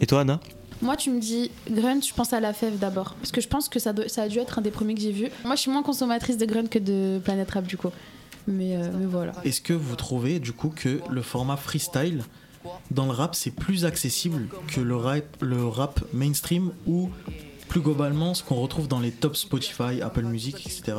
Et 0.00 0.06
toi, 0.06 0.22
Anna? 0.22 0.40
Moi, 0.80 0.96
tu 0.96 1.10
me 1.10 1.20
dis 1.20 1.52
Grunt, 1.70 2.00
je 2.04 2.12
pense 2.12 2.32
à 2.32 2.40
la 2.40 2.52
fève 2.52 2.76
d'abord. 2.76 3.14
Parce 3.20 3.30
que 3.30 3.40
je 3.40 3.46
pense 3.46 3.68
que 3.68 3.78
ça, 3.78 3.92
doit- 3.92 4.08
ça 4.08 4.22
a 4.22 4.28
dû 4.28 4.38
être 4.40 4.58
un 4.58 4.62
des 4.62 4.72
premiers 4.72 4.94
que 4.96 5.00
j'ai 5.00 5.12
vu. 5.12 5.28
Moi, 5.44 5.54
je 5.54 5.60
suis 5.60 5.70
moins 5.70 5.84
consommatrice 5.84 6.38
de 6.38 6.44
Grunt 6.44 6.66
que 6.68 6.80
de 6.80 7.20
Planet 7.22 7.48
Rap, 7.48 7.68
du 7.68 7.76
coup. 7.76 7.90
Euh, 8.48 8.90
mais 8.98 9.06
voilà. 9.06 9.32
Est-ce 9.44 9.60
que 9.60 9.72
vous 9.72 9.96
trouvez 9.96 10.40
du 10.40 10.52
coup 10.52 10.72
que 10.74 11.00
le 11.10 11.22
format 11.22 11.56
freestyle 11.56 12.22
dans 12.90 13.06
le 13.06 13.12
rap 13.12 13.34
c'est 13.34 13.50
plus 13.50 13.84
accessible 13.84 14.48
que 14.68 14.80
le 14.80 14.96
rap, 14.96 15.24
le 15.40 15.66
rap 15.66 16.00
mainstream 16.12 16.70
ou 16.86 17.10
plus 17.68 17.80
globalement 17.80 18.34
ce 18.34 18.42
qu'on 18.42 18.56
retrouve 18.56 18.86
dans 18.86 19.00
les 19.00 19.10
top 19.10 19.34
Spotify, 19.34 20.02
Apple 20.02 20.24
Music, 20.24 20.56
etc. 20.66 20.92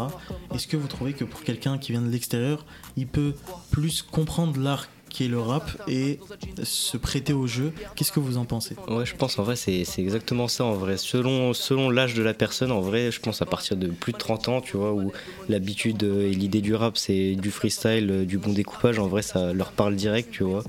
Est-ce 0.56 0.66
que 0.66 0.76
vous 0.76 0.88
trouvez 0.88 1.14
que 1.14 1.24
pour 1.24 1.44
quelqu'un 1.44 1.78
qui 1.78 1.92
vient 1.92 2.02
de 2.02 2.10
l'extérieur, 2.10 2.66
il 2.98 3.06
peut 3.06 3.36
plus 3.70 4.02
comprendre 4.02 4.60
l'art 4.60 4.88
qui 5.14 5.26
est 5.26 5.28
le 5.28 5.40
rap 5.40 5.70
et 5.88 6.20
se 6.64 6.98
prêter 6.98 7.34
au 7.34 7.46
jeu. 7.48 7.72
Qu'est-ce 7.96 8.12
que 8.12 8.20
vous 8.20 8.38
en 8.38 8.46
pensez? 8.46 8.76
Ouais, 8.88 9.06
je 9.06 9.16
pense 9.16 9.38
en 9.38 9.44
vrai, 9.44 9.56
c'est 9.56 9.86
exactement 10.00 10.48
ça 10.48 10.66
en 10.66 10.74
vrai. 10.74 10.98
Selon, 10.98 11.54
selon 11.54 11.90
l'âge 11.90 12.16
de 12.16 12.24
la 12.24 12.34
personne, 12.34 12.72
en 12.72 12.82
vrai, 12.82 13.12
je 13.12 13.20
pense 13.20 13.42
à 13.42 13.46
partir 13.46 13.78
de 13.78 13.88
plus 13.88 14.12
de 14.14 14.18
30 14.18 14.50
ans, 14.50 14.60
tu 14.60 14.76
vois, 14.76 14.92
où 14.94 15.12
l'habitude 15.48 16.04
et 16.04 16.32
l'idée 16.32 16.62
du 16.62 16.74
rap, 16.74 16.98
c'est 16.98 17.36
du 17.36 17.52
freestyle, 17.52 18.10
euh, 18.10 18.26
du 18.26 18.38
bon 18.40 18.52
découpage, 18.54 18.98
en 19.00 19.08
vrai, 19.08 19.22
ça 19.22 19.54
leur 19.54 19.72
parle 19.72 19.96
direct, 19.96 20.32
tu 20.32 20.44
vois. 20.44 20.64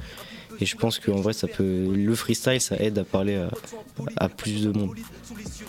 Et 0.60 0.66
je 0.66 0.76
pense 0.76 0.98
qu'en 0.98 1.20
vrai, 1.20 1.32
ça 1.32 1.46
peut. 1.46 1.92
Le 1.94 2.14
freestyle, 2.14 2.60
ça 2.60 2.76
aide 2.76 2.98
à 2.98 3.04
parler 3.04 3.36
à, 3.36 3.50
à 4.16 4.28
plus 4.28 4.64
de 4.64 4.72
monde. 4.72 4.90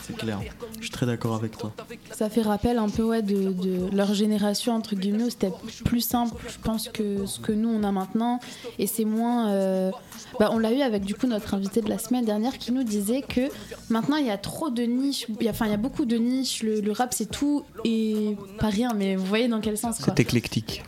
C'est 0.03 0.15
clair. 0.15 0.39
Je 0.77 0.83
suis 0.83 0.91
très 0.91 1.05
d'accord 1.05 1.35
avec 1.35 1.57
toi. 1.57 1.73
Ça 2.13 2.29
fait 2.29 2.41
rappel 2.41 2.77
un 2.77 2.89
peu 2.89 3.03
ouais, 3.03 3.21
de, 3.21 3.51
de 3.51 3.95
leur 3.95 4.13
génération, 4.13 4.73
entre 4.73 4.95
guillemets, 4.95 5.23
où 5.23 5.29
c'était 5.29 5.51
plus 5.83 6.01
simple, 6.01 6.35
je 6.47 6.57
pense, 6.61 6.89
que 6.89 7.25
ce 7.25 7.39
que 7.39 7.51
nous, 7.51 7.69
on 7.69 7.83
a 7.83 7.91
maintenant. 7.91 8.39
Et 8.77 8.87
c'est 8.87 9.05
moins... 9.05 9.49
euh, 9.49 9.91
bah, 10.39 10.49
on 10.51 10.59
l'a 10.59 10.71
eu 10.73 10.81
avec, 10.81 11.03
du 11.03 11.15
coup, 11.15 11.27
notre 11.27 11.53
invité 11.55 11.81
de 11.81 11.89
la 11.89 11.97
semaine 11.97 12.25
dernière 12.25 12.57
qui 12.57 12.71
nous 12.71 12.83
disait 12.83 13.23
que 13.23 13.49
maintenant, 13.89 14.17
il 14.17 14.27
y 14.27 14.31
a 14.31 14.37
trop 14.37 14.69
de 14.69 14.83
niches. 14.83 15.27
Enfin, 15.49 15.65
il 15.65 15.71
y 15.71 15.75
a 15.75 15.77
beaucoup 15.77 16.05
de 16.05 16.17
niches. 16.17 16.61
Le, 16.61 16.81
le 16.81 16.91
rap, 16.91 17.13
c'est 17.13 17.29
tout 17.29 17.63
et 17.83 18.37
pas 18.59 18.69
rien. 18.69 18.93
Mais 18.95 19.15
vous 19.15 19.25
voyez 19.25 19.47
dans 19.47 19.61
quel 19.61 19.77
sens, 19.77 19.97
quoi. 19.97 20.13
C'est 20.15 20.21
éclectique. 20.21 20.83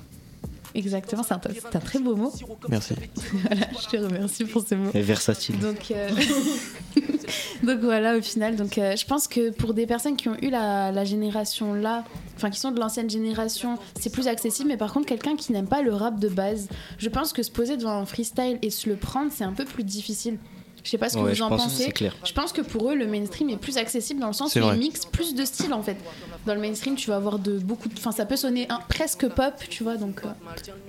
Exactement, 0.78 1.24
c'est 1.24 1.34
un, 1.34 1.80
très 1.80 1.98
beau 1.98 2.16
mot. 2.16 2.32
Merci. 2.70 2.94
voilà, 3.48 3.66
je 3.82 3.88
te 3.88 3.98
remercie 3.98 4.46
pour 4.46 4.62
ce 4.66 4.76
mot. 4.76 4.92
Et 4.94 5.02
versatile. 5.02 5.58
Donc, 5.58 5.90
euh, 5.90 6.08
donc 7.63 7.80
voilà, 7.80 8.16
au 8.16 8.22
final, 8.22 8.56
donc 8.56 8.78
euh, 8.78 8.96
je 8.96 9.04
pense 9.08 9.28
que 9.28 9.50
pour 9.50 9.74
des 9.74 9.88
personnes 9.88 10.16
qui 10.16 10.30
ont 10.30 10.38
eu 10.40 10.52
la, 10.52 10.92
la 10.92 11.04
génération 11.04 11.74
là, 11.74 12.06
enfin 12.36 12.52
qui 12.52 12.60
sont 12.60 12.70
de 12.70 12.80
l'ancienne 12.80 13.10
génération, 13.10 13.80
c'est 14.00 14.12
plus 14.12 14.28
accessible. 14.28 14.70
Mais 14.70 14.78
par 14.78 14.94
contre, 14.94 15.08
quelqu'un 15.08 15.36
qui 15.36 15.52
n'aime 15.52 15.68
pas 15.68 15.82
le 15.82 15.96
rap 15.96 16.20
de 16.20 16.30
base, 16.30 16.70
je 17.00 17.10
pense 17.10 17.34
que 17.34 17.42
se 17.42 17.50
poser 17.50 17.76
devant 17.76 17.98
un 17.98 18.06
freestyle 18.06 18.60
et 18.62 18.70
se 18.70 18.88
le 18.88 18.98
prendre, 18.98 19.32
c'est 19.34 19.46
un 19.46 19.54
peu 19.54 19.66
plus 19.66 19.84
difficile. 19.84 20.38
Je 20.88 20.91
sais 20.91 20.97
pas 20.97 21.10
ce 21.10 21.15
que 21.17 21.19
Ouais, 21.21 21.34
vous 21.34 21.41
en 21.41 21.50
pensez. 21.50 21.91
clair. 21.91 22.15
Je 22.23 22.32
pense 22.32 22.54
que 22.54 22.62
pour 22.62 22.89
eux, 22.89 22.95
le 22.95 23.08
mainstream 23.08 23.50
est 23.50 23.58
plus 23.58 23.76
accessible 23.76 24.21
dans 24.21 24.28
le 24.28 24.34
sens 24.34 24.56
où 24.56 24.60
ils 24.60 24.80
mixent 24.80 25.04
plus 25.06 25.36
de 25.36 25.43
styles 25.43 25.73
en 25.73 25.84
fait. 25.84 25.97
Dans 26.45 26.56
le 26.56 26.62
mainstream, 26.62 26.95
tu 26.95 27.10
vas 27.10 27.17
avoir 27.17 27.39
de 27.39 27.60
beaucoup, 27.60 27.89
enfin 27.97 28.13
ça 28.13 28.26
peut 28.26 28.38
sonner 28.38 28.67
un- 28.69 28.80
presque 28.88 29.28
pop, 29.28 29.54
tu 29.69 29.84
vois. 29.84 29.97
Donc 29.97 30.21
euh, 30.23 30.30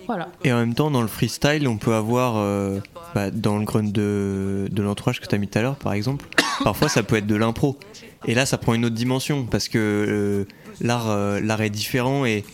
voilà. 0.06 0.28
Et 0.44 0.52
en 0.52 0.58
même 0.58 0.74
temps, 0.74 0.92
dans 0.92 1.02
le 1.02 1.08
freestyle, 1.08 1.66
on 1.66 1.78
peut 1.78 1.94
avoir, 1.94 2.34
euh, 2.37 2.78
bah, 3.12 3.32
dans 3.32 3.58
le 3.58 3.64
grunt 3.64 3.82
de, 3.90 4.68
de 4.70 4.82
l'entourage 4.84 5.20
que 5.20 5.26
tu 5.26 5.34
as 5.34 5.38
mis 5.38 5.48
tout 5.48 5.58
à 5.58 5.62
l'heure, 5.62 5.74
par 5.74 5.94
exemple, 5.94 6.26
parfois 6.62 6.88
ça 6.88 7.02
peut 7.02 7.16
être 7.16 7.26
de 7.26 7.34
l'impro. 7.34 7.76
Et 8.24 8.34
là, 8.34 8.46
ça 8.46 8.56
prend 8.56 8.74
une 8.74 8.84
autre 8.84 8.94
dimension 8.94 9.46
parce 9.46 9.66
que 9.68 9.78
euh, 9.78 10.44
l'art, 10.80 11.08
euh, 11.11 11.40
l'art 11.40 11.61
est 11.62 11.70
différent 11.70 12.24
et 12.24 12.44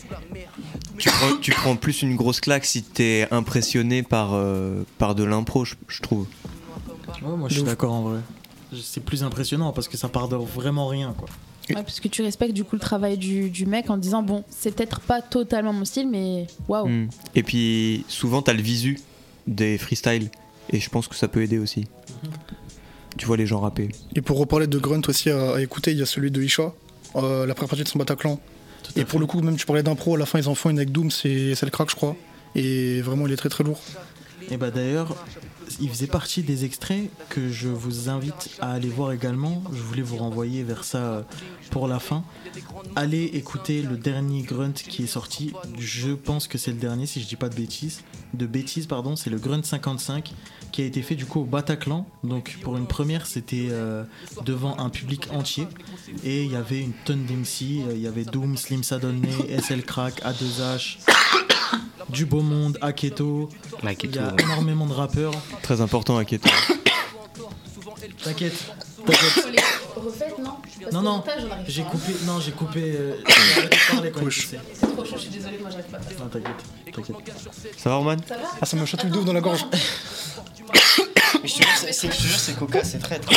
tu 0.97 1.11
prends, 1.11 1.37
tu 1.43 1.51
prends 1.53 1.77
plus 1.77 2.01
une 2.01 2.17
grosse 2.17 2.41
claque 2.41 2.65
si 2.65 2.83
t'es 2.83 3.29
impressionné 3.31 4.03
par, 4.03 4.31
euh, 4.33 4.83
par 4.97 5.15
de 5.15 5.25
l'impro, 5.25 5.67
je, 5.67 5.75
je 5.89 6.01
trouve. 6.01 6.27
Ouais, 7.23 7.37
moi 7.37 7.49
je 7.49 7.55
suis 7.55 7.63
d'accord 7.63 7.93
en 7.93 8.03
vrai. 8.03 8.21
C'est 8.83 9.05
plus 9.05 9.23
impressionnant 9.23 9.73
parce 9.73 9.89
que 9.89 9.97
ça 9.97 10.09
part 10.09 10.29
de 10.29 10.37
vraiment 10.37 10.89
rien 10.89 11.15
quoi. 11.17 11.29
Ouais, 11.71 11.77
parce 11.77 12.01
que 12.01 12.09
tu 12.09 12.23
respectes 12.23 12.53
du 12.53 12.65
coup 12.65 12.77
le 12.77 12.81
travail 12.81 13.17
du, 13.17 13.49
du 13.49 13.67
mec 13.67 13.89
en 13.89 13.97
disant 13.97 14.23
bon, 14.23 14.45
c'est 14.51 14.75
peut-être 14.75 15.01
pas 15.01 15.23
totalement 15.23 15.73
mon 15.73 15.85
style, 15.85 16.09
mais 16.09 16.47
waouh. 16.69 16.89
Mm. 16.89 17.09
Et 17.35 17.43
puis, 17.43 18.05
souvent, 18.09 18.43
t'as 18.43 18.53
le 18.53 18.61
visu 18.61 19.01
des 19.47 19.79
freestyles 19.79 20.31
et 20.71 20.81
je 20.81 20.91
pense 20.91 21.09
que 21.09 21.15
ça 21.15 21.29
peut 21.29 21.43
aider 21.43 21.59
aussi. 21.59 21.87
Tu 23.17 23.27
vois 23.27 23.37
les 23.37 23.47
gens 23.47 23.61
rapper. 23.61 23.89
Et 24.15 24.21
pour 24.21 24.39
reparler 24.39 24.67
de 24.67 24.79
Grunt 24.79 25.03
aussi 25.09 25.31
à, 25.31 25.55
à 25.55 25.61
écouter, 25.61 25.93
il 25.93 25.99
y 25.99 26.03
a 26.03 26.07
celui 26.07 26.31
de 26.31 26.43
Isha, 26.43 26.73
euh, 27.17 27.47
la 27.47 27.55
première 27.55 27.71
partie 27.71 27.85
de 27.85 27.89
son 27.89 27.99
Bataclan. 27.99 28.41
Et 28.97 29.05
pour 29.05 29.19
le 29.19 29.27
coup, 29.27 29.41
même 29.41 29.57
tu 29.57 29.67
parlais 29.67 29.83
d'impro, 29.83 30.17
à 30.17 30.19
la 30.19 30.27
fin 30.27 30.39
ils 30.39 30.49
en 30.49 30.55
font 30.55 30.71
une 30.71 30.79
avec 30.79 30.93
Doom, 30.93 31.11
c'est 31.11 31.55
c'est 31.55 31.65
le 31.65 31.71
crack, 31.71 31.91
je 31.91 31.97
crois. 31.97 32.17
Et 32.55 33.01
vraiment, 33.01 33.27
il 33.27 33.33
est 33.33 33.37
très 33.37 33.49
très 33.49 33.65
lourd. 33.65 33.81
Et 34.51 34.57
bah 34.57 34.71
d'ailleurs, 34.71 35.17
il 35.81 35.89
faisait 35.89 36.07
partie 36.07 36.43
des 36.43 36.65
extraits 36.65 37.09
que 37.29 37.49
je 37.51 37.69
vous 37.69 38.09
invite 38.09 38.51
à 38.61 38.73
aller 38.73 38.89
voir 38.89 39.13
également. 39.13 39.63
Je 39.73 39.81
voulais 39.83 40.03
vous 40.03 40.17
renvoyer 40.17 40.63
vers 40.63 40.85
ça 40.85 41.25
pour 41.71 41.89
la 41.89 41.99
fin. 41.99 42.25
Allez 42.97 43.25
écouter 43.35 43.83
le 43.83 43.97
dernier 43.97 44.43
Grunt 44.43 44.73
qui 44.73 45.05
est 45.05 45.09
sorti. 45.09 45.53
Je 45.79 46.13
pense 46.13 46.47
que 46.49 46.59
c'est 46.59 46.71
le 46.73 46.79
dernier, 46.79 47.07
si 47.07 47.21
je 47.21 47.27
dis 47.27 47.37
pas 47.37 47.49
de 47.49 47.55
bêtises. 47.55 48.03
De 48.35 48.47
bêtises, 48.47 48.87
pardon, 48.87 49.17
c'est 49.17 49.31
le 49.31 49.39
Grunt 49.39 49.63
55 49.63 50.33
qui 50.73 50.83
a 50.83 50.85
été 50.87 51.03
fait 51.03 51.15
du 51.15 51.25
coup 51.27 51.41
au 51.41 51.45
Bataclan. 51.45 52.07
Donc 52.25 52.59
pour 52.63 52.77
une 52.77 52.87
première, 52.87 53.27
c'était 53.27 53.69
euh, 53.71 54.05
devant 54.45 54.79
un 54.79 54.91
public 54.91 55.29
entier. 55.33 55.67
Et 56.25 56.45
il 56.45 56.51
y 56.53 56.57
avait 56.57 56.81
une 56.81 56.93
tonne 57.05 57.25
d'MC. 57.25 57.87
euh, 57.89 57.93
Il 57.95 58.01
y 58.01 58.07
avait 58.09 58.25
Doom, 58.25 58.57
Slim 58.57 58.83
Sadolné, 58.83 59.31
SL 59.61 59.83
Crack, 59.85 60.21
A2H. 60.23 60.99
Du 62.09 62.27
beau 62.27 62.41
monde, 62.43 62.79
Aketo. 62.81 63.49
Il 63.83 64.15
y 64.15 64.19
a 64.19 64.23
ouais. 64.29 64.43
énormément 64.43 64.87
de 64.87 64.93
rappeurs. 64.93 65.33
Très 65.63 65.81
important 65.81 66.17
à 66.19 66.25
Keto. 66.25 66.49
T'inquiète. 68.23 68.53
T'inquiète. 69.07 69.47
Refaites, 69.97 70.39
non 70.39 70.57
Non, 70.93 71.03
non, 71.03 71.25
j'ai 71.67 71.83
coupé. 71.83 72.13
Non, 72.27 72.41
j'ai 72.41 72.53
coupé. 72.53 72.83
euh, 72.97 73.15
j'ai 73.27 73.59
arrêté 73.61 73.77
de 73.77 73.93
parler 73.95 74.11
quand 74.11 74.21
même, 74.21 74.31
tu 74.31 74.41
sais. 74.43 74.59
C'est 74.75 74.87
trop 74.95 75.05
chaud, 75.05 75.15
je 75.17 75.21
suis 75.21 75.31
désolée, 75.31 75.59
moi 75.59 75.71
j'arrive 75.71 75.87
pas. 75.87 75.99
Non, 75.99 76.29
t'inquiète. 76.29 76.95
T'inquiète. 76.95 77.17
Ça 77.77 77.91
va, 77.91 77.97
Roman 77.97 78.17
Ah, 78.61 78.67
ça 78.67 78.77
me 78.77 78.85
chatouille 78.87 79.11
de 79.11 79.17
ouf 79.19 79.25
dans 79.25 79.33
la 79.33 79.41
gorge. 79.41 79.65
Mais 81.43 81.49
je 81.49 81.55
te 81.55 81.63
jure, 81.63 81.67
c'est- 81.79 81.93
c'est- 81.93 82.13
je 82.13 82.17
te 82.17 82.23
jure, 82.23 82.39
c'est 82.39 82.59
coca, 82.59 82.85
c'est 82.85 82.99
très 82.99 83.19
très. 83.19 83.37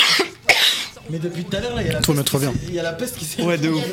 Mais 1.09 1.19
depuis 1.19 1.43
tout 1.45 1.55
à 1.55 1.59
l'heure, 1.61 1.75
là, 1.75 1.81
il 1.81 1.87
y 1.87 1.89
a 1.89 1.93
la 1.93 1.99
peste. 1.99 2.05
bien. 2.39 2.51
s'est- 2.51 2.57
Il 2.67 2.73
y 2.73 2.79
a 2.79 2.83
la 2.83 2.93
peste 2.93 3.17
qui 3.17 3.25
s'est. 3.25 3.41
Ouais, 3.43 3.57
de 3.57 3.69
ouf. 3.69 3.83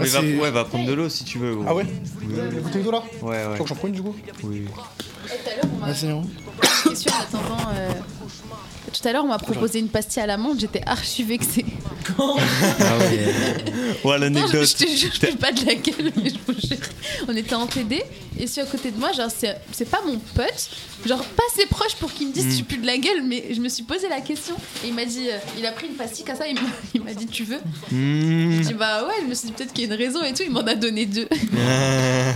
Mais 0.00 0.06
va, 0.06 0.20
ouais, 0.20 0.50
va 0.50 0.64
prendre 0.64 0.86
de 0.86 0.92
l'eau 0.92 1.08
si 1.08 1.24
tu 1.24 1.38
veux. 1.38 1.54
gros. 1.54 1.64
Ah 1.66 1.74
ouais 1.74 1.86
Oui, 2.20 2.26
oui. 2.36 2.60
goûté 2.62 2.80
d'eau 2.82 2.90
là 2.90 3.02
Ouais, 3.22 3.36
Je 3.44 3.48
ouais. 3.48 3.54
crois 3.54 3.58
que 3.64 3.68
j'en 3.68 3.74
prends 3.74 3.88
une 3.88 3.94
du 3.94 4.02
coup. 4.02 4.14
Oui. 4.44 4.66
Tout 4.66 4.80
à 5.50 5.54
l'heure, 5.56 5.64
on 5.74 5.78
m'a 5.78 5.92
Vas-y, 5.92 6.10
hein. 6.10 6.22
question 6.88 7.12
en 7.12 7.20
attendant. 7.38 7.68
euh, 7.74 7.90
Tout 8.92 9.06
à 9.08 9.12
l'heure, 9.12 9.24
on 9.24 9.28
m'a 9.28 9.38
proposé 9.38 9.78
une 9.80 9.88
pastille 9.88 10.22
à 10.22 10.26
l'amande, 10.26 10.58
j'étais 10.60 10.82
archi 10.86 11.22
vexée. 11.24 11.64
Ah 12.18 12.96
ouais. 12.98 13.34
Ouais, 14.02 14.18
l'anecdote. 14.18 14.66
je 14.66 14.84
te 14.84 14.90
jure, 14.90 15.10
je 15.12 15.18
fais 15.20 15.36
pas 15.36 15.52
de 15.52 15.64
la 15.66 15.74
gueule, 15.74 16.10
mais 16.16 16.30
je 16.30 16.36
vous 16.46 16.58
jure. 16.58 16.78
On 17.28 17.36
était 17.36 17.54
en 17.54 17.66
TD, 17.66 18.02
et 18.40 18.46
celui 18.46 18.66
à 18.66 18.70
côté 18.70 18.90
de 18.90 18.98
moi, 18.98 19.12
genre, 19.12 19.30
c'est 19.36 19.54
c'est 19.72 19.84
pas 19.90 20.00
mon 20.06 20.16
pote, 20.18 20.70
genre, 21.06 21.22
pas 21.22 21.42
assez 21.52 21.66
proche 21.66 21.94
pour 21.96 22.12
qu'il 22.12 22.28
me 22.28 22.32
dise 22.32 22.46
Mm. 22.46 22.56
tu 22.56 22.64
pues 22.64 22.78
de 22.80 22.86
la 22.86 22.96
gueule, 22.96 23.22
mais 23.26 23.48
je 23.52 23.60
me 23.60 23.68
suis 23.68 23.82
posé 23.82 24.08
la 24.08 24.22
question, 24.22 24.54
et 24.84 24.88
il 24.88 24.94
m'a 24.94 25.04
dit, 25.04 25.28
euh, 25.28 25.36
il 25.58 25.66
a 25.66 25.72
pris 25.72 25.86
une 25.88 25.94
pastille 25.94 26.24
comme 26.24 26.36
ça, 26.36 26.48
il 26.48 26.54
m'a- 26.54 26.60
il 26.94 27.02
m'a 27.02 27.12
dit 27.12 27.26
tu 27.26 27.44
veux? 27.44 27.58
Mmh. 27.92 28.62
Je 28.62 28.68
dis 28.68 28.74
bah 28.74 29.04
ouais, 29.06 29.14
je 29.22 29.26
me 29.26 29.34
suis 29.34 29.48
dit 29.48 29.52
peut-être 29.52 29.72
qu'il 29.74 29.84
y 29.86 29.90
a 29.90 29.94
une 29.94 30.00
raison 30.00 30.22
et 30.22 30.32
tout, 30.32 30.42
il 30.44 30.50
m'en 30.50 30.60
a 30.66 30.74
donné 30.74 31.04
deux. 31.04 31.28
Ah. 31.30 32.32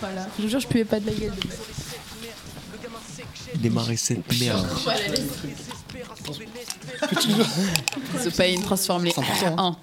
voilà, 0.00 0.26
je 0.38 0.42
vous 0.42 0.48
jure, 0.50 0.60
je 0.60 0.66
puais 0.66 0.84
pas 0.84 1.00
de 1.00 1.06
la 1.06 1.12
gueule 1.12 1.30
de. 1.30 1.48
Démarrer 3.60 3.96
cette 3.96 4.40
merde. 4.40 4.66
Pas 8.36 8.46
une 8.46 8.62
transforme 8.62 9.04
les 9.04 9.14
en. 9.56 9.76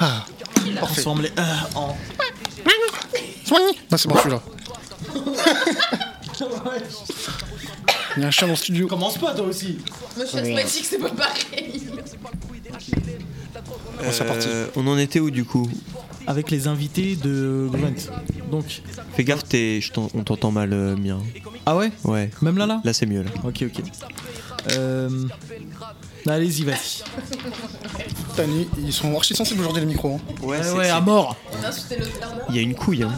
Ah, 0.00 0.24
Transforme 0.76 1.22
les 1.22 1.32
en. 1.74 1.96
Bah, 3.90 3.96
c'est 3.96 4.08
bon 4.08 4.16
celui-là. 4.16 4.42
Il 8.16 8.22
y 8.22 8.24
a 8.24 8.28
un 8.28 8.30
chien 8.30 8.46
dans 8.46 8.52
le 8.52 8.58
studio. 8.58 8.86
Commence 8.88 9.18
pas 9.18 9.34
toi 9.34 9.46
aussi. 9.46 9.78
Moi 10.16 10.24
je 10.24 10.30
suis 10.30 10.38
asthmatique, 10.38 10.86
c'est 10.88 10.98
pas 10.98 11.10
pareil. 11.10 11.82
Euh, 14.02 14.68
on 14.76 14.86
en 14.86 14.98
était 14.98 15.20
où 15.20 15.30
du 15.30 15.44
coup? 15.44 15.68
Avec 16.28 16.50
les 16.50 16.68
invités 16.68 17.16
de 17.16 17.68
Grunt. 17.72 17.94
Donc. 18.50 18.82
Fais 19.14 19.24
gaffe, 19.24 19.44
t'es- 19.44 19.80
je 19.80 19.90
t'en- 19.92 20.08
on 20.14 20.22
t'entend 20.22 20.50
mal, 20.52 20.72
euh, 20.74 20.94
mien. 20.96 21.18
Ah 21.66 21.74
ouais 21.74 21.90
Ouais. 22.04 22.30
Même 22.42 22.58
là 22.58 22.66
là 22.66 22.80
Là, 22.84 22.92
c'est 22.92 23.06
mieux 23.06 23.22
là. 23.22 23.30
Ok, 23.44 23.62
ok. 23.64 23.82
Euh... 24.72 25.08
Allez-y, 26.26 26.64
vas-y. 26.64 27.02
Tani, 28.36 28.68
ils 28.78 28.92
sont 28.92 29.14
archi 29.16 29.34
sensibles 29.34 29.60
aujourd'hui 29.60 29.80
les 29.80 29.86
micros. 29.86 30.16
hein. 30.20 30.44
Ouais, 30.46 30.62
c'est- 30.62 30.72
ouais, 30.72 30.84
c'est- 30.84 30.90
à 30.90 31.00
mort. 31.00 31.34
Il 32.50 32.56
y 32.56 32.58
a 32.58 32.62
une 32.62 32.74
couille, 32.74 33.02
hein. 33.04 33.12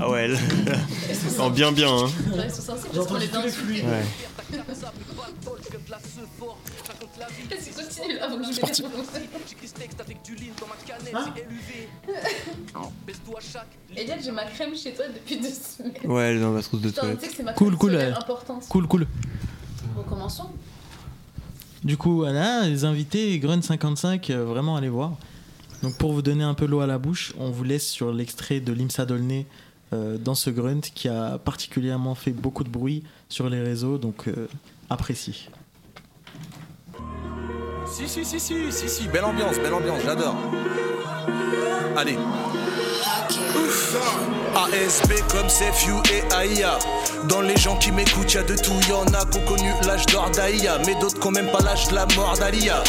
Ah 0.00 0.08
ouais, 0.08 0.28
là, 0.28 0.38
en 1.40 1.50
bien 1.50 1.72
bien, 1.72 1.88
hein. 1.90 2.10
Qu'on 3.08 3.14
les 3.16 3.34
insulte. 3.34 3.84
Ouais. 3.84 4.04
Vas-y, 7.18 7.72
continue 7.72 8.16
là 8.16 8.24
avant 8.24 8.38
que 8.38 8.44
je 8.44 8.52
C'est 8.52 8.60
parti. 8.60 8.82
Eliane, 13.96 14.18
j'ai 14.22 14.30
ma 14.30 14.44
crème 14.44 14.76
chez 14.76 14.92
toi 14.92 15.06
depuis 15.08 15.38
deux 15.38 15.48
semaines. 15.48 15.92
Ouais, 16.04 16.24
elle 16.24 16.36
est 16.36 16.40
dans 16.40 16.50
ma 16.50 16.62
trousse 16.62 16.80
de 16.80 16.88
Putain, 16.88 17.00
tu 17.00 17.06
sais 17.06 17.14
toilette. 17.14 17.30
que 17.30 17.36
c'est 17.36 17.42
ma 17.42 17.52
Cool, 17.54 17.76
cool, 17.76 17.96
importante. 17.96 18.66
Cool, 18.68 18.86
cool. 18.86 19.06
Recommençons. 19.96 20.50
Du 21.84 21.96
coup, 21.96 22.16
voilà, 22.16 22.66
les 22.66 22.84
invités, 22.84 23.38
Grunt 23.38 23.62
55, 23.62 24.30
euh, 24.30 24.44
vraiment 24.44 24.76
allez 24.76 24.88
voir. 24.88 25.12
Donc 25.82 25.96
pour 25.96 26.12
vous 26.12 26.22
donner 26.22 26.42
un 26.42 26.54
peu 26.54 26.66
l'eau 26.66 26.80
à 26.80 26.86
la 26.86 26.98
bouche, 26.98 27.32
on 27.38 27.50
vous 27.50 27.62
laisse 27.64 27.86
sur 27.88 28.12
l'extrait 28.12 28.58
de 28.58 28.72
Limsa 28.72 29.06
Dolné 29.06 29.46
euh, 29.92 30.18
dans 30.18 30.34
ce 30.34 30.50
Grunt 30.50 30.80
qui 30.80 31.08
a 31.08 31.38
particulièrement 31.38 32.16
fait 32.16 32.32
beaucoup 32.32 32.64
de 32.64 32.68
bruit 32.68 33.04
sur 33.28 33.48
les 33.48 33.60
réseaux, 33.60 33.96
donc 33.96 34.26
euh, 34.26 34.48
appréciez. 34.90 35.34
Si, 37.90 38.08
si, 38.08 38.24
si, 38.24 38.38
si, 38.38 38.70
si, 38.70 38.88
si, 38.88 39.08
belle 39.08 39.24
ambiance, 39.24 39.56
belle 39.58 39.74
ambiance, 39.74 40.00
j'adore. 40.04 40.34
Allez. 41.96 42.16
ASB 44.54 45.12
comme 45.30 45.46
CFU 45.46 45.92
et 46.12 46.22
AIA. 46.34 46.78
Dans 47.28 47.40
les 47.40 47.56
gens 47.56 47.76
qui 47.76 47.90
m'écoutent, 47.90 48.34
y 48.34 48.38
a 48.38 48.42
de 48.42 48.56
tout. 48.56 48.78
Y 48.88 48.92
en 48.92 49.06
a 49.14 49.24
qui 49.26 49.38
ont 49.38 49.44
connu 49.44 49.70
l'âge 49.86 50.06
d'or 50.06 50.30
d'AIA, 50.30 50.78
mais 50.86 50.94
d'autres 50.96 51.18
qui 51.18 51.26
ont 51.26 51.30
même 51.32 51.50
pas 51.50 51.60
l'âge 51.60 51.88
de 51.88 51.94
la 51.94 52.06
mort 52.16 52.36
d'Alia. 52.38 52.82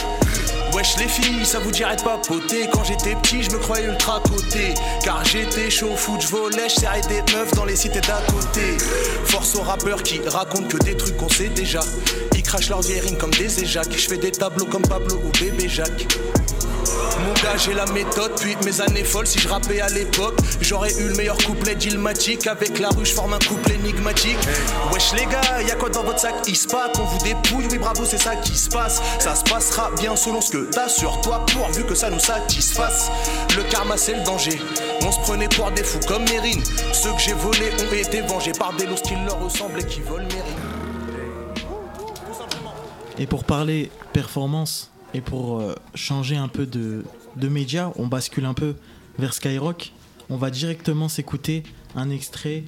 Wesh 0.74 0.98
les 0.98 1.08
filles, 1.08 1.46
ça 1.46 1.60
vous 1.60 1.72
dirait 1.72 1.96
de 1.96 2.02
papoter 2.02 2.70
Quand 2.72 2.84
j'étais 2.84 3.16
petit, 3.16 3.44
je 3.44 3.52
me 3.52 3.58
croyais 3.58 3.88
ultra 3.88 4.22
coté. 4.22 4.74
Car 5.04 5.24
j'étais 5.26 5.70
chaud 5.70 5.92
au 5.94 5.96
foot, 5.96 6.22
je 6.22 6.28
volais, 6.28 6.68
je 6.70 7.08
des 7.08 7.34
meufs 7.34 7.52
dans 7.54 7.66
les 7.66 7.76
cités 7.76 8.02
d'à 8.02 8.22
côté. 8.32 8.78
Force 9.26 9.56
aux 9.56 9.62
rappeurs 9.62 10.04
qui 10.04 10.20
racontent 10.28 10.68
que 10.68 10.78
des 10.78 10.96
trucs 10.96 11.18
qu'on 11.18 11.30
sait 11.30 11.50
déjà. 11.50 11.82
Ils 12.36 12.44
crachent 12.44 12.70
leurs 12.70 12.82
vieilles 12.82 13.18
comme 13.18 13.32
des 13.32 13.64
éjacs 13.64 13.92
Je 13.92 14.08
fais 14.08 14.18
des 14.18 14.32
tableaux 14.32 14.66
comme 14.66 14.84
Pablo 14.84 15.16
ou 15.24 15.32
bébé 15.40 15.68
Jacques 15.68 16.08
mon 17.20 17.34
gars, 17.34 17.58
j'ai 17.58 17.74
la 17.74 17.86
méthode, 17.88 18.32
puis 18.40 18.56
mes 18.66 18.82
années 18.82 19.04
folles. 19.04 19.28
Si 19.28 19.40
je 19.40 19.48
rappais 19.48 19.82
à 19.82 19.90
l'époque, 19.90 20.38
j'aurais 20.62 20.94
eu 20.94 21.10
le 21.10 21.16
meilleur 21.16 21.38
couplet 21.38 21.76
d'Ilmatic. 21.76 22.48
Avec 22.48 22.80
la 22.80 22.90
rue, 22.90 23.06
je 23.06 23.14
forme 23.14 23.34
un 23.34 23.40
couple 23.40 23.72
énigmatique. 23.72 24.38
Wesh, 24.94 25.14
les 25.14 25.26
gars, 25.26 25.62
y'a 25.62 25.76
quoi 25.76 25.90
dans 25.90 26.04
votre 26.04 26.20
sac 26.20 26.36
Il 26.48 26.56
se 26.56 26.68
passe? 26.68 26.98
Qu'on 26.98 27.04
vous 27.04 27.24
dépouille, 27.24 27.68
oui, 27.72 27.78
bravo, 27.78 28.06
c'est 28.06 28.18
ça 28.18 28.36
qui 28.36 28.58
se 28.58 28.70
passe. 28.70 29.02
Ça 29.20 29.36
se 29.36 29.44
passera 29.44 29.92
bien 30.00 30.16
selon 30.16 30.42
ce 30.42 30.52
que 30.52 30.70
t'as 30.72 30.90
sur 30.90 31.22
toi, 31.22 31.46
pourvu 31.46 31.86
que 31.86 31.96
ça 31.96 32.10
nous 32.10 32.20
satisfasse. 32.20 33.12
Le 33.56 33.64
karma, 33.64 33.98
c'est 33.98 34.16
le 34.16 34.24
danger. 34.24 34.60
On 35.06 35.12
se 35.12 35.20
prenait 35.20 35.50
pour 35.50 35.72
des 35.72 35.84
fous 35.84 36.00
comme 36.08 36.24
Mérine. 36.30 36.62
Ceux 36.94 37.12
que 37.14 37.20
j'ai 37.20 37.34
volés 37.34 37.72
ont 37.80 37.94
été 37.94 38.22
vengés 38.22 38.52
par 38.52 38.74
des 38.74 38.86
loups 38.86 38.96
qui 38.96 39.16
leur 39.16 39.40
ressemblent 39.40 39.80
et 39.80 39.86
qui 39.86 40.02
volent 40.02 40.28
Mérine. 40.28 40.80
Et 43.18 43.28
pour 43.28 43.44
parler 43.44 43.92
performance 44.14 44.89
et 45.14 45.22
pour 45.22 45.60
euh, 45.60 45.76
changer 45.96 46.38
un 46.38 46.48
peu 46.48 46.66
de, 46.66 47.04
de 47.36 47.48
média, 47.48 47.92
on 47.96 48.08
bascule 48.08 48.46
un 48.46 48.54
peu 48.54 48.76
vers 49.18 49.34
Skyrock. 49.34 49.92
On 50.30 50.38
va 50.38 50.50
directement 50.52 51.10
s'écouter 51.10 51.64
un 51.96 52.10
extrait 52.10 52.64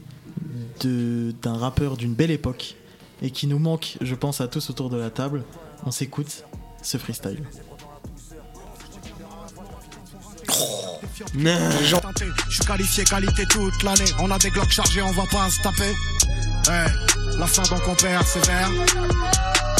de- 0.81 1.33
d'un 1.41 1.55
rappeur 1.57 1.97
d'une 1.97 2.13
belle 2.13 2.31
époque 2.31 2.75
et 3.21 3.29
qui 3.31 3.45
nous 3.47 3.59
manque, 3.59 3.97
je 4.01 4.15
pense, 4.15 4.41
à 4.41 4.47
tous 4.47 4.69
autour 4.69 4.89
de 4.89 4.97
la 4.97 5.09
table. 5.11 5.43
On 5.85 5.91
s'écoute 5.91 6.43
ce 6.81 6.97
freestyle. 6.97 7.43
Je 11.35 12.55
suis 12.55 12.65
qualifié 12.65 13.03
qualité 13.03 13.45
toute 13.45 13.83
l'année. 13.83 14.11
On 14.19 14.31
a 14.31 14.37
des 14.39 14.49
glocks 14.49 14.71
chargés, 14.71 15.01
on 15.01 15.11
va 15.11 15.23
pas 15.31 15.49
se 15.49 15.61
taper. 15.61 15.93
La 16.67 17.45
donc 17.47 17.81
on 17.87 17.95
persévère. 17.95 18.69
Ouais, 18.69 19.70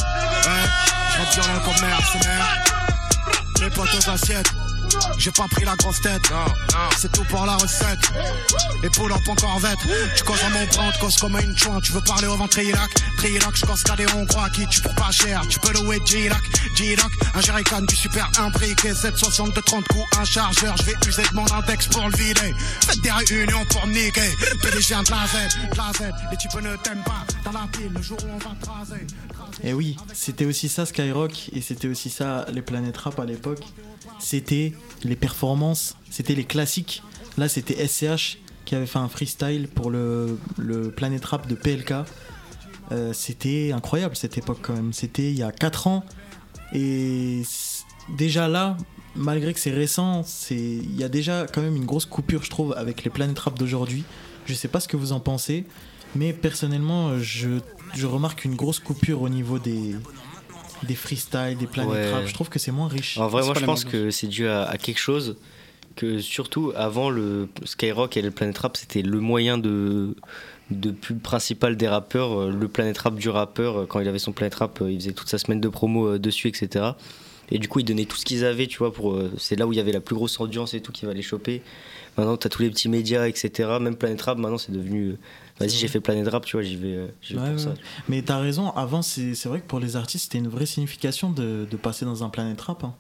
commerce, 1.30 2.16
merde. 2.26 3.62
Les 3.62 3.70
potes 3.70 3.94
aux 3.94 4.10
assiettes. 4.10 4.52
J'ai 5.18 5.32
pas 5.32 5.48
pris 5.50 5.64
la 5.64 5.76
grosse 5.76 6.02
tête, 6.02 6.22
c'est 6.98 7.12
tout 7.12 7.24
pour 7.26 7.46
la 7.46 7.56
recette. 7.56 8.12
Et 8.84 8.90
pull 8.90 9.12
up 9.12 9.22
en 9.28 9.36
corvette, 9.36 9.80
tu 10.18 10.24
causes 10.24 10.44
à 10.44 10.50
mon 10.50 10.66
tu 10.66 11.00
causes 11.00 11.18
comme 11.18 11.38
une 11.40 11.58
chouin. 11.58 11.80
Tu 11.80 11.92
veux 11.92 12.02
parler 12.02 12.28
au 12.28 12.36
ventre 12.36 12.58
Trilac, 12.58 12.90
Trilac, 13.18 13.56
je 13.56 13.66
cause 13.66 13.84
qu'à 13.84 13.96
des 13.96 14.06
hongrois 14.14 14.50
qui 14.50 14.68
tu 14.68 14.82
pour 14.82 14.94
pas 14.96 15.12
cher. 15.12 15.42
Tu 15.48 15.60
peux 15.60 15.74
louer 15.74 16.00
J-Lac, 16.06 16.42
J-Lac, 16.76 17.12
un 17.36 17.42
jerrycan 17.42 17.82
du 17.82 17.96
super 17.96 18.30
imbriqué. 18.40 18.94
760 18.94 19.56
de 19.56 19.62
30 19.62 19.88
coups, 19.88 20.18
un 20.20 20.26
chargeur. 20.26 20.76
Je 20.78 20.84
vais 20.84 20.96
user 21.08 21.24
de 21.24 21.36
mon 21.36 21.46
index 21.54 21.88
pour 21.88 22.08
le 22.08 22.18
vider. 22.18 22.54
Faites 22.86 23.02
des 23.02 23.12
réunions 23.12 23.66
pour 23.70 23.88
niquer. 23.88 24.36
PDG 24.62 24.96
de 24.96 25.12
la 25.12 25.28
Z, 25.28 25.70
de 25.72 25.78
la 25.78 25.92
Z. 25.94 26.12
Les 26.32 26.38
types 26.38 26.62
ne 26.62 26.76
t'aiment 26.78 27.04
pas 27.04 27.26
dans 27.46 27.52
la 27.52 27.68
ville 27.78 27.94
le 27.96 28.02
jour 28.02 28.18
où 28.24 28.30
on 28.34 28.38
va 28.38 28.56
te 28.60 28.70
raser. 28.70 29.08
Et 29.64 29.70
Eh 29.70 29.74
oui, 29.74 29.96
c'était 30.14 30.46
aussi 30.46 30.70
ça 30.70 30.86
Skyrock 30.86 31.50
et 31.54 31.62
c'était 31.62 31.88
aussi 31.88 32.10
ça 32.10 32.48
les 32.52 32.62
planètes 32.62 32.98
rap 32.98 33.20
à 33.20 33.26
l'époque. 33.26 33.64
C'était 34.20 34.74
les 35.04 35.16
performances, 35.16 35.98
c'était 36.10 36.36
les 36.36 36.46
classiques. 36.46 37.04
Là, 37.38 37.48
c'était 37.48 37.88
SCH 37.88 38.40
qui 38.66 38.76
avait 38.76 38.86
fait 38.86 39.00
un 39.00 39.08
freestyle 39.08 39.68
pour 39.68 39.90
le, 39.90 40.38
le 40.58 40.92
Planète 40.92 41.26
Rap 41.26 41.48
de 41.48 41.56
PLK. 41.56 41.94
Euh, 42.92 43.14
c'était 43.14 43.72
incroyable 43.72 44.16
cette 44.16 44.38
époque 44.38 44.60
quand 44.62 44.74
même. 44.74 44.94
C'était 44.94 45.32
il 45.32 45.38
y 45.38 45.44
a 45.44 45.52
4 45.52 45.88
ans. 45.88 46.06
Et 46.74 47.44
déjà 48.18 48.48
là, 48.48 48.78
malgré 49.16 49.54
que 49.54 49.60
c'est 49.60 49.72
récent, 49.72 50.24
il 50.50 50.96
y 50.96 51.04
a 51.04 51.10
déjà 51.10 51.46
quand 51.52 51.62
même 51.62 51.76
une 51.76 51.86
grosse 51.86 52.06
coupure, 52.06 52.44
je 52.44 52.50
trouve, 52.50 52.74
avec 52.78 53.04
les 53.04 53.10
Planète 53.10 53.40
Rap 53.40 53.58
d'aujourd'hui. 53.58 54.04
Je 54.46 54.54
sais 54.54 54.68
pas 54.68 54.80
ce 54.80 54.88
que 54.88 54.98
vous 54.98 55.12
en 55.12 55.20
pensez, 55.20 55.66
mais 56.16 56.34
personnellement, 56.34 57.18
je, 57.20 57.60
je 57.96 58.06
remarque 58.06 58.46
une 58.46 58.56
grosse 58.56 58.80
coupure 58.80 59.22
au 59.22 59.30
niveau 59.30 59.60
des, 59.60 59.96
des 60.84 60.96
freestyles, 60.96 61.58
des 61.58 61.68
Planète 61.68 61.92
Ouais. 61.92 62.12
Rap. 62.12 62.26
Je 62.26 62.34
trouve 62.34 62.50
que 62.50 62.60
c'est 62.60 62.72
moins 62.72 62.88
riche. 62.88 63.18
En 63.18 63.28
vrai, 63.28 63.44
moi 63.44 63.54
je 63.58 63.66
pense 63.66 63.86
que 63.86 64.12
c'est 64.12 64.28
dû 64.28 64.48
à, 64.48 64.64
à 64.64 64.78
quelque 64.78 65.00
chose 65.00 65.38
que 65.96 66.20
surtout 66.20 66.72
avant 66.76 67.10
le 67.10 67.50
Skyrock 67.66 68.16
et 68.18 68.22
le 68.22 68.32
Planet 68.32 68.58
Rap, 68.58 68.78
c'était 68.78 69.02
le 69.02 69.20
moyen 69.20 69.58
de, 69.58 70.16
de 70.70 70.92
pub 70.92 71.20
principal 71.20 71.76
des 71.76 71.88
rappeurs. 71.88 72.40
Euh, 72.40 72.52
Le 72.52 72.68
Planet 72.68 72.98
Rap 72.98 73.16
du 73.16 73.30
rappeur, 73.30 73.78
euh, 73.82 73.86
quand 73.86 74.00
il 74.00 74.08
avait 74.08 74.20
son 74.20 74.32
Planet 74.32 74.56
Rap, 74.56 74.82
euh, 74.82 74.92
il 74.92 75.00
faisait 75.00 75.12
toute 75.12 75.28
sa 75.30 75.38
semaine 75.38 75.60
de 75.60 75.68
promo 75.70 76.18
dessus, 76.18 76.48
etc. 76.48 76.92
Et 77.52 77.60
du 77.60 77.68
coup, 77.68 77.80
ils 77.80 77.84
donnaient 77.84 78.06
tout 78.06 78.16
ce 78.16 78.24
qu'ils 78.24 78.46
avaient, 78.46 78.68
tu 78.68 78.78
vois, 78.78 78.94
pour. 78.94 79.22
C'est 79.38 79.58
là 79.58 79.68
où 79.68 79.74
il 79.74 79.76
y 79.76 79.82
avait 79.82 79.92
la 79.92 80.00
plus 80.00 80.16
grosse 80.16 80.40
audience 80.40 80.74
et 80.74 80.80
tout 80.80 80.94
qui 80.94 81.06
va 81.06 81.14
les 81.14 81.22
choper. 81.22 81.62
Maintenant, 82.18 82.38
t'as 82.38 82.48
tous 82.48 82.62
les 82.62 82.70
petits 82.70 82.88
médias, 82.88 83.28
etc. 83.28 83.78
Même 83.82 83.98
Planet 83.98 84.22
Rap, 84.22 84.38
maintenant, 84.38 84.58
c'est 84.58 84.72
devenu. 84.72 85.18
Vas-y, 85.62 85.78
j'ai 85.78 85.88
fait 85.88 86.00
Planet 86.00 86.28
Rap, 86.28 86.46
tu 86.46 86.56
vois, 86.56 86.64
j'y 86.64 86.76
vais, 86.76 86.96
euh, 86.96 87.08
vais 87.30 87.36
Ouais, 87.38 87.42
pour 87.48 87.54
ouais. 87.54 87.58
ça. 87.58 87.74
Mais 88.10 88.22
t'as 88.22 88.40
raison, 88.40 88.70
avant 88.72 89.02
c'est 89.02 89.36
c'est 89.36 89.48
vrai 89.50 89.60
que 89.62 89.68
pour 89.68 89.80
les 89.80 89.96
artistes 89.96 90.26
c'était 90.26 90.38
une 90.40 90.48
vraie 90.50 90.66
signification 90.66 91.32
de, 91.32 91.66
de 91.70 91.78
passer 91.78 92.06
dans 92.06 92.24
un 92.24 92.30
planète 92.30 92.60
rap. 92.62 92.84
hein. 92.84 92.94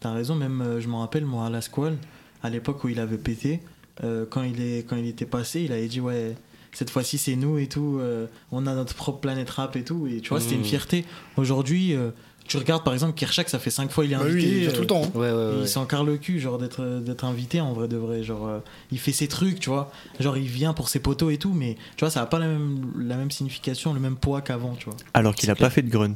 T'as 0.00 0.12
raison, 0.12 0.34
même 0.34 0.60
euh, 0.60 0.80
je 0.80 0.88
me 0.88 0.96
rappelle 0.96 1.24
moi 1.24 1.46
à 1.46 1.50
la 1.50 1.60
Squall, 1.60 1.96
à 2.42 2.50
l'époque 2.50 2.82
où 2.84 2.88
il 2.88 3.00
avait 3.00 3.18
pété, 3.18 3.60
euh, 4.04 4.26
quand, 4.28 4.42
il 4.42 4.60
est, 4.60 4.86
quand 4.88 4.96
il 4.96 5.06
était 5.06 5.24
passé, 5.26 5.62
il 5.62 5.72
avait 5.72 5.88
dit 5.88 6.00
ouais, 6.00 6.34
cette 6.72 6.90
fois-ci 6.90 7.16
c'est 7.16 7.36
nous 7.36 7.56
et 7.58 7.66
tout, 7.68 7.98
euh, 8.00 8.26
on 8.52 8.66
a 8.66 8.74
notre 8.74 8.94
propre 8.94 9.20
planète 9.20 9.48
rap 9.50 9.74
et 9.76 9.84
tout, 9.84 10.06
et 10.06 10.20
tu 10.20 10.28
vois, 10.30 10.40
c'était 10.40 10.54
une 10.56 10.60
Mhm. 10.60 10.66
fierté. 10.66 11.04
Aujourd'hui, 11.36 11.94
euh, 11.94 12.10
tu 12.46 12.56
regardes 12.56 12.84
par 12.84 12.92
exemple 12.94 13.14
Kershak, 13.14 13.48
ça 13.48 13.58
fait 13.58 13.70
5 13.70 13.90
fois 13.90 14.04
il 14.04 14.12
est 14.12 14.16
Bah 14.16 14.22
oui, 14.24 14.32
invité. 14.32 14.48
il 14.48 14.60
vient 14.60 14.72
tout 14.72 14.80
le 14.82 14.86
temps, 14.86 15.02
hein. 15.04 15.10
Ouais, 15.18 15.20
ouais, 15.20 15.28
et 15.30 15.32
ouais. 15.56 15.62
Il 15.62 15.68
s'en 15.68 15.84
carre 15.86 16.04
le 16.04 16.16
cul, 16.16 16.40
genre 16.40 16.58
d'être 16.58 17.00
d'être 17.00 17.24
invité 17.24 17.60
en 17.60 17.72
vrai 17.72 17.88
de 17.88 17.96
vrai. 17.96 18.22
Genre, 18.22 18.46
euh, 18.46 18.58
il 18.92 18.98
fait 18.98 19.12
ses 19.12 19.28
trucs, 19.28 19.60
tu 19.60 19.68
vois. 19.70 19.90
Genre, 20.20 20.36
il 20.36 20.46
vient 20.48 20.72
pour 20.72 20.88
ses 20.88 20.98
potos 21.00 21.32
et 21.32 21.38
tout, 21.38 21.52
mais 21.52 21.76
tu 21.96 22.00
vois, 22.00 22.10
ça 22.10 22.22
a 22.22 22.26
pas 22.26 22.38
la 22.38 22.46
même, 22.48 22.92
la 22.98 23.16
même 23.16 23.30
signification, 23.30 23.92
le 23.94 24.00
même 24.00 24.16
poids 24.16 24.40
qu'avant, 24.42 24.74
tu 24.74 24.86
vois. 24.86 24.96
Alors 25.14 25.34
qu'il 25.34 25.50
a 25.50 25.54
pas 25.54 25.70
fait 25.70 25.82
de 25.82 25.90
grunt. 25.90 26.14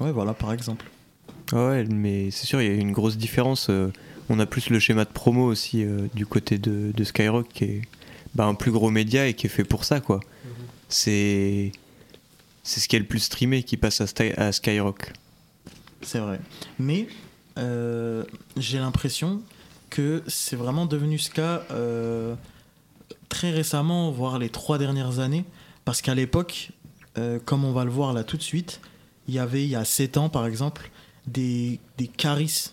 Ouais, 0.00 0.12
voilà, 0.12 0.34
par 0.34 0.52
exemple. 0.52 0.84
Ouais, 1.52 1.84
mais 1.84 2.30
c'est 2.30 2.46
sûr, 2.46 2.60
il 2.60 2.68
y 2.68 2.70
a 2.70 2.74
une 2.74 2.92
grosse 2.92 3.16
différence. 3.16 3.68
euh, 3.70 3.90
On 4.28 4.38
a 4.38 4.46
plus 4.46 4.68
le 4.70 4.78
schéma 4.78 5.04
de 5.04 5.10
promo 5.10 5.44
aussi 5.46 5.82
euh, 5.84 6.06
du 6.14 6.26
côté 6.26 6.58
de, 6.58 6.92
de 6.94 7.04
Skyrock 7.04 7.48
qui 7.52 7.64
est 7.64 7.82
bah, 8.34 8.44
un 8.44 8.54
plus 8.54 8.70
gros 8.70 8.90
média 8.90 9.26
et 9.26 9.34
qui 9.34 9.46
est 9.46 9.50
fait 9.50 9.64
pour 9.64 9.84
ça, 9.84 10.00
quoi. 10.00 10.20
C'est 10.88 11.72
c'est 12.62 12.80
ce 12.80 12.88
qui 12.88 12.96
est 12.96 12.98
le 12.98 13.06
plus 13.06 13.20
streamé 13.20 13.62
qui 13.62 13.76
passe 13.78 14.00
à, 14.02 14.06
Sty- 14.06 14.34
à 14.36 14.52
Skyrock. 14.52 15.12
C'est 16.02 16.18
vrai. 16.18 16.40
Mais 16.78 17.08
euh, 17.58 18.24
j'ai 18.56 18.78
l'impression 18.78 19.42
que 19.90 20.22
c'est 20.26 20.56
vraiment 20.56 20.86
devenu 20.86 21.18
ce 21.18 21.30
cas 21.30 21.62
euh, 21.70 22.34
très 23.28 23.50
récemment, 23.50 24.10
voire 24.10 24.38
les 24.38 24.48
trois 24.48 24.78
dernières 24.78 25.18
années. 25.18 25.44
Parce 25.84 26.02
qu'à 26.02 26.14
l'époque, 26.14 26.70
euh, 27.16 27.38
comme 27.44 27.64
on 27.64 27.72
va 27.72 27.84
le 27.84 27.90
voir 27.90 28.12
là 28.12 28.24
tout 28.24 28.36
de 28.36 28.42
suite, 28.42 28.80
il 29.26 29.34
y 29.34 29.38
avait 29.38 29.64
il 29.64 29.70
y 29.70 29.76
a 29.76 29.84
7 29.84 30.16
ans 30.18 30.28
par 30.28 30.46
exemple 30.46 30.90
des, 31.26 31.80
des 31.96 32.06
Caris, 32.06 32.72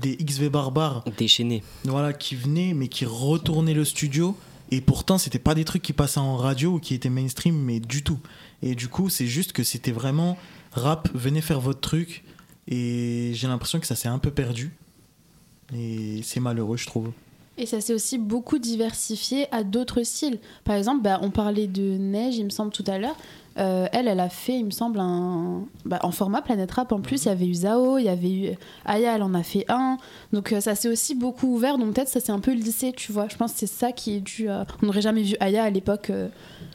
des 0.00 0.16
XV 0.16 0.48
barbares. 0.48 1.04
Déchaînés. 1.18 1.62
Voilà, 1.84 2.12
qui 2.12 2.36
venaient 2.36 2.74
mais 2.74 2.88
qui 2.88 3.04
retournaient 3.04 3.74
le 3.74 3.84
studio. 3.84 4.36
Et 4.70 4.80
pourtant, 4.80 5.18
c'était 5.18 5.38
pas 5.38 5.54
des 5.54 5.64
trucs 5.64 5.82
qui 5.82 5.92
passaient 5.92 6.18
en 6.18 6.36
radio 6.36 6.74
ou 6.74 6.80
qui 6.80 6.94
étaient 6.94 7.10
mainstream, 7.10 7.54
mais 7.54 7.78
du 7.78 8.02
tout. 8.02 8.18
Et 8.62 8.74
du 8.74 8.88
coup, 8.88 9.10
c'est 9.10 9.26
juste 9.26 9.52
que 9.52 9.64
c'était 9.64 9.92
vraiment 9.92 10.38
rap, 10.72 11.10
venez 11.14 11.42
faire 11.42 11.60
votre 11.60 11.80
truc. 11.80 12.24
Et 12.68 13.32
j'ai 13.34 13.48
l'impression 13.48 13.80
que 13.80 13.86
ça 13.86 13.96
s'est 13.96 14.08
un 14.08 14.18
peu 14.18 14.30
perdu. 14.30 14.72
Et 15.74 16.20
c'est 16.22 16.40
malheureux, 16.40 16.76
je 16.76 16.86
trouve. 16.86 17.12
Et 17.58 17.66
ça 17.66 17.80
s'est 17.80 17.92
aussi 17.92 18.16
beaucoup 18.16 18.58
diversifié 18.58 19.46
à 19.54 19.62
d'autres 19.62 20.02
styles. 20.04 20.38
Par 20.64 20.74
exemple, 20.74 21.02
bah, 21.02 21.18
on 21.22 21.30
parlait 21.30 21.66
de 21.66 21.82
Neige, 21.98 22.36
il 22.36 22.44
me 22.44 22.50
semble, 22.50 22.72
tout 22.72 22.84
à 22.86 22.98
l'heure. 22.98 23.16
Euh, 23.58 23.86
elle, 23.92 24.08
elle 24.08 24.20
a 24.20 24.30
fait, 24.30 24.58
il 24.58 24.64
me 24.64 24.70
semble, 24.70 24.98
un... 24.98 25.66
bah, 25.84 25.98
en 26.02 26.12
format 26.12 26.40
Planète 26.40 26.70
Rap. 26.72 26.92
En 26.92 27.00
plus, 27.00 27.24
il 27.24 27.28
y 27.28 27.30
avait 27.30 27.46
eu 27.46 27.54
Zao, 27.54 27.98
il 27.98 28.04
y 28.04 28.08
avait 28.08 28.30
eu 28.30 28.50
Aya, 28.86 29.14
elle 29.16 29.22
en 29.22 29.34
a 29.34 29.42
fait 29.42 29.66
un. 29.68 29.98
Donc 30.32 30.52
euh, 30.52 30.60
ça 30.62 30.74
s'est 30.74 30.88
aussi 30.88 31.14
beaucoup 31.14 31.48
ouvert. 31.54 31.76
Donc 31.76 31.94
peut-être 31.94 32.08
ça 32.08 32.20
s'est 32.20 32.32
un 32.32 32.40
peu 32.40 32.52
lissé, 32.52 32.92
tu 32.94 33.12
vois. 33.12 33.28
Je 33.28 33.36
pense 33.36 33.52
que 33.52 33.58
c'est 33.58 33.66
ça 33.66 33.92
qui 33.92 34.16
est 34.16 34.20
dû 34.20 34.48
à... 34.48 34.66
On 34.82 34.86
n'aurait 34.86 35.02
jamais 35.02 35.22
vu 35.22 35.36
Aya 35.38 35.64
à 35.64 35.70
l'époque, 35.70 36.08
euh, 36.08 36.28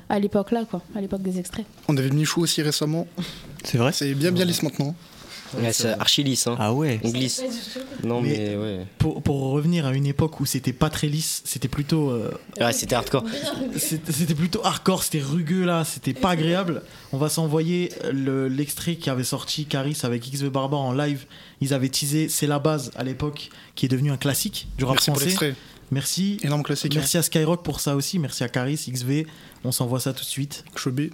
à 0.09 0.19
l'époque 0.19 0.51
là, 0.51 0.65
quoi, 0.65 0.83
à 0.95 1.01
l'époque 1.01 1.23
des 1.23 1.39
extraits. 1.39 1.65
On 1.87 1.97
avait 1.97 2.11
Michou 2.11 2.41
aussi 2.41 2.61
récemment. 2.61 3.07
C'est 3.63 3.79
vrai 3.79 3.91
C'est 3.91 4.13
bien 4.13 4.31
bien 4.31 4.45
lisse 4.45 4.61
maintenant. 4.61 4.93
Ouais, 5.57 5.71
c'est 5.73 5.89
archi 5.99 6.23
lisse. 6.23 6.47
Hein. 6.47 6.55
Ah 6.59 6.73
ouais 6.73 6.99
On 7.03 7.09
glisse. 7.09 7.41
Non, 8.03 8.21
mais, 8.21 8.55
ouais. 8.55 8.85
Pour, 8.97 9.21
pour 9.21 9.51
revenir 9.51 9.85
à 9.85 9.93
une 9.93 10.05
époque 10.05 10.39
où 10.39 10.45
c'était 10.45 10.73
pas 10.73 10.89
très 10.89 11.07
lisse, 11.07 11.41
c'était 11.45 11.67
plutôt. 11.67 12.09
euh, 12.09 12.31
Ouais, 12.59 12.73
c'était 12.73 12.95
hardcore. 12.95 13.23
C'était 13.77 14.35
plutôt 14.35 14.61
hardcore, 14.65 15.03
c'était 15.03 15.21
rugueux 15.21 15.63
là, 15.65 15.83
c'était 15.85 16.13
pas 16.13 16.31
agréable. 16.31 16.81
On 17.11 17.17
va 17.17 17.29
s'envoyer 17.29 17.91
le- 18.11 18.47
l'extrait 18.47 18.95
qui 18.95 19.09
avait 19.09 19.23
sorti 19.23 19.65
Caris 19.65 19.97
avec 20.03 20.29
XV 20.29 20.49
Barbar 20.49 20.79
en 20.81 20.93
live. 20.93 21.25
Ils 21.61 21.73
avaient 21.73 21.89
teasé 21.89 22.29
C'est 22.29 22.47
la 22.47 22.59
base 22.59 22.91
à 22.95 23.03
l'époque, 23.03 23.49
qui 23.75 23.85
est 23.85 23.89
devenu 23.89 24.11
un 24.11 24.17
classique 24.17 24.67
du 24.77 24.83
rap 24.83 24.95
Merci 24.95 25.05
pour 25.05 25.15
français. 25.15 25.27
l'extrait. 25.27 25.55
Merci. 25.89 26.37
Énorme 26.43 26.63
classique. 26.63 26.93
Merci 26.95 27.17
à 27.17 27.21
Skyrock 27.23 27.63
pour 27.63 27.79
ça 27.79 27.95
aussi. 27.95 28.19
Merci 28.19 28.43
à 28.43 28.49
Caris, 28.49 28.75
XV. 28.89 29.25
On 29.63 29.71
s'envoie 29.71 29.99
ça 30.01 30.11
tout 30.13 30.23
de 30.23 30.29
suite. 30.29 30.65
Chobé. 30.75 31.11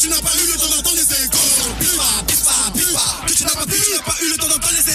Tu 0.00 0.08
n'as 0.08 0.16
pas 0.16 0.30
eu 0.34 0.46
le 0.46 0.58
temps 0.58 0.68
d'entendre 0.68 0.96
les 0.96 1.02
échos. 1.02 1.36
Pipa, 1.78 2.04
pipa, 2.26 2.54
pipa. 2.72 3.26
Que 3.26 3.32
tu 3.34 3.44
n'as 3.44 3.50
pas 3.50 3.66
tu 3.66 3.90
n'as 3.92 4.02
pas 4.02 4.16
eu 4.22 4.30
le 4.30 4.36
temps 4.38 4.48
d'entendre 4.48 4.72
les. 4.72 4.89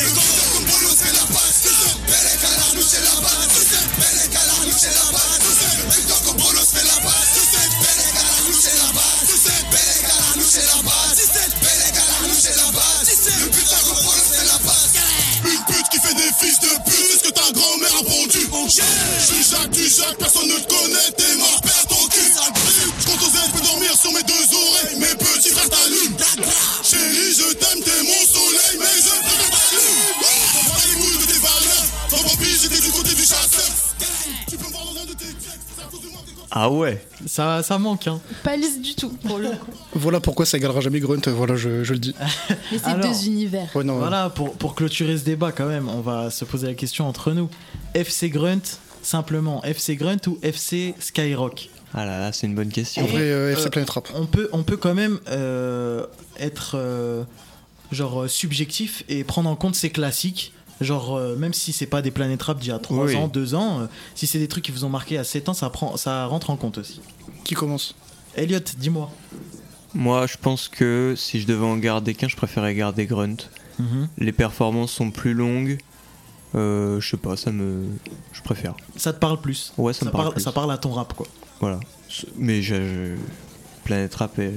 Ah 36.58 36.70
ouais 36.72 37.06
Ça, 37.26 37.62
ça 37.64 37.78
manque, 37.78 38.08
hein. 38.08 38.22
Pas 38.44 38.56
lisse 38.56 38.82
du 38.82 38.96
tout 38.96 39.10
pour 39.28 39.38
le 39.40 39.50
coup. 39.50 39.72
Voilà 39.94 40.20
pourquoi 40.22 40.46
ça 40.46 40.58
égalera 40.58 40.80
jamais 40.82 41.00
Grunt, 41.02 41.20
voilà, 41.28 41.56
je, 41.58 41.84
je 41.84 41.94
le 41.94 42.00
dis. 42.00 42.16
Mais 42.72 42.78
c'est 42.78 42.86
Alors, 42.86 43.06
deux 43.12 43.28
univers. 43.28 43.68
Ouais, 43.76 43.84
non, 43.84 43.98
Voilà, 44.00 44.30
pour, 44.30 44.54
pour 44.54 44.74
clôturer 44.74 45.18
ce 45.18 45.24
débat 45.26 45.52
quand 45.52 45.68
même, 45.68 45.90
on 45.90 46.00
va 46.02 46.32
se 46.32 46.46
poser 46.46 46.68
la 46.68 46.74
question 46.74 47.08
entre 47.08 47.32
nous. 47.34 47.50
FC 47.94 48.30
Grunt, 48.30 48.62
simplement 49.02 49.62
FC 49.64 49.96
Grunt 49.98 50.18
ou 50.28 50.40
FC 50.42 50.96
Skyrock? 51.00 51.70
Ah 51.94 52.06
là 52.06 52.20
là, 52.20 52.32
c'est 52.32 52.48
une 52.48 52.56
bonne 52.56 52.72
question. 52.72 53.04
En 53.04 53.08
vrai, 53.08 53.22
euh, 53.22 53.52
FC 53.54 53.68
Euh, 53.68 53.70
Planet 53.70 53.90
Rap. 53.90 54.08
on 54.16 54.26
peut, 54.26 54.50
on 54.54 54.64
peut 54.64 54.78
quand 54.78 54.94
même 54.94 55.20
euh, 55.30 56.06
être 56.40 56.72
euh, 56.76 57.24
genre 57.92 58.30
subjectif 58.30 59.04
et 59.10 59.24
prendre 59.24 59.50
en 59.50 59.56
compte 59.58 59.76
ces 59.76 59.90
classiques. 59.90 60.54
Genre, 60.82 61.16
euh, 61.16 61.36
même 61.38 61.54
si 61.54 61.72
c'est 61.72 61.86
pas 61.86 62.02
des 62.02 62.12
planètes 62.12 62.42
rap 62.44 62.60
d'il 62.60 62.70
y 62.70 62.72
a 62.72 62.80
3 62.80 63.06
Oui. 63.06 63.16
ans, 63.16 63.28
2 63.30 63.56
ans, 63.56 63.80
euh, 63.82 63.86
si 64.14 64.28
c'est 64.28 64.40
des 64.40 64.48
trucs 64.50 64.66
qui 64.66 64.72
vous 64.72 64.84
ont 64.84 64.90
marqué 64.90 65.18
à 65.18 65.24
7 65.24 65.48
ans, 65.50 65.54
ça, 65.54 65.70
prend, 65.70 65.96
ça 65.98 66.26
rentre 66.26 66.50
en 66.50 66.58
compte 66.58 66.78
aussi. 66.78 67.00
Qui 67.46 67.56
commence 67.56 67.96
Elliot, 68.36 68.60
dis-moi. 68.78 69.10
Moi, 69.94 70.28
je 70.28 70.36
pense 70.38 70.68
que 70.68 71.14
si 71.16 71.40
je 71.40 71.48
devais 71.48 71.66
en 71.66 71.78
garder 71.78 72.14
qu'un, 72.14 72.28
je 72.28 72.36
préférais 72.36 72.76
garder 72.76 73.06
Grunt. 73.06 73.38
Mhm. 73.80 74.10
Les 74.18 74.32
performances 74.34 74.92
sont 74.92 75.12
plus 75.12 75.34
longues. 75.34 75.78
Euh, 76.56 77.00
je 77.02 77.10
sais 77.10 77.18
pas, 77.18 77.36
ça 77.38 77.52
me. 77.52 77.86
Je 78.34 78.42
préfère. 78.42 78.76
Ça 78.98 79.14
te 79.14 79.20
parle 79.20 79.40
plus 79.42 79.74
Ouais, 79.78 79.94
ça, 79.94 80.06
me 80.06 80.12
parle. 80.12 80.34
plus. 80.34 80.42
ça 80.42 80.52
parle 80.52 80.72
à 80.72 80.78
ton 80.78 80.92
rap, 80.92 81.14
quoi. 81.14 81.28
Voilà. 81.62 81.80
Mais 82.38 82.62
je, 82.62 82.76
je- 82.76 83.16
Planète 83.86 84.16
Rap, 84.16 84.38
est- 84.40 84.54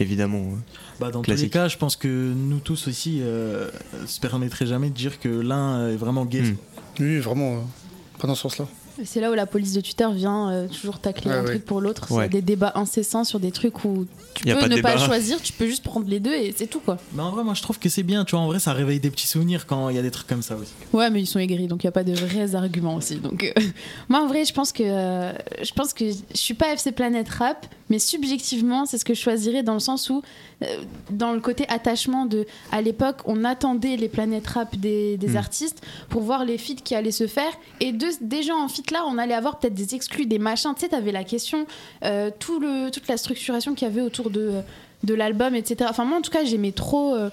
évidemment. 0.00 0.38
euh, 0.38 0.56
Bah, 1.00 1.10
dans 1.10 1.22
tous 1.22 1.30
les 1.30 1.36
classique. 1.36 1.52
cas, 1.52 1.68
je 1.68 1.76
pense 1.76 1.96
que 1.96 2.08
nous 2.08 2.60
tous 2.60 2.88
aussi 2.88 3.20
euh, 3.22 3.68
se 4.06 4.20
permettrait 4.20 4.66
jamais 4.66 4.90
de 4.90 4.94
dire 4.94 5.18
que 5.18 5.28
l'un 5.28 5.88
est 5.88 5.96
vraiment 5.96 6.24
gay. 6.24 6.42
Hmm. 6.42 6.56
Oui, 7.00 7.18
vraiment, 7.18 7.54
euh, 7.54 7.60
pas 8.20 8.28
dans 8.28 8.34
ce 8.34 8.42
sens-là. 8.42 8.68
C'est 9.04 9.20
là 9.20 9.30
où 9.30 9.34
la 9.34 9.46
police 9.46 9.72
de 9.72 9.80
Twitter 9.80 10.06
vient 10.12 10.50
euh, 10.50 10.68
toujours 10.68 10.98
tacler 11.00 11.30
un 11.30 11.44
truc 11.44 11.64
pour 11.64 11.80
l'autre. 11.80 12.10
Ouais. 12.12 12.24
C'est 12.24 12.30
des 12.30 12.42
débats 12.42 12.72
incessants 12.76 13.24
sur 13.24 13.40
des 13.40 13.50
trucs 13.50 13.84
où 13.84 14.06
tu 14.34 14.44
peux 14.44 14.54
pas 14.58 14.68
ne 14.68 14.80
pas 14.80 14.96
choisir, 14.98 15.40
tu 15.42 15.52
peux 15.52 15.66
juste 15.66 15.82
prendre 15.82 16.08
les 16.08 16.20
deux 16.20 16.32
et 16.32 16.54
c'est 16.56 16.66
tout 16.66 16.80
quoi. 16.80 16.98
Mais 17.12 17.22
en 17.22 17.30
vrai, 17.30 17.44
moi 17.44 17.54
je 17.54 17.62
trouve 17.62 17.78
que 17.78 17.88
c'est 17.88 18.02
bien, 18.02 18.24
tu 18.24 18.32
vois. 18.32 18.40
En 18.40 18.46
vrai, 18.46 18.58
ça 18.60 18.72
réveille 18.72 19.00
des 19.00 19.10
petits 19.10 19.26
souvenirs 19.26 19.66
quand 19.66 19.88
il 19.88 19.96
y 19.96 19.98
a 19.98 20.02
des 20.02 20.10
trucs 20.10 20.26
comme 20.26 20.42
ça 20.42 20.56
aussi. 20.56 20.72
Ouais, 20.92 21.10
mais 21.10 21.20
ils 21.20 21.26
sont 21.26 21.38
aigris, 21.38 21.66
donc 21.66 21.82
il 21.82 21.86
n'y 21.86 21.88
a 21.88 21.92
pas 21.92 22.04
de 22.04 22.12
vrais 22.14 22.54
arguments 22.54 22.94
aussi. 22.96 23.16
Donc, 23.16 23.42
euh, 23.44 23.60
moi, 24.08 24.20
en 24.22 24.26
vrai, 24.26 24.44
je 24.44 24.52
pense 24.52 24.72
que 24.72 24.82
euh, 24.84 25.32
je 25.62 25.72
pense 25.72 25.92
que 25.92 26.04
je 26.10 26.36
suis 26.36 26.54
pas 26.54 26.72
FC 26.72 26.92
Planet 26.92 27.28
Rap, 27.28 27.66
mais 27.90 27.98
subjectivement, 27.98 28.86
c'est 28.86 28.98
ce 28.98 29.04
que 29.04 29.14
je 29.14 29.20
choisirais 29.20 29.62
dans 29.62 29.74
le 29.74 29.80
sens 29.80 30.08
où, 30.10 30.22
euh, 30.62 30.66
dans 31.10 31.32
le 31.32 31.40
côté 31.40 31.64
attachement 31.68 32.26
de, 32.26 32.46
à 32.72 32.80
l'époque, 32.80 33.16
on 33.24 33.44
attendait 33.44 33.96
les 33.96 34.08
Planet 34.08 34.46
Rap 34.46 34.76
des, 34.76 35.16
des 35.16 35.28
Mm. 35.34 35.36
artistes 35.36 35.82
pour 36.08 36.22
voir 36.22 36.44
les 36.44 36.58
feats 36.58 36.74
qui 36.82 36.94
allaient 36.94 37.10
se 37.10 37.26
faire, 37.26 37.52
et 37.80 37.92
de, 37.92 38.06
déjà 38.20 38.54
en 38.54 38.68
feat 38.68 38.83
là, 38.90 39.04
on 39.08 39.18
allait 39.18 39.34
avoir 39.34 39.58
peut-être 39.58 39.74
des 39.74 39.94
exclus, 39.94 40.26
des 40.26 40.38
machins. 40.38 40.72
Tu 40.74 40.80
sais, 40.82 40.88
t'avais 40.88 41.12
la 41.12 41.24
question, 41.24 41.66
euh, 42.04 42.30
tout 42.38 42.58
le, 42.60 42.90
toute 42.90 43.08
la 43.08 43.16
structuration 43.16 43.74
qu'il 43.74 43.86
y 43.88 43.90
avait 43.90 44.00
autour 44.02 44.30
de 44.30 44.52
de 45.02 45.12
l'album, 45.14 45.54
etc. 45.54 45.86
Enfin, 45.90 46.04
moi, 46.06 46.16
en 46.18 46.22
tout 46.22 46.30
cas, 46.30 46.44
j'aimais 46.44 46.72
trop. 46.72 47.14
euh, 47.14 47.28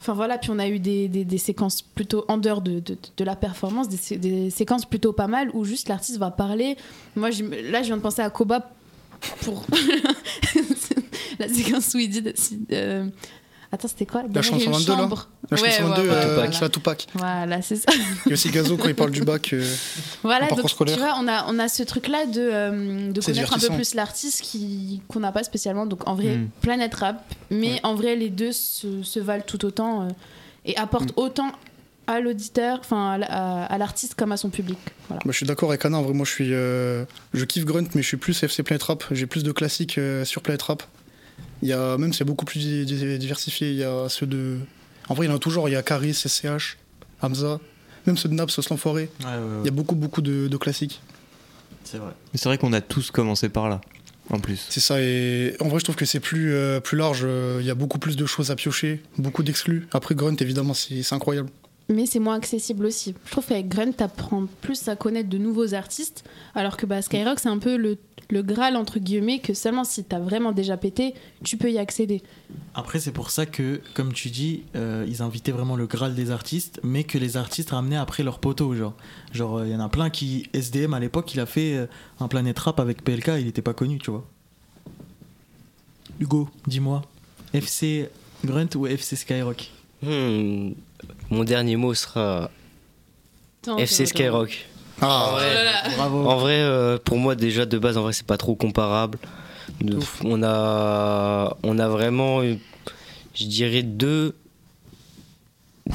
Enfin 0.00 0.14
voilà, 0.14 0.36
puis 0.36 0.50
on 0.50 0.58
a 0.58 0.66
eu 0.66 0.80
des, 0.80 1.06
des, 1.06 1.38
séquences 1.38 1.80
plutôt 1.82 2.24
en 2.26 2.36
dehors 2.36 2.60
de, 2.60 2.80
de, 2.80 3.24
la 3.24 3.36
performance, 3.36 3.88
des, 3.88 3.96
sé- 3.96 4.16
des 4.16 4.50
séquences 4.50 4.84
plutôt 4.84 5.12
pas 5.12 5.28
mal 5.28 5.48
où 5.54 5.64
juste 5.64 5.88
l'artiste 5.88 6.18
va 6.18 6.32
parler. 6.32 6.76
Moi, 7.14 7.30
là, 7.30 7.82
je 7.82 7.86
viens 7.86 7.96
de 7.98 8.02
penser 8.02 8.20
à 8.20 8.28
Koba 8.28 8.68
pour 9.42 9.64
la 11.38 11.48
séquence 11.48 11.94
où 11.94 11.98
il 11.98 12.08
dit. 12.10 12.24
euh, 12.72 13.06
Attends, 13.74 13.88
c'était 13.88 14.04
quoi? 14.04 14.22
La 14.34 14.42
chanson 14.42 14.66
une 14.66 14.72
22, 14.72 14.92
là. 14.92 14.96
La 15.50 15.60
Ouais, 15.62 15.70
chanson 15.70 15.82
ouais, 15.84 15.88
22, 15.96 16.02
ouais, 16.02 16.14
euh, 16.14 16.34
voilà. 16.34 16.52
c'est 16.52 16.60
la 16.60 16.68
Tupac. 16.68 17.06
Voilà, 17.14 17.62
c'est 17.62 17.76
ça. 17.76 17.84
Il 18.26 18.28
y 18.28 18.30
a 18.30 18.34
aussi 18.34 18.50
Gazo 18.50 18.76
quand 18.76 18.88
il 18.88 18.94
parle 18.94 19.10
du 19.12 19.22
bac. 19.22 19.50
euh, 19.54 19.64
Voilà, 20.22 20.48
donc 20.48 20.68
scolaire. 20.68 20.94
tu 20.94 21.00
vois, 21.02 21.14
on 21.18 21.26
a, 21.26 21.46
on 21.48 21.58
a 21.58 21.68
ce 21.68 21.82
truc-là 21.82 22.26
de, 22.26 22.40
euh, 22.40 23.10
de 23.12 23.20
connaître 23.22 23.54
un 23.54 23.58
peu 23.58 23.68
plus 23.74 23.94
l'artiste 23.94 24.44
qu'on 25.08 25.20
n'a 25.20 25.32
pas 25.32 25.42
spécialement. 25.42 25.86
Donc 25.86 26.06
en 26.06 26.14
vrai, 26.14 26.36
Mm. 26.36 26.48
Planète 26.60 26.94
Rap, 26.96 27.24
mais 27.50 27.80
en 27.82 27.94
vrai, 27.94 28.14
les 28.14 28.28
deux 28.28 28.52
se, 28.52 29.02
se 29.02 29.18
valent 29.20 29.44
tout 29.46 29.64
autant 29.64 30.02
euh, 30.02 30.08
et 30.66 30.76
apportent 30.76 31.10
Mm. 31.16 31.20
autant 31.20 31.52
à 32.06 32.20
l'auditeur, 32.20 32.78
enfin 32.80 33.20
à 33.22 33.78
l'artiste 33.78 34.14
comme 34.16 34.32
à 34.32 34.36
son 34.36 34.50
public. 34.50 34.76
Voilà. 35.08 35.22
Bah, 35.24 35.30
je 35.30 35.36
suis 35.36 35.46
d'accord 35.46 35.70
avec 35.70 35.82
Anna, 35.86 35.96
en 35.98 36.02
vrai, 36.02 36.12
moi 36.12 36.26
je 36.26 36.30
suis. 36.32 36.52
euh, 36.52 37.04
je 37.32 37.44
kiffe 37.46 37.64
Grunt, 37.64 37.86
mais 37.94 38.02
je 38.02 38.06
suis 38.08 38.16
plus 38.18 38.42
FC 38.42 38.62
Planet 38.62 38.82
Rap. 38.82 39.04
J'ai 39.12 39.26
plus 39.26 39.44
de 39.44 39.52
classiques 39.52 39.96
euh, 39.98 40.24
sur 40.26 40.42
Planet 40.42 40.60
Rap. 40.62 40.82
Il 41.62 41.68
y 41.68 41.72
a, 41.72 41.96
même 41.96 42.12
c'est 42.12 42.24
beaucoup 42.24 42.44
plus 42.44 42.58
di- 42.58 42.84
di- 42.84 43.18
diversifié. 43.18 43.70
Il 43.70 43.76
y 43.76 43.84
a 43.84 44.08
ceux 44.08 44.26
de. 44.26 44.58
En 45.08 45.14
vrai, 45.14 45.26
il 45.26 45.28
y 45.30 45.32
en 45.32 45.36
a 45.36 45.38
toujours. 45.38 45.68
Il 45.68 45.72
y 45.72 45.76
a 45.76 45.82
Caris, 45.82 46.14
SCH, 46.14 46.76
Hamza, 47.22 47.60
même 48.06 48.16
ceux 48.16 48.28
de 48.28 48.34
Naps, 48.34 48.52
Sauce 48.52 48.68
l'Enfoiré. 48.70 49.08
Ouais, 49.20 49.26
ouais, 49.26 49.32
ouais. 49.32 49.38
Il 49.62 49.66
y 49.66 49.68
a 49.68 49.72
beaucoup, 49.72 49.94
beaucoup 49.94 50.22
de, 50.22 50.48
de 50.48 50.56
classiques. 50.56 51.00
C'est 51.84 51.98
vrai. 51.98 52.12
Mais 52.32 52.38
c'est 52.38 52.48
vrai 52.48 52.58
qu'on 52.58 52.72
a 52.72 52.80
tous 52.80 53.10
commencé 53.10 53.48
par 53.48 53.68
là, 53.68 53.80
en 54.30 54.38
plus. 54.38 54.66
C'est 54.68 54.80
ça, 54.80 55.00
et 55.00 55.56
en 55.60 55.68
vrai, 55.68 55.78
je 55.80 55.84
trouve 55.84 55.96
que 55.96 56.04
c'est 56.04 56.20
plus, 56.20 56.52
euh, 56.54 56.80
plus 56.80 56.96
large. 56.96 57.22
euh, 57.24 57.58
Il 57.60 57.66
y 57.66 57.70
a 57.70 57.74
beaucoup 57.74 57.98
plus 57.98 58.16
de 58.16 58.24
choses 58.26 58.50
à 58.50 58.56
piocher, 58.56 59.02
beaucoup 59.18 59.42
d'exclus. 59.42 59.88
Après, 59.92 60.14
Grunt, 60.14 60.36
évidemment, 60.40 60.74
c'est 60.74 61.12
incroyable. 61.12 61.48
Mais 61.88 62.06
c'est 62.06 62.20
moins 62.20 62.36
accessible 62.36 62.86
aussi. 62.86 63.14
Je 63.26 63.30
trouve 63.30 63.46
qu'avec 63.46 63.68
Grunt, 63.68 63.92
t'apprends 63.92 64.46
plus 64.60 64.88
à 64.88 64.96
connaître 64.96 65.28
de 65.28 65.38
nouveaux 65.38 65.74
artistes, 65.74 66.24
alors 66.54 66.76
que 66.76 66.86
bah, 66.86 67.02
Skyrock, 67.02 67.38
c'est 67.38 67.48
un 67.48 67.58
peu 67.58 67.76
le, 67.76 67.98
le 68.30 68.42
Graal, 68.42 68.76
entre 68.76 68.98
guillemets, 68.98 69.40
que 69.40 69.52
seulement 69.52 69.84
si 69.84 70.04
t'as 70.04 70.18
vraiment 70.18 70.52
déjà 70.52 70.76
pété, 70.76 71.14
tu 71.44 71.56
peux 71.56 71.70
y 71.70 71.78
accéder. 71.78 72.22
Après, 72.74 72.98
c'est 72.98 73.12
pour 73.12 73.30
ça 73.30 73.46
que, 73.46 73.80
comme 73.94 74.12
tu 74.12 74.30
dis, 74.30 74.62
euh, 74.74 75.04
ils 75.08 75.22
invitaient 75.22 75.52
vraiment 75.52 75.76
le 75.76 75.86
Graal 75.86 76.14
des 76.14 76.30
artistes, 76.30 76.80
mais 76.82 77.04
que 77.04 77.18
les 77.18 77.36
artistes 77.36 77.70
ramenaient 77.70 77.96
après 77.96 78.22
leur 78.22 78.38
poteau. 78.38 78.74
Genre, 78.74 78.94
genre, 79.32 79.58
euh, 79.58 79.66
il 79.66 79.72
y 79.72 79.76
en 79.76 79.80
a 79.80 79.88
plein 79.88 80.08
qui. 80.08 80.48
SDM 80.54 80.94
à 80.94 81.00
l'époque, 81.00 81.34
il 81.34 81.40
a 81.40 81.46
fait 81.46 81.74
euh, 81.74 81.86
un 82.20 82.28
Planète 82.28 82.58
Rap 82.58 82.80
avec 82.80 83.04
PLK, 83.04 83.32
il 83.38 83.46
n'était 83.46 83.62
pas 83.62 83.74
connu, 83.74 83.98
tu 83.98 84.10
vois. 84.10 84.24
Hugo, 86.20 86.48
dis-moi, 86.66 87.02
FC 87.52 88.08
Grunt 88.44 88.68
ou 88.76 88.86
FC 88.86 89.16
Skyrock? 89.16 89.70
Hmm, 90.02 90.72
Mon 91.30 91.44
dernier 91.44 91.76
mot 91.76 91.94
sera 91.94 92.50
FC 93.78 94.06
Skyrock. 94.06 94.66
Ah, 95.00 95.26
en 95.28 95.32
vrai, 95.32 95.54
Oh. 95.84 95.90
Bravo. 95.96 96.28
en 96.28 96.36
vrai, 96.36 96.60
euh, 96.60 96.98
pour 97.02 97.18
moi 97.18 97.34
déjà 97.34 97.66
de 97.66 97.78
base, 97.78 97.96
en 97.96 98.02
vrai, 98.02 98.12
c'est 98.12 98.26
pas 98.26 98.36
trop 98.36 98.54
comparable. 98.54 99.18
On 100.24 100.42
a, 100.42 101.56
on 101.62 101.78
a 101.78 101.88
vraiment, 101.88 102.42
eu, 102.44 102.58
je 103.34 103.46
dirais 103.46 103.82
deux, 103.82 104.34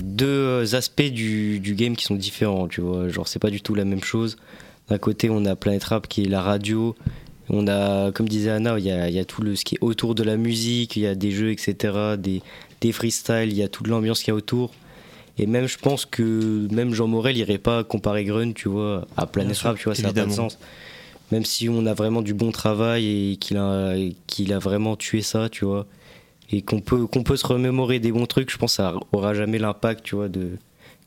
deux 0.02 0.76
aspects 0.76 1.02
du, 1.04 1.60
du 1.60 1.76
game 1.76 1.96
qui 1.96 2.06
sont 2.06 2.16
différents. 2.16 2.68
Tu 2.68 2.82
vois, 2.82 3.08
genre 3.10 3.28
c'est 3.28 3.40
pas 3.40 3.50
du 3.50 3.62
tout 3.62 3.76
la 3.76 3.86
même 3.86 4.04
chose. 4.04 4.38
D'un 4.90 4.98
côté, 4.98 5.30
on 5.30 5.46
a 5.46 5.56
Planet 5.56 5.84
Rap 5.84 6.08
qui 6.08 6.24
est 6.24 6.28
la 6.30 6.42
radio. 6.42 6.96
On 7.50 7.68
a, 7.68 8.12
comme 8.12 8.28
disait 8.28 8.50
Anna, 8.50 8.78
il 8.78 8.86
y 8.86 8.92
a, 8.92 9.08
il 9.10 9.16
y 9.16 9.20
a 9.20 9.26
tout 9.26 9.42
le, 9.42 9.56
ce 9.56 9.64
qui 9.64 9.76
est 9.76 9.80
autour 9.82 10.16
de 10.16 10.24
la 10.24 10.36
musique, 10.36 10.98
il 10.98 11.04
y 11.04 11.08
a 11.08 11.16
des 11.16 11.32
jeux, 11.32 11.52
etc., 11.52 12.16
des, 12.18 12.42
des 12.82 12.92
freestyles, 12.92 13.50
il 13.50 13.56
y 13.56 13.64
a 13.64 13.70
toute 13.70 13.88
l'ambiance 13.88 14.20
qu'il 14.20 14.30
y 14.30 14.32
a 14.32 14.36
autour. 14.36 14.74
Et 15.40 15.46
même, 15.46 15.68
je 15.68 15.78
pense 15.78 16.06
que 16.06 16.68
même 16.74 16.94
Jean 16.94 17.08
Morel 17.08 17.38
irait 17.38 17.58
pas 17.60 17.84
comparer 17.84 18.24
Grun, 18.26 18.54
tu 18.54 18.70
vois, 18.70 19.06
à 19.18 19.28
Planet 19.28 19.58
Rap, 19.60 19.78
tu 19.78 19.86
vois, 19.86 19.96
ça 19.96 20.02
n'a 20.04 20.14
pas 20.14 20.26
de 20.26 20.32
sens. 20.32 20.58
même 21.32 21.46
si 21.46 21.70
on 21.70 21.86
a 21.86 21.94
vraiment 21.94 22.22
du 22.22 22.34
bon 22.34 22.52
travail 22.52 23.34
et 23.34 23.36
qu'il 23.38 23.58
a, 23.58 23.94
qu'il 24.28 24.52
a 24.54 24.60
vraiment 24.60 24.96
tué 24.96 25.22
ça, 25.22 25.50
tu 25.50 25.66
vois, 25.66 25.86
et 26.52 26.62
qu'on 26.62 26.80
peut, 26.80 27.06
qu'on 27.06 27.24
peut 27.24 27.36
se 27.38 27.46
remémorer 27.46 28.00
des 28.00 28.12
bons 28.12 28.26
trucs, 28.26 28.50
je 28.52 28.58
pense 28.58 28.72
que 28.72 28.76
ça 28.78 28.94
aura 29.12 29.34
jamais 29.34 29.60
l'impact, 29.60 30.04
tu 30.04 30.16
vois, 30.16 30.30
de, 30.30 30.52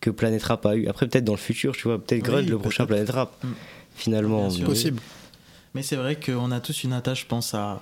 que 0.01 0.11
Planet 0.11 0.43
Rap 0.43 0.65
a 0.67 0.77
eu. 0.77 0.87
Après, 0.87 1.09
peut-être 1.09 1.25
dans 1.25 1.33
le 1.33 1.39
futur, 1.39 1.75
tu 1.75 1.89
vois, 1.89 1.99
peut-être 1.99 2.23
Oui, 2.23 2.29
Grunt, 2.29 2.41
le 2.43 2.47
peut-être. 2.47 2.61
prochain 2.61 2.87
Planet 2.87 3.11
Rap, 3.11 3.33
Mm. 3.43 3.49
finalement. 3.97 4.49
Bien 4.49 4.51
sûr, 4.51 4.69
Mais- 4.69 4.91
oui. 4.93 5.01
Mais 5.75 5.83
c'est 5.83 5.97
vrai 5.97 6.17
qu'on 6.17 6.51
a 6.53 6.61
tous 6.61 6.85
une 6.85 6.93
attache, 6.93 7.23
je 7.23 7.27
pense, 7.27 7.55
à, 7.55 7.81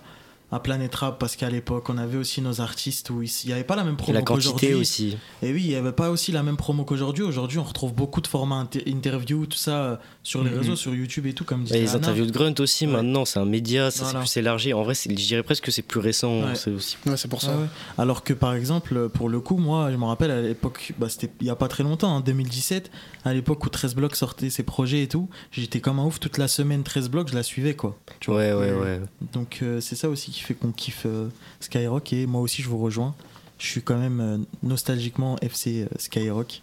à 0.51 0.61
Planet 0.61 0.95
Rap 0.95 1.19
parce 1.19 1.37
qu'à 1.37 1.51
l'époque, 1.51 1.91
on 1.91 1.99
avait 1.99 2.17
aussi 2.17 2.41
nos 2.41 2.61
artistes 2.63 3.11
où 3.11 3.23
il 3.23 3.31
n'y 3.47 3.53
avait 3.53 3.65
pas 3.65 3.77
la 3.77 3.85
même 3.85 3.97
promo 3.97 4.15
la 4.15 4.23
quantité 4.23 4.49
qu'aujourd'hui. 4.69 4.75
aussi. 4.75 5.17
Et 5.43 5.53
oui, 5.53 5.63
il 5.65 5.69
n'y 5.69 5.75
avait 5.75 5.93
pas 5.93 6.11
aussi 6.11 6.33
la 6.33 6.43
même 6.43 6.57
promo 6.57 6.85
qu'aujourd'hui. 6.85 7.23
Aujourd'hui, 7.23 7.59
on 7.59 7.65
retrouve 7.65 7.93
beaucoup 7.93 8.21
de 8.23 8.27
formats 8.27 8.57
inter- 8.57 8.83
interview, 8.87 9.45
tout 9.45 9.59
ça 9.59 9.83
euh, 9.83 9.97
sur 10.23 10.43
les 10.43 10.51
Mhm. 10.51 10.59
réseaux, 10.59 10.77
sur 10.77 10.95
YouTube 10.95 11.27
et 11.27 11.35
tout, 11.35 11.45
comme 11.45 11.61
Et 11.61 11.65
disait 11.65 11.81
les 11.81 11.89
Anna. 11.91 11.99
interviews 11.99 12.25
de 12.27 12.33
Grunt 12.33 12.55
aussi, 12.61 12.87
maintenant, 12.87 13.25
c'est 13.27 13.39
un 13.39 13.45
média, 13.45 13.91
ça 13.91 14.05
Voilà. 14.05 14.21
s'est 14.21 14.33
plus 14.33 14.41
élargi. 14.41 14.73
En 14.73 14.83
vrai, 14.85 14.95
c'est- 14.95 15.11
je 15.11 15.15
dirais 15.27 15.43
presque 15.43 15.65
que 15.65 15.71
c'est 15.71 15.83
plus 15.83 16.01
récent. 16.01 16.41
Ouais. 16.43 16.55
C'est 16.55 16.71
aussi. 16.71 16.97
Ouais, 17.07 17.17
c'est 17.19 17.29
pour 17.29 17.43
ça. 17.43 17.53
Alors 17.99 18.25
que 18.25 18.33
par 18.33 18.55
exemple, 18.55 19.09
pour 19.11 19.29
le 19.29 19.41
coup, 19.41 19.59
moi, 19.59 19.91
je 19.91 19.97
me 19.97 20.05
rappelle 20.05 20.31
à 20.31 20.41
l'époque, 20.41 20.93
bah, 20.99 21.09
c'était 21.11 21.31
il 21.41 21.47
y 21.47 21.51
a 21.51 21.57
pas 21.57 21.69
très 21.69 21.83
longtemps, 21.85 22.15
en 22.17 22.21
2017, 22.21 22.91
à 23.25 23.35
l'époque 23.35 23.65
où 23.67 23.69
13 23.69 23.95
blocs 23.95 24.17
sortait 24.17 24.49
ses 24.49 24.63
projets 24.63 25.03
et 25.03 25.09
tout, 25.09 25.29
j'étais 25.53 25.81
comme 25.81 25.99
un 25.99 26.05
ouf 26.05 26.21
toute 26.21 26.39
la 26.39 26.49
semaine 26.49 26.83
13 26.85 27.11
blocs, 27.11 27.29
je 27.29 27.35
la 27.35 27.43
suivais 27.43 27.75
quoi. 27.75 27.99
Tu 28.21 28.31
vois. 28.31 28.41
Ouais, 28.41 28.53
ouais, 28.55 28.73
ouais. 28.73 29.01
Donc 29.35 29.59
euh, 29.63 29.81
c'est 29.81 29.97
ça 29.97 30.09
aussi 30.09 30.33
qui 30.39 30.45
fait 30.45 30.55
qu'on 30.55 30.73
kiffe 30.73 31.03
euh, 31.07 31.29
Skyrock 31.61 32.13
et 32.13 32.27
moi 32.27 32.41
aussi 32.41 32.63
je 32.63 32.69
vous 32.69 32.79
rejoins. 32.79 33.15
Je 33.59 33.67
suis 33.67 33.83
quand 33.83 33.99
même 33.99 34.21
euh, 34.21 34.39
nostalgiquement 34.63 35.37
FC 35.43 35.83
euh, 35.83 35.87
Skyrock, 35.99 36.63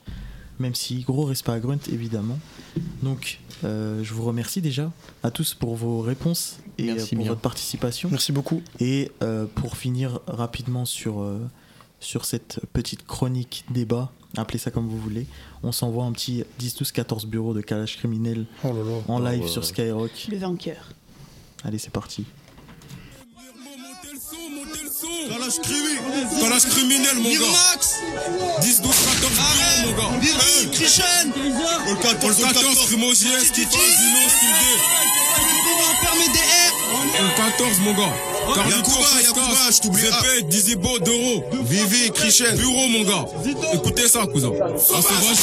même 0.59 0.73
si 0.75 1.01
gros 1.01 1.25
respect 1.25 1.51
à 1.51 1.59
Grunt 1.59 1.79
évidemment. 1.91 2.39
Donc 3.03 3.39
euh, 3.63 4.01
je 4.03 4.13
vous 4.13 4.23
remercie 4.23 4.61
déjà 4.61 4.91
à 5.23 5.31
tous 5.31 5.53
pour 5.53 5.75
vos 5.75 5.99
réponses 6.01 6.57
et 6.77 6.85
Merci 6.85 7.15
pour 7.15 7.23
bien. 7.23 7.31
votre 7.31 7.41
participation. 7.41 8.09
Merci 8.09 8.31
beaucoup. 8.31 8.61
Et 8.79 9.11
euh, 9.21 9.45
pour 9.55 9.75
finir 9.77 10.19
rapidement 10.27 10.85
sur, 10.85 11.19
euh, 11.21 11.39
sur 11.99 12.23
cette 12.25 12.59
petite 12.73 13.05
chronique 13.05 13.65
débat, 13.69 14.11
appelez 14.37 14.59
ça 14.59 14.71
comme 14.71 14.87
vous 14.87 14.99
voulez, 14.99 15.25
on 15.63 15.71
s'envoie 15.71 16.05
un 16.05 16.11
petit 16.13 16.43
10-12-14 16.61 17.25
bureaux 17.27 17.53
de 17.53 17.61
calage 17.61 17.97
criminel 17.97 18.45
Oh 18.63 18.73
en 19.07 19.19
live 19.19 19.43
Oh, 19.45 19.47
sur. 19.47 19.65
Skyrock. 19.65 20.27
Le 20.31 20.37
vainqueur. 20.37 20.89
Allez, 21.63 21.77
c'est 21.77 21.91
parti. 21.91 22.25
Calage 25.01 25.59
criminel, 25.61 26.39
calage 26.39 26.65
criminel 26.69 27.15
mon 27.15 27.29
gars. 27.29 27.79
10, 28.61 28.81
12, 28.81 28.95
14 28.95 29.31
bureaux 29.35 29.81
mon 29.83 29.91
gars. 29.97 30.11
Hey, 30.21 30.71
Christian 30.71 31.33
All 31.85 31.97
14, 31.97 32.43
All 32.43 32.53
14, 32.53 32.85
Primogies, 32.85 33.51
qui 33.53 33.65
passe, 33.65 33.73
Dino, 33.73 34.29
Style 34.29 34.55
All 37.19 37.35
14 37.35 37.79
mon 37.81 37.93
gars. 37.93 38.15
Yakuba, 38.69 39.21
Yakuba, 39.21 39.71
je 39.71 39.81
t'oublie. 39.81 40.01
Zépé, 40.01 40.43
Dizibo, 40.43 40.99
Doro. 40.99 41.43
Vivi, 41.63 42.11
Christian. 42.11 42.55
Bureau 42.55 42.87
mon 42.87 43.03
gars. 43.03 43.25
Écoutez 43.73 44.07
ça 44.07 44.25
cousin. 44.27 44.51
Ça 44.77 45.01
se 45.01 45.07
va 45.07 45.33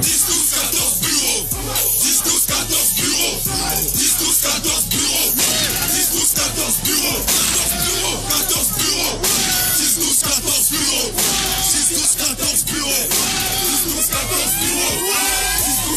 10, 0.00 0.26
12, 0.26 0.50
14 0.50 1.00
bureaux 1.02 1.46
10, 2.02 2.22
12, 2.24 2.46
14 2.46 2.92
bureaux 2.96 3.36
10, 3.94 4.16
12, 4.18 4.40
14 4.40 4.85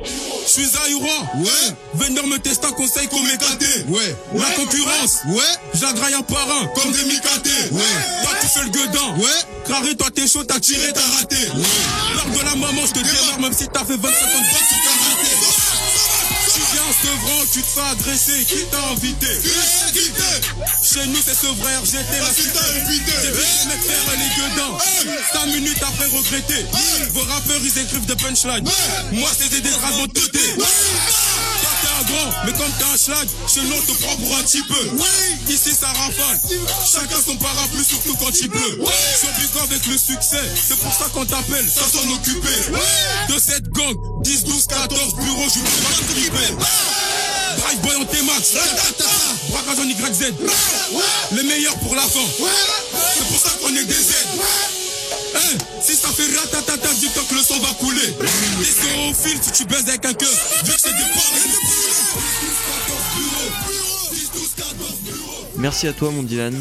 je 0.47 0.51
suis 0.51 0.67
Zaïrois. 0.67 1.23
Ouais. 1.37 1.75
Vendeur 1.95 2.27
me 2.27 2.39
teste 2.39 2.65
un 2.65 2.73
conseil 2.73 3.09
comme 3.09 3.27
écaté. 3.29 3.67
Ouais. 3.89 4.17
La 4.35 4.51
concurrence. 4.57 5.19
Ouais. 5.29 5.43
J'agraille 5.75 6.15
un 6.15 6.23
par 6.23 6.47
un. 6.51 6.67
Comme 6.75 6.93
des 6.93 7.05
micatés. 7.05 7.71
Ouais. 7.71 7.83
Toi, 8.23 8.33
tu 8.41 8.47
fais 8.47 8.65
le 8.65 8.71
gueudin. 8.71 9.17
Ouais. 9.17 9.29
Carré, 9.69 9.95
toi, 9.97 10.09
t'es 10.13 10.27
chaud, 10.27 10.45
t'as 10.45 10.59
tiré, 10.59 10.93
t'as 10.93 11.07
raté. 11.19 11.37
L'heure 11.47 12.27
de 12.37 12.45
la 12.45 12.57
maman, 12.57 12.83
je 12.87 12.93
te 12.93 12.99
démarre, 12.99 13.41
même 13.41 13.53
si 13.53 13.69
t'as 13.69 13.85
fait 13.85 13.97
25 13.97 14.01
ans 14.01 14.03
de 14.03 14.51
boxe, 14.51 14.69
tu 14.69 14.75
t'as 14.85 14.97
raté. 15.07 15.31
Tu 16.53 16.61
viens 16.73 16.83
en 16.83 16.93
sevrant, 16.93 17.45
tu 17.53 17.63
te 17.63 17.67
fais 17.67 17.81
agresser. 17.93 18.45
Qui 18.45 18.65
t'a 18.71 18.83
invité? 18.91 19.29
Chez 19.29 20.03
nous, 21.07 21.23
c'est 21.25 21.35
sevrère, 21.35 21.81
j'étais 21.85 22.21
la 22.21 22.33
cité. 22.33 22.59
J'ai 22.75 22.81
vu 22.85 23.01
les 23.23 23.67
mecs 23.69 23.85
faire 23.85 24.05
les 24.19 24.31
gueudins. 24.37 24.79
5 25.33 25.47
minutes 25.47 25.83
après 25.83 26.07
regretter. 26.07 26.67
Vos 27.13 27.23
rappeurs, 27.23 27.61
ils 27.63 27.79
écrivent 27.79 28.07
des 28.07 28.17
punchlines. 28.17 28.69
Moi, 29.13 29.31
c'est 29.39 29.49
des 29.49 29.61
de 29.61 30.07
teuté. 30.13 30.39
Toi, 30.57 30.67
t'es 31.83 31.89
un 31.89 32.05
grand, 32.05 32.31
mais 32.45 32.53
comme 32.53 32.73
t'es 32.79 32.85
un 32.85 32.97
schlag, 32.97 33.29
chez 33.53 33.63
nous, 33.63 33.77
on 33.77 33.81
te 33.81 34.03
prend 34.03 34.17
pour 34.17 34.37
un 34.37 34.43
petit 34.43 34.63
peu. 34.63 34.91
Ici, 35.49 35.75
ça 35.79 35.89
rafale. 35.89 36.41
Chacun 36.85 37.21
son 37.25 37.37
parapluie, 37.37 37.85
surtout 37.85 38.17
quand 38.17 38.33
il 38.41 38.49
pleut. 38.49 38.79
Je 38.81 39.27
suis 39.27 39.61
avec 39.63 39.87
le 39.87 39.99
succès. 39.99 40.43
C'est 40.69 40.79
pour 40.79 40.93
ça 40.93 41.07
qu'on 41.13 41.25
t'appelle, 41.25 41.69
ça 41.69 41.83
s'en 41.83 42.09
occuper. 42.13 42.49
De 43.29 43.39
cette 43.39 43.69
gang, 43.69 43.97
10, 44.23 44.45
12, 44.45 44.67
14 44.67 45.15
bureaux, 45.17 45.49
je 45.49 45.61
peux 45.61 45.83
pas 45.83 45.95
triper. 46.13 47.00
Drive 47.71 47.83
boy 47.83 47.97
en 48.03 48.05
T-Max. 48.05 48.57
Braquage 49.51 49.79
en 49.79 49.85
YZ. 49.85 50.35
Les 51.33 51.43
meilleurs 51.45 51.79
pour 51.79 51.95
la 51.95 52.03
fin. 52.03 52.21
C'est 53.15 53.29
pour 53.29 53.39
ça 53.39 53.51
qu'on 53.61 53.69
est 53.69 53.85
des 53.85 53.93
Z. 53.93 54.13
Hein, 55.37 55.59
si 55.81 55.95
ça 55.95 56.09
fait 56.09 56.37
ratatata, 56.37 56.89
dis-toi 56.95 57.23
que 57.29 57.35
le 57.37 57.41
sang 57.41 57.61
va 57.61 57.69
couler. 57.75 58.13
Laissez 58.59 58.89
au 59.09 59.15
fil 59.15 59.39
si 59.41 59.53
tu 59.53 59.65
baises 59.67 59.89
avec 59.89 60.05
un 60.05 60.15
cœur. 60.15 60.29
Vu 60.65 60.73
que 60.73 60.81
c'est 60.81 60.91
des 60.91 61.05
Merci 65.57 65.87
à 65.87 65.93
toi 65.93 66.11
mon 66.11 66.25
Dylan. 66.25 66.57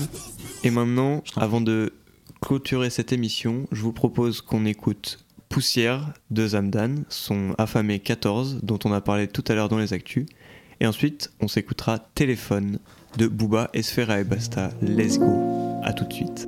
Et 0.64 0.70
maintenant, 0.70 1.24
avant 1.36 1.62
de 1.62 1.92
clôturer 2.40 2.92
cette 2.92 3.14
émission, 3.14 3.66
je 3.72 3.82
vous 3.82 3.94
propose 3.94 4.42
qu'on 4.42 4.66
écoute 4.66 5.26
Poussière 5.48 6.14
de 6.30 6.50
Zamdan, 6.50 7.04
son 7.10 7.56
affamé 7.58 8.00
14 8.00 8.60
dont 8.62 8.78
on 8.86 8.94
a 8.94 9.02
parlé 9.02 9.28
tout 9.28 9.44
à 9.48 9.56
l'heure 9.56 9.70
dans 9.70 9.80
les 9.80 9.94
actus. 9.94 10.28
Et 10.80 10.88
ensuite, 10.88 11.32
on 11.40 11.48
s'écoutera 11.48 12.00
Téléphone 12.00 12.80
de 13.18 13.28
Booba, 13.28 13.70
Esfera 13.74 14.20
et 14.20 14.24
Basta. 14.24 14.72
Let's 14.82 15.18
go. 15.20 15.82
À 15.84 15.94
tout 15.94 16.06
de 16.06 16.14
suite. 16.14 16.48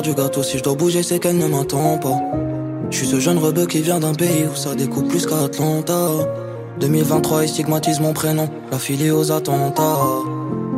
Du 0.00 0.14
gâteau, 0.14 0.42
si 0.42 0.56
je 0.56 0.62
dois 0.62 0.74
bouger 0.74 1.02
c'est 1.02 1.18
qu'elle 1.18 1.36
ne 1.36 1.46
m'attend 1.46 1.98
pas. 1.98 2.18
Je 2.90 2.96
suis 2.96 3.06
ce 3.06 3.20
jeune 3.20 3.38
rebeu 3.38 3.66
qui 3.66 3.82
vient 3.82 4.00
d'un 4.00 4.14
pays 4.14 4.46
où 4.50 4.56
ça 4.56 4.74
découpe 4.74 5.08
plus 5.08 5.26
qu'Atlanta. 5.26 6.08
2023 6.80 7.42
il 7.42 7.48
stigmatise 7.48 8.00
mon 8.00 8.14
prénom, 8.14 8.48
la 8.70 8.78
filie 8.78 9.10
aux 9.10 9.30
attentats. 9.30 9.98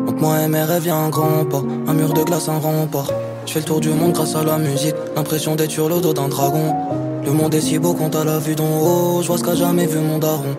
Entre 0.09 0.21
moi 0.21 0.41
et 0.41 0.49
mes 0.49 0.63
rêves 0.63 0.89
un 0.89 1.09
grand 1.11 1.45
pas, 1.49 1.63
un 1.87 1.95
mur 1.95 2.13
de 2.13 2.23
glace, 2.25 2.49
un 2.49 2.59
rempart. 2.59 3.11
Je 3.47 3.53
fais 3.53 3.61
le 3.61 3.65
tour 3.65 3.81
du 3.81 3.91
monde 3.91 4.13
grâce 4.13 4.35
à 4.35 4.43
la 4.43 4.59
musique, 4.59 4.95
l'impression 5.15 5.55
d'être 5.55 5.71
sur 5.71 5.89
le 5.89 6.01
dos 6.01 6.15
d'un 6.15 6.29
dragon. 6.29 6.75
Le 7.25 7.33
monde 7.33 7.55
est 7.55 7.61
si 7.61 7.79
beau 7.79 7.95
quand 7.95 8.11
t'as 8.11 8.25
la 8.25 8.39
vue 8.39 8.55
d'en 8.55 8.81
haut, 8.81 9.23
je 9.23 9.29
vois 9.29 9.39
ce 9.39 9.45
qu'a 9.45 9.55
jamais 9.55 9.87
vu 9.87 9.99
mon 9.99 10.19
daron. 10.19 10.57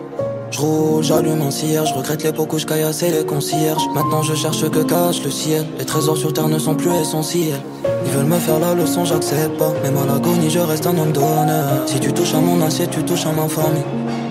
Je 0.58 1.02
j'allume 1.02 1.42
un 1.42 1.50
cierge, 1.50 1.90
je 1.90 1.94
regrette 1.94 2.22
l'époque 2.22 2.50
où 2.54 2.58
je 2.58 2.64
caillassais 2.64 3.10
les 3.10 3.26
concierges. 3.26 3.82
Maintenant 3.94 4.22
je 4.22 4.34
cherche 4.34 4.66
que 4.70 4.78
cache 4.78 5.22
le 5.22 5.30
ciel. 5.30 5.66
Les 5.78 5.84
trésors 5.84 6.16
sur 6.16 6.32
terre 6.32 6.48
ne 6.48 6.58
sont 6.58 6.74
plus 6.74 6.90
essentiels. 6.94 7.60
Ils 8.06 8.10
veulent 8.12 8.24
me 8.24 8.38
faire 8.38 8.58
la 8.58 8.72
leçon, 8.72 9.04
j'accepte 9.04 9.58
pas. 9.58 9.74
Même 9.82 9.98
à 9.98 10.06
l'agonie, 10.06 10.48
je 10.48 10.60
reste 10.60 10.86
un 10.86 10.96
homme 10.96 11.12
d'honneur. 11.12 11.82
Si 11.84 12.00
tu 12.00 12.10
touches 12.10 12.32
à 12.32 12.40
mon 12.40 12.62
assiette, 12.62 12.90
tu 12.90 13.02
touches 13.04 13.26
à 13.26 13.32
ma 13.32 13.46
famille. 13.48 13.84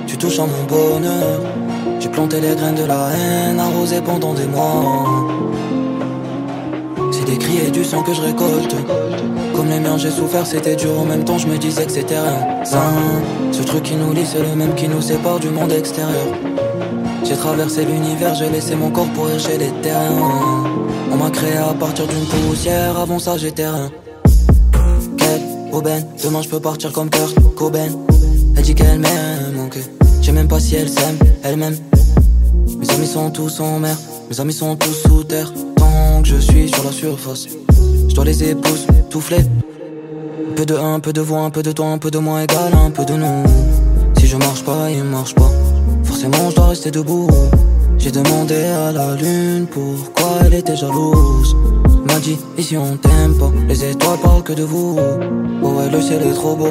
Tu 0.08 0.18
touches 0.18 0.40
à 0.40 0.48
mon 0.48 0.64
bonheur. 0.68 1.42
J'ai 2.00 2.10
planté 2.10 2.42
les 2.42 2.56
graines 2.56 2.74
de 2.74 2.86
la 2.86 3.10
haine, 3.12 3.60
arrosé 3.60 4.02
pendant 4.02 4.34
des 4.34 4.48
mois. 4.48 5.06
C'est 7.12 7.26
des 7.26 7.38
cris 7.38 7.68
et 7.68 7.72
du 7.72 7.84
sang 7.84 8.02
que 8.02 8.16
je 8.16 8.22
récolte. 8.22 8.76
Comme 9.56 9.70
les 9.70 9.80
miens, 9.80 9.98
j'ai 9.98 10.12
souffert, 10.12 10.46
c'était 10.46 10.76
dur. 10.76 11.00
En 11.00 11.06
même 11.06 11.24
temps, 11.24 11.38
je 11.38 11.48
me 11.48 11.58
disais 11.58 11.86
que 11.86 11.92
c'était 11.92 12.20
rien. 12.20 12.64
Ce 13.52 13.64
truc 13.64 13.84
qui 13.84 13.96
nous 13.96 14.14
lie, 14.14 14.26
c'est 14.26 14.42
le 14.42 14.56
même 14.56 14.76
qui 14.76 14.88
nous 14.88 15.02
sépare 15.02 15.40
du 15.40 15.50
monde 15.50 15.72
extérieur. 15.72 16.28
J'ai 17.24 17.36
traversé 17.36 17.86
l'univers, 17.86 18.36
j'ai 18.36 18.50
laissé 18.50 18.76
mon 18.76 18.92
corps 18.92 19.08
pourrir 19.16 19.40
chez 19.40 19.58
les 19.58 19.72
terrains. 19.82 20.64
On 21.12 21.16
m'a 21.16 21.30
créé 21.30 21.58
à 21.58 21.74
partir 21.74 22.06
d'une 22.06 22.26
poussière, 22.26 23.00
avant 23.00 23.18
ça 23.18 23.38
j'étais 23.38 23.68
rien. 23.68 23.90
Quelle 25.18 25.42
aubaine, 25.72 26.06
demain 26.24 26.42
je 26.42 26.50
peux 26.50 26.60
partir 26.60 26.92
comme 26.92 27.10
Kurt 27.10 27.36
Cobain. 27.56 27.88
Elle 28.58 28.64
dit 28.64 28.76
qu'elle 28.76 29.00
m'aime, 29.00 29.60
ok. 29.66 29.80
Je 30.22 30.26
sais 30.26 30.32
même 30.32 30.48
pas 30.48 30.60
si 30.60 30.76
elle 30.76 30.90
s'aime, 30.90 31.18
elle 31.44 31.58
m'aime. 31.58 31.78
Mes 32.78 32.90
amis 32.92 33.08
sont 33.08 33.30
tous 33.32 33.60
en 33.60 33.80
mer, 33.80 33.98
mes 34.30 34.40
amis 34.40 34.54
sont 34.54 34.76
tous 34.76 34.94
sous 35.08 35.24
terre. 35.24 35.52
Tant 35.78 36.22
que 36.22 36.28
je 36.28 36.38
suis 36.38 36.70
sur 36.70 36.84
la 36.84 36.92
surface, 36.92 37.48
je 38.08 38.14
dois 38.14 38.26
les 38.26 38.52
épouses, 38.52 38.86
Un 39.16 40.56
peu 40.58 40.66
de 40.66 40.76
un, 40.76 40.96
un 40.96 41.00
peu 41.00 41.14
de 41.14 41.22
voix, 41.22 41.40
un 41.40 41.50
peu 41.50 41.64
de 41.64 41.72
toi, 41.72 41.86
un 41.86 41.98
peu 41.98 42.12
de 42.12 42.18
moi 42.18 42.44
égal, 42.44 42.74
un 42.74 42.92
peu 42.92 43.06
de 43.06 43.14
nous. 43.14 43.44
Si 44.20 44.28
je 44.28 44.36
marche 44.36 44.66
pas, 44.66 44.92
il 44.92 45.06
marche 45.06 45.34
pas. 45.34 45.50
Forcément, 46.04 46.50
je 46.50 46.56
dois 46.56 46.68
rester 46.68 46.92
debout. 46.92 47.30
J'ai 47.98 48.12
demandé 48.12 48.56
à 48.56 48.92
la 48.92 49.16
lune 49.16 49.68
pourquoi 49.72 50.40
elle 50.46 50.56
était 50.56 50.76
jalouse. 50.76 51.56
M'a 52.06 52.20
dit, 52.20 52.38
ici 52.58 52.76
on 52.76 52.98
t'aime 52.98 53.36
pas, 53.40 53.52
les 53.70 53.86
étoiles 53.86 54.20
parlent 54.22 54.44
que 54.44 54.52
de 54.52 54.64
vous. 54.64 55.00
Oh 55.64 55.68
ouais, 55.68 55.90
le 55.90 56.02
ciel 56.02 56.22
est 56.22 56.34
trop 56.34 56.56
beau, 56.56 56.68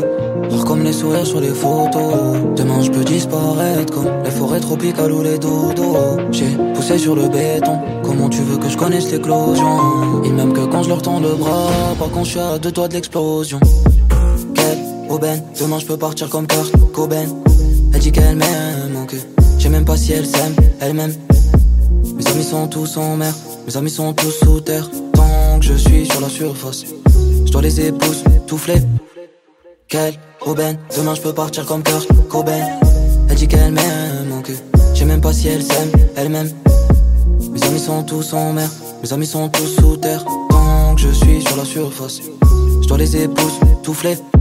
rare 0.51 0.64
comme 0.66 0.84
les 0.84 0.92
sourires 0.92 1.26
sur 1.26 1.40
les 1.40 1.49
photos. 1.49 2.36
Demain 2.57 2.82
je 2.82 2.90
peux 2.90 3.05
disparaître 3.05 3.92
comme 3.92 4.09
les 4.22 4.30
forêts 4.30 4.61
tropicales 4.61 5.12
ou 5.12 5.22
les 5.22 5.38
dodos. 5.38 5.97
J'ai 6.30 6.57
poussé 6.85 6.99
sur 6.99 7.14
le 7.14 7.28
béton, 7.28 7.78
comment 8.03 8.28
tu 8.28 8.43
veux 8.43 8.59
que 8.59 8.68
je 8.68 8.76
connaisse 8.76 9.11
l'éclosion? 9.11 10.22
Ils 10.24 10.35
m'aiment 10.35 10.53
que 10.53 10.66
quand 10.66 10.82
je 10.82 10.91
leur 10.91 11.01
tends 11.01 11.18
le 11.18 11.35
bras, 11.35 11.70
pas 11.99 12.11
quand 12.12 12.24
je 12.24 12.30
suis 12.30 12.41
à 12.41 12.59
deux 12.59 12.72
doigts 12.72 12.89
de 12.89 12.95
l'explosion. 12.95 13.59
Quelle 14.55 14.78
aubaine, 15.09 15.43
demain 15.59 15.78
je 15.78 15.87
peux 15.87 15.97
partir 15.97 16.28
comme 16.28 16.47
Kurt 16.47 16.72
Cobain. 16.93 17.24
Elle 17.93 18.01
dit 18.01 18.12
qu'elle 18.12 18.37
m'aime, 18.37 18.97
ok. 19.03 19.14
Je 19.57 19.62
sais 19.62 19.68
même 19.70 19.87
pas 19.87 19.97
si 19.97 20.12
elle 20.12 20.26
s'aime, 20.26 20.55
elle 20.80 20.93
m'aime. 20.95 21.14
Mes 22.16 22.26
amis 22.26 22.45
sont 22.45 22.66
tous 22.66 22.99
en 22.99 23.16
mer, 23.16 23.32
mes 23.66 23.76
amis 23.76 23.91
sont 23.91 24.12
tous 24.12 24.35
sous 24.45 24.61
terre. 24.61 24.91
Tant 25.14 25.59
que 25.59 25.64
je 25.64 25.74
suis 25.74 26.05
sur 26.05 26.20
la 26.20 26.28
surface, 26.28 26.85
je 27.47 27.51
dois 27.51 27.62
les 27.62 27.80
épouses, 27.80 28.24
touffler. 28.47 28.82
Quelle 29.89 30.14
aubaine, 30.45 30.76
demain 30.97 31.14
je 31.14 31.22
peux 31.22 31.32
partir 31.32 31.64
comme 31.64 31.82
Kurt 31.82 32.09
Cobain. 32.28 32.66
Elle 33.30 33.37
dit 33.37 33.49
qu'elle 33.49 33.72
m'aime, 33.72 34.39
ok. 34.39 34.53
Je 34.93 34.99
sais 34.99 35.07
même 35.07 35.22
pas 35.22 35.32
si 35.32 35.49
elle 35.49 35.62
s'aime, 35.62 35.91
elle 36.16 36.28
m'aime. 36.28 36.51
Mes 37.51 37.62
amis 37.64 37.80
sont 37.80 38.03
tous 38.03 38.32
en 38.32 38.53
mer, 38.53 38.68
mes 39.03 39.12
amis 39.12 39.26
sont 39.26 39.49
tous 39.49 39.76
sous 39.80 39.97
terre. 39.97 40.24
Tant 40.51 40.95
que 40.95 41.01
je 41.01 41.11
suis 41.11 41.43
sur 41.43 41.57
la 41.57 41.64
surface, 41.64 42.20
je 42.82 42.89
dois 42.89 42.99
les 42.99 43.16
épouses, 43.22 43.59
touffler. 43.82 44.16
Quando 44.16 44.34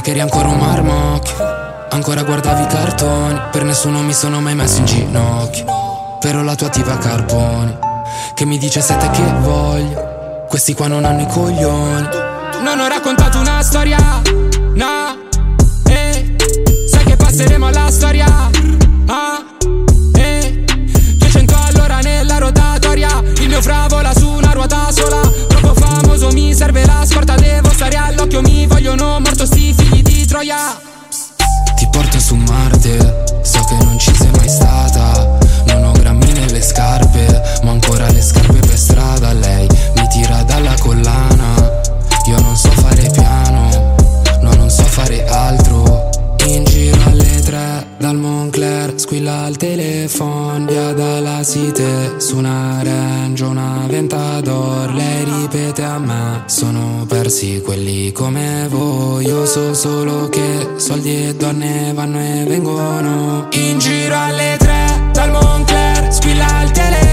sa 0.00 0.02
che 0.02 0.10
eri 0.10 0.20
ancora 0.20 0.48
un 0.48 0.58
marmocchio. 0.58 1.36
Ancora 1.90 2.22
guardavi 2.22 2.62
i 2.62 2.66
cartoni, 2.66 3.40
per 3.50 3.64
nessuno 3.64 4.00
mi 4.02 4.12
sono 4.12 4.40
mai 4.40 4.54
messo 4.54 4.78
in 4.78 4.86
ginocchio. 4.86 6.18
Però 6.18 6.42
la 6.42 6.54
tua 6.54 6.68
tipa 6.68 6.98
carboni, 6.98 7.76
che 8.34 8.44
mi 8.44 8.58
dice 8.58 8.80
se 8.80 8.96
te 8.96 9.10
che 9.10 9.22
voglio. 9.40 10.46
Questi 10.48 10.74
qua 10.74 10.86
non 10.86 11.04
hanno 11.04 11.22
i 11.22 11.26
coglioni. 11.26 12.08
Non 12.62 12.78
ho 12.78 12.88
raccontato 12.88 13.38
una 13.38 13.62
storia, 13.62 14.20
sono 56.46 57.04
persi 57.06 57.60
quelli 57.62 58.12
come 58.12 58.66
voi, 58.68 59.24
io 59.24 59.46
so 59.46 59.74
solo 59.74 60.28
che 60.28 60.74
soldi 60.76 61.28
e 61.28 61.34
donne 61.34 61.92
vanno 61.94 62.18
e 62.20 62.44
vengono. 62.46 63.48
In 63.52 63.78
giro 63.78 64.16
alle 64.16 64.56
tre 64.58 65.08
dal 65.12 65.30
Moncler, 65.30 66.12
squilla 66.12 66.62
il 66.62 66.70
telefono, 66.70 67.09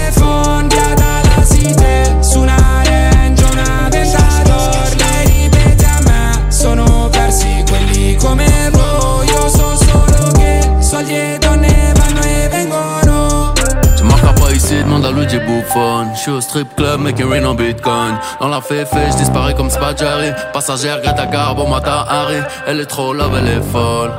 ici, 15.22 15.38
demande 15.38 15.38
à 15.38 15.38
Luigi 15.38 15.38
Buffon. 15.38 16.06
Je 16.14 16.18
suis 16.20 16.30
au 16.30 16.40
strip 16.40 16.74
club, 16.76 17.00
making 17.00 17.30
rain 17.30 17.44
en 17.44 17.54
bitcoin. 17.54 18.18
Dans 18.40 18.48
la 18.48 18.60
féfé, 18.60 19.08
disparais 19.16 19.54
comme 19.54 19.70
Spaghetti. 19.70 20.32
Passagère, 20.52 21.00
Greta 21.02 21.26
Garbo, 21.26 21.66
Mata 21.66 22.06
Harry. 22.08 22.40
Elle 22.66 22.80
est 22.80 22.86
trop 22.86 23.12
love, 23.12 23.32
elle 23.38 23.48
est 23.48 23.72
folle. 23.72 24.12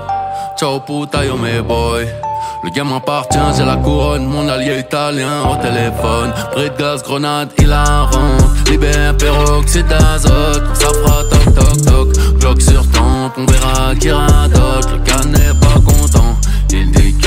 Ciao 0.57 0.79
puta, 0.79 1.23
yo 1.25 1.37
mes 1.37 1.61
boy. 1.61 2.07
Le 2.61 2.69
game 2.71 2.89
m'appartient, 2.89 3.39
j'ai 3.57 3.63
la 3.63 3.77
couronne, 3.77 4.25
mon 4.25 4.49
allié 4.49 4.79
italien 4.79 5.43
au 5.49 5.55
téléphone. 5.55 6.33
Bris 6.51 6.69
de 6.69 6.77
gaz, 6.77 7.01
grenade, 7.03 7.49
il 7.57 7.71
a 7.71 8.01
rentre. 8.01 8.53
Libère, 8.69 9.15
peroxyde 9.17 9.87
d'azote, 9.87 10.63
ça 10.73 10.89
fera 10.89 11.23
toc 11.23 11.55
toc 11.55 11.85
toc. 11.85 12.39
Glock 12.39 12.61
sur 12.61 12.81
tempe, 12.91 13.33
on 13.37 13.45
verra 13.45 13.95
qui 13.95 14.11
radote. 14.11 14.91
Le 14.91 14.97
gars 15.05 15.23
n'est 15.25 15.57
pas 15.59 15.79
content. 15.85 16.18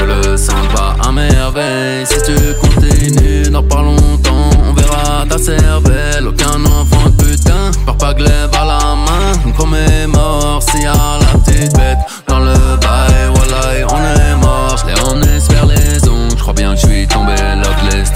Que 0.02 0.30
le 0.30 0.36
sang 0.36 0.52
va 0.74 0.96
à 1.06 1.12
merveille. 1.12 2.04
Si 2.04 2.16
tu 2.22 2.34
continues, 2.60 3.48
dans 3.50 3.62
pas 3.62 3.82
longtemps, 3.82 4.50
on 4.68 4.72
verra 4.72 5.24
ta 5.28 5.38
cervelle. 5.38 6.26
Aucun 6.26 6.64
enfant 6.64 7.08
de 7.08 7.22
putain, 7.22 7.70
perd 7.86 7.98
pas 7.98 8.12
glaive 8.12 8.50
à 8.60 8.64
la 8.64 8.96
main. 8.96 9.32
Est 9.74 10.06
mort, 10.06 10.60
si 10.60 10.84
à 10.84 11.18
la 11.18 11.38
petite 11.38 11.72
bête 11.74 11.98
dans 12.28 12.40
le 12.40 12.52
bail, 12.52 13.30
voilà, 13.34 13.86
on 13.88 13.96
est 13.96 14.36
mort. 14.36 14.76
Je 14.76 15.10
emmené 15.10 15.40
se 15.40 15.50
faire 15.50 15.66
les 15.66 16.08
ongles. 16.08 16.36
Je 16.36 16.42
crois 16.42 16.52
bien 16.52 16.74
que 16.74 16.80
je 16.80 16.86
suis 16.86 17.06
tombé 17.06 17.34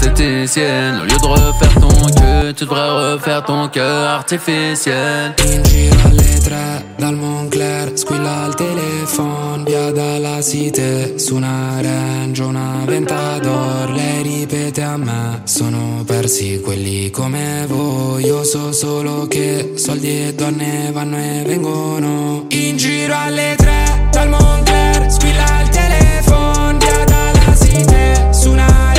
love 0.07 0.19
l'esthéticienne. 0.19 0.99
Au 1.01 1.03
lieu 1.03 1.17
de 1.17 1.27
refaire 1.27 1.73
ton 1.79 2.09
cul, 2.15 2.53
tu 2.53 2.65
devrais 2.65 3.13
refaire 3.13 3.43
ton 3.43 3.67
cœur 3.67 4.09
artificiel. 4.09 5.33
In 5.45 5.63
giro 5.63 5.95
alle 6.05 6.39
tre 6.43 6.85
dal 6.97 7.15
Moncler, 7.15 7.91
squilla 7.95 8.47
il 8.47 8.55
telefono, 8.55 9.63
via 9.65 9.91
dalla 9.91 10.41
cité, 10.41 11.17
su 11.17 11.35
una 11.35 11.79
range, 11.81 12.41
una 12.43 12.83
ventador, 12.85 13.91
lei 13.91 14.23
ripete 14.23 14.81
a 14.81 14.97
me, 14.97 15.41
sono 15.43 16.03
persi 16.05 16.61
quelli 16.63 17.09
come 17.11 17.65
voi, 17.67 18.25
io 18.25 18.43
so 18.43 18.71
solo 18.71 19.27
che 19.27 19.73
soldi 19.75 20.27
e 20.27 20.33
donne 20.33 20.91
vanno 20.91 21.17
e 21.17 21.43
vengono. 21.45 22.45
In 22.49 22.77
giro 22.77 23.13
alle 23.15 23.55
tre 23.57 24.07
dal 24.11 24.29
Moncler, 24.29 25.11
squilla 25.11 25.61
il 25.61 25.69
telefono, 25.69 26.77
via 26.77 27.03
dalla 27.05 27.55
cité, 27.55 28.29
su 28.31 28.51
una 28.51 28.65
range, 28.67 28.96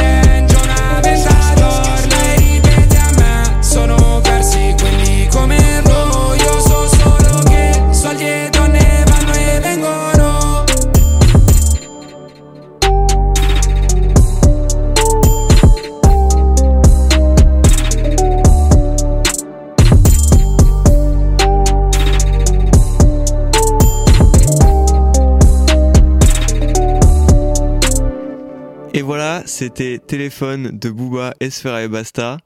C'était 29.69 29.99
Téléphone 29.99 30.79
de 30.79 30.89
Booba, 30.89 31.35
Esfera 31.41 31.83
et 31.83 31.89
Basta. 31.89 32.39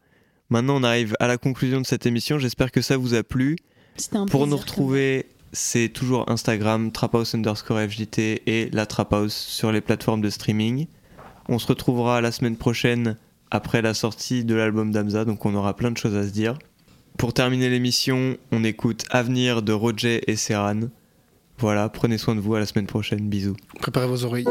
Maintenant, 0.50 0.80
on 0.80 0.82
arrive 0.82 1.14
à 1.20 1.28
la 1.28 1.38
conclusion 1.38 1.80
de 1.80 1.86
cette 1.86 2.04
émission. 2.04 2.40
J'espère 2.40 2.72
que 2.72 2.82
ça 2.82 2.96
vous 2.96 3.14
a 3.14 3.22
plu. 3.22 3.54
Un 4.12 4.26
Pour 4.26 4.48
nous 4.48 4.56
retrouver, 4.56 5.26
c'est 5.52 5.88
toujours 5.88 6.28
Instagram, 6.28 6.90
traphouse 6.90 7.36
underscore 7.36 7.78
FJT 7.78 8.42
et 8.48 8.70
la 8.72 8.86
traphouse 8.86 9.32
sur 9.32 9.70
les 9.70 9.80
plateformes 9.80 10.20
de 10.20 10.30
streaming. 10.30 10.88
On 11.48 11.60
se 11.60 11.68
retrouvera 11.68 12.20
la 12.20 12.32
semaine 12.32 12.56
prochaine 12.56 13.16
après 13.52 13.82
la 13.82 13.94
sortie 13.94 14.44
de 14.44 14.56
l'album 14.56 14.90
d'Amza, 14.90 15.24
donc 15.24 15.46
on 15.46 15.54
aura 15.54 15.76
plein 15.76 15.92
de 15.92 15.98
choses 15.98 16.16
à 16.16 16.24
se 16.24 16.32
dire. 16.32 16.58
Pour 17.18 17.34
terminer 17.34 17.68
l'émission, 17.68 18.36
on 18.50 18.64
écoute 18.64 19.04
Avenir 19.10 19.62
de 19.62 19.72
Roger 19.72 20.28
et 20.28 20.34
Serran. 20.34 20.88
Voilà, 21.58 21.88
prenez 21.88 22.18
soin 22.18 22.34
de 22.34 22.40
vous, 22.40 22.56
à 22.56 22.58
la 22.58 22.66
semaine 22.66 22.88
prochaine, 22.88 23.28
bisous. 23.28 23.54
Préparez 23.80 24.08
vos 24.08 24.24
oreilles. 24.24 24.46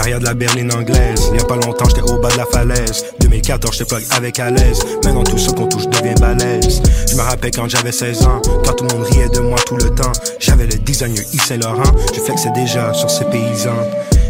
L'arrière 0.00 0.18
de 0.18 0.24
la 0.24 0.32
berline 0.32 0.72
anglaise, 0.72 1.30
y 1.34 1.38
a 1.38 1.44
pas 1.44 1.56
longtemps 1.56 1.84
j'étais 1.86 2.10
au 2.10 2.18
bas 2.18 2.30
de 2.30 2.38
la 2.38 2.46
falaise. 2.46 3.04
2014 3.20 3.76
j'te 3.76 3.84
plug 3.84 4.02
avec 4.16 4.38
à 4.38 4.48
l'aise. 4.48 4.80
Maintenant 5.04 5.22
tout 5.24 5.36
ce 5.36 5.50
qu'on 5.50 5.66
touche 5.66 5.88
devient 5.88 6.14
balèze. 6.18 6.80
Je 7.10 7.16
me 7.16 7.20
rappelle 7.20 7.50
quand 7.50 7.68
j'avais 7.68 7.92
16 7.92 8.22
ans, 8.22 8.40
quand 8.64 8.72
tout 8.72 8.84
le 8.84 8.94
monde 8.94 9.06
riait 9.10 9.28
de 9.28 9.40
moi 9.40 9.58
tout 9.66 9.76
le 9.76 9.90
temps. 9.90 10.12
J'avais 10.38 10.66
le 10.66 10.78
designer 10.78 11.22
Yves 11.34 11.44
Saint 11.44 11.58
Laurent, 11.58 11.92
je 12.14 12.20
flexais 12.20 12.50
déjà 12.54 12.94
sur 12.94 13.10
ces 13.10 13.26
paysans. 13.26 13.76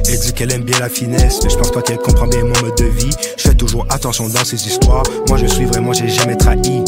Elle 0.09 0.19
dit 0.19 0.33
qu'elle 0.33 0.51
aime 0.53 0.65
bien 0.65 0.79
la 0.81 0.89
finesse, 0.89 1.39
mais 1.45 1.51
je 1.51 1.57
pense 1.57 1.71
pas 1.71 1.83
qu'elle 1.83 1.99
comprend 1.99 2.27
bien 2.27 2.43
mon 2.43 2.61
mode 2.63 2.77
de 2.77 2.87
vie. 2.87 3.15
Je 3.37 3.43
fais 3.43 3.55
toujours 3.55 3.87
attention 3.91 4.29
dans 4.29 4.45
ces 4.45 4.67
histoires. 4.67 5.05
Moi 5.29 5.39
je 5.39 5.47
suis 5.47 5.67
vraiment, 5.67 5.93
j'ai 5.93 6.09
jamais 6.09 6.37
trahi. 6.37 6.83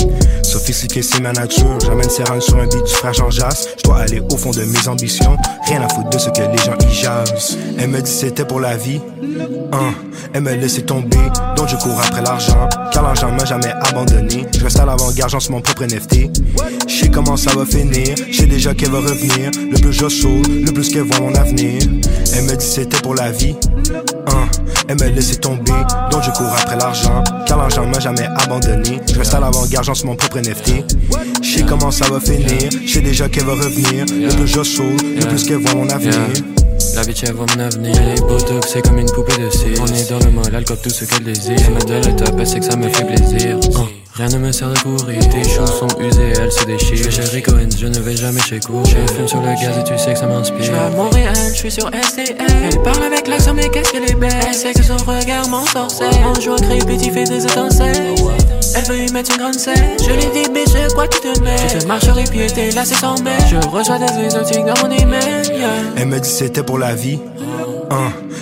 Sophistiqué 0.62 1.02
c'est 1.02 1.18
ma 1.18 1.32
nature, 1.32 1.76
j'amène 1.80 2.08
ses 2.08 2.22
rangs 2.22 2.40
sur 2.40 2.56
un 2.56 2.68
beat 2.68 2.84
du 2.84 2.92
frère 2.92 3.12
Jean 3.12 3.30
Jass. 3.30 3.66
Je 3.78 3.82
dois 3.82 3.98
aller 3.98 4.20
au 4.20 4.36
fond 4.36 4.52
de 4.52 4.62
mes 4.62 4.86
ambitions, 4.86 5.36
rien 5.66 5.82
à 5.82 5.88
foutre 5.88 6.10
de 6.10 6.18
ce 6.18 6.30
que 6.30 6.38
les 6.38 6.58
gens 6.58 6.76
y 6.88 6.94
jasent. 6.94 7.58
Elle 7.76 7.90
me 7.90 8.00
dit 8.00 8.08
c'était 8.08 8.44
pour 8.44 8.60
la 8.60 8.76
vie, 8.76 9.00
hein. 9.72 9.92
Elle 10.32 10.42
me 10.42 10.54
laissait 10.54 10.82
tomber, 10.82 11.18
donc 11.56 11.66
je 11.66 11.74
cours 11.74 12.00
après 12.00 12.22
l'argent. 12.22 12.68
Car 12.92 13.02
l'argent 13.02 13.32
m'a 13.32 13.44
jamais 13.44 13.72
abandonné. 13.88 14.46
Je 14.56 14.62
reste 14.62 14.78
à 14.78 14.86
l'avant-garde, 14.86 15.30
j'en 15.30 15.38
mon 15.50 15.60
propre 15.60 15.82
NFT. 15.84 16.30
Je 17.02 17.06
sais 17.06 17.12
comment 17.12 17.36
ça 17.36 17.50
va 17.56 17.66
finir, 17.66 18.14
je 18.30 18.36
sais 18.36 18.46
déjà 18.46 18.74
qu'elle 18.74 18.90
va 18.90 19.00
revenir. 19.00 19.50
Le 19.72 19.76
plus 19.80 19.92
je 19.92 20.08
saute, 20.08 20.46
le 20.46 20.70
plus 20.70 20.88
qu'elle 20.88 21.02
voit 21.02 21.18
mon 21.18 21.34
avenir. 21.34 21.82
Elle 22.32 22.44
me 22.44 22.54
dit 22.54 22.64
c'était 22.64 22.96
pour 22.98 23.16
la 23.16 23.32
vie, 23.32 23.56
hein. 24.28 24.46
Elle 24.86 25.00
me 25.00 25.08
laissait 25.08 25.34
tomber, 25.34 25.72
donc 26.12 26.22
je 26.22 26.30
cours 26.30 26.46
après 26.56 26.76
l'argent. 26.76 27.24
Car 27.44 27.58
l'argent 27.58 27.84
m'a 27.86 27.98
jamais 27.98 28.28
abandonné. 28.36 29.00
Je 29.12 29.18
reste 29.18 29.34
à 29.34 29.40
l'avant-garde, 29.40 29.84
j'en 29.84 30.06
mon 30.06 30.14
propre 30.14 30.38
NFT. 30.38 30.84
Je 31.42 31.58
sais 31.58 31.64
comment 31.64 31.90
ça 31.90 32.06
va 32.08 32.20
finir, 32.20 32.70
je 32.86 32.92
sais 32.92 33.00
déjà 33.00 33.28
qu'elle 33.28 33.46
va 33.46 33.54
revenir. 33.54 34.06
Le 34.06 34.32
plus 34.36 34.46
je 34.46 34.62
saute, 34.62 35.02
le 35.02 35.26
plus 35.26 35.42
qu'elle 35.42 35.56
voit 35.56 35.74
mon 35.74 35.90
avenir. 35.90 36.30
La 36.94 37.02
bitch 37.04 37.24
elle 37.24 37.32
voit 37.32 37.46
mon 37.56 37.62
avenir 37.62 37.94
Elle 37.96 38.18
est 38.18 38.20
botox, 38.20 38.68
c'est 38.72 38.82
comme 38.82 38.98
une 38.98 39.10
poupée 39.10 39.38
de 39.38 39.50
cire. 39.50 39.78
On 39.80 39.86
est 39.86 40.10
dans 40.10 40.18
le 40.18 40.30
mal, 40.30 40.52
elle 40.54 40.64
tout 40.64 40.90
ce 40.90 41.04
qu'elle 41.04 41.24
désire. 41.24 41.56
Elle 41.66 41.74
me 41.74 41.80
donne 41.80 42.04
le 42.04 42.16
top, 42.16 42.34
elle 42.38 42.46
sait 42.46 42.60
que 42.60 42.66
ça 42.66 42.76
me 42.76 42.88
fait 42.88 43.04
plaisir. 43.04 43.58
Oh, 43.76 43.86
Rien 44.14 44.28
ne 44.28 44.38
me 44.38 44.52
sert 44.52 44.68
de 44.68 44.78
courir. 44.78 45.18
Tes 45.30 45.42
choses 45.42 45.78
sont 45.78 45.88
usées, 45.98 46.34
elles 46.38 46.52
se 46.52 46.64
déchirent. 46.66 47.10
Je 47.10 47.22
chez 47.22 47.42
Owens, 47.50 47.78
je 47.78 47.86
ne 47.86 47.98
vais 47.98 48.14
jamais 48.14 48.40
chez 48.42 48.60
Cour 48.60 48.84
Je 48.84 49.14
fume 49.14 49.26
sur 49.26 49.40
le 49.40 49.46
gaz 49.46 49.78
et 49.78 49.84
tu 49.84 49.96
sais 49.96 50.12
que 50.12 50.18
ça 50.18 50.26
m'inspire. 50.26 50.62
Je 50.62 50.72
à 50.72 50.90
Montréal, 50.90 51.34
je 51.52 51.58
suis 51.58 51.70
sur 51.70 51.88
STL 51.88 52.36
Elle 52.38 52.82
parle 52.82 53.04
avec 53.04 53.26
l'accent 53.26 53.54
mais 53.54 53.70
qu'est-ce 53.70 53.90
qu'elle 53.90 54.10
est 54.10 54.14
belle. 54.14 54.30
Elle 54.46 54.54
sait 54.54 54.74
que 54.74 54.82
son 54.82 54.98
regard 54.98 55.48
m'ensorcelle 55.48 56.10
On 56.26 56.38
joue 56.38 56.52
à 56.52 56.56
crépi, 56.56 57.10
fait 57.10 57.24
des 57.24 57.42
étincelles 57.42 58.14
Elle 58.74 58.84
veut 58.84 58.98
y 58.98 59.12
mettre 59.12 59.32
une 59.32 59.42
grande 59.42 59.54
scène 59.58 59.96
Je 60.00 60.10
lui 60.10 60.26
dis 60.32 60.48
bitch 60.50 60.72
de 60.72 60.92
quoi 60.94 61.06
tu 61.06 61.20
te 61.20 61.40
mets 61.40 61.56
Tu 61.68 61.78
te 61.78 62.16
les 62.16 62.24
pieds, 62.24 62.46
t'es 62.46 62.70
là 62.70 62.84
c'est 62.84 62.94
sans 62.94 63.20
mètres 63.22 63.46
Je 63.48 63.56
reçois 63.68 63.98
des 63.98 64.24
exotiques 64.24 64.64
dans 64.64 64.86
mon 64.86 64.90
email. 64.90 65.42
Elle 65.96 66.06
me 66.06 66.18
dit 66.18 66.28
c'était 66.28 66.62
pour 66.62 66.78
la 66.78 66.94
vie. 66.94 67.18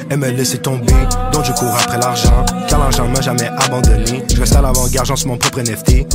Elle 0.08 0.18
me 0.18 0.28
laissait 0.30 0.58
tomber, 0.58 0.92
donc 1.32 1.44
je 1.44 1.52
cours 1.52 1.74
après 1.80 1.98
l'argent. 1.98 2.44
Car 2.68 2.78
l'argent 2.78 3.08
m'a 3.08 3.20
jamais 3.20 3.48
abandonné. 3.58 4.24
Je 4.32 4.40
reste 4.40 4.56
à 4.56 4.62
l'avant-garde, 4.62 5.06
j'en 5.06 5.28
mon 5.28 5.36
propre 5.36 5.60
NFT. 5.60 6.06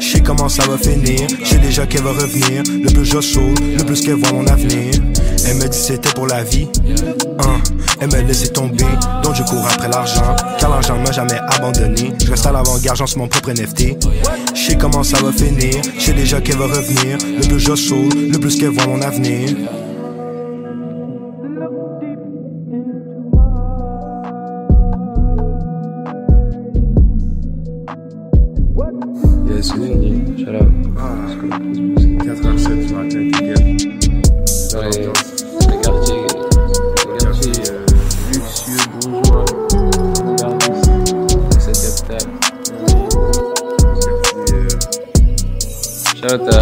Je 0.00 0.06
sais 0.06 0.20
comment 0.20 0.48
ça 0.48 0.64
va 0.66 0.76
finir, 0.76 1.26
je 1.42 1.48
sais 1.48 1.58
déjà 1.58 1.86
qu'elle 1.86 2.02
va 2.02 2.10
revenir. 2.10 2.62
Le 2.66 2.90
plus 2.92 3.04
je 3.04 3.20
saute, 3.20 3.60
le 3.60 3.84
plus 3.84 4.00
qu'elle 4.02 4.16
voit 4.16 4.32
mon 4.32 4.46
avenir. 4.46 4.94
Elle 5.46 5.56
me 5.56 5.68
dit 5.68 5.78
c'était 5.78 6.12
pour 6.14 6.26
la 6.26 6.42
vie. 6.42 6.68
Elle 8.00 8.12
me 8.12 8.20
laissait 8.22 8.48
tomber, 8.48 8.84
donc 9.22 9.34
je 9.34 9.42
cours 9.42 9.66
après 9.66 9.88
l'argent. 9.88 10.36
Car 10.58 10.70
l'argent 10.70 10.98
m'a 10.98 11.12
jamais 11.12 11.40
abandonné. 11.48 12.12
Je 12.22 12.30
reste 12.30 12.46
à 12.46 12.52
l'avant-garde, 12.52 12.98
j'en 12.98 13.18
mon 13.18 13.28
propre 13.28 13.50
NFT. 13.52 13.96
Je 14.54 14.60
sais 14.60 14.76
comment 14.76 15.02
ça 15.02 15.18
va 15.22 15.32
finir, 15.32 15.76
je 15.98 16.04
sais 16.04 16.12
déjà 16.12 16.40
qu'elle 16.40 16.58
va 16.58 16.66
revenir. 16.66 17.18
Le 17.40 17.46
plus 17.46 17.60
je 17.60 17.74
saute, 17.74 18.14
le 18.14 18.38
plus 18.38 18.58
qu'elle 18.58 18.70
voit 18.70 18.86
mon 18.86 19.00
avenir. 19.00 19.56
Yes, 29.48 29.70
Lindy, 29.76 30.44
shout 30.44 30.56
out. 30.56 30.68
Ah, 30.98 31.14
cool. 31.40 31.50
Ouais, 34.74 34.90
les 34.90 35.78
quartiers, 35.82 36.26
les 37.06 37.18
quartiers 37.18 37.62
luxueux, 38.32 38.84
bourgeois. 39.00 39.44
Regardez 40.26 40.72
cette 41.58 41.78
capitale. 41.80 42.28
Shout 46.16 46.26
out 46.34 46.44
à 46.52 46.56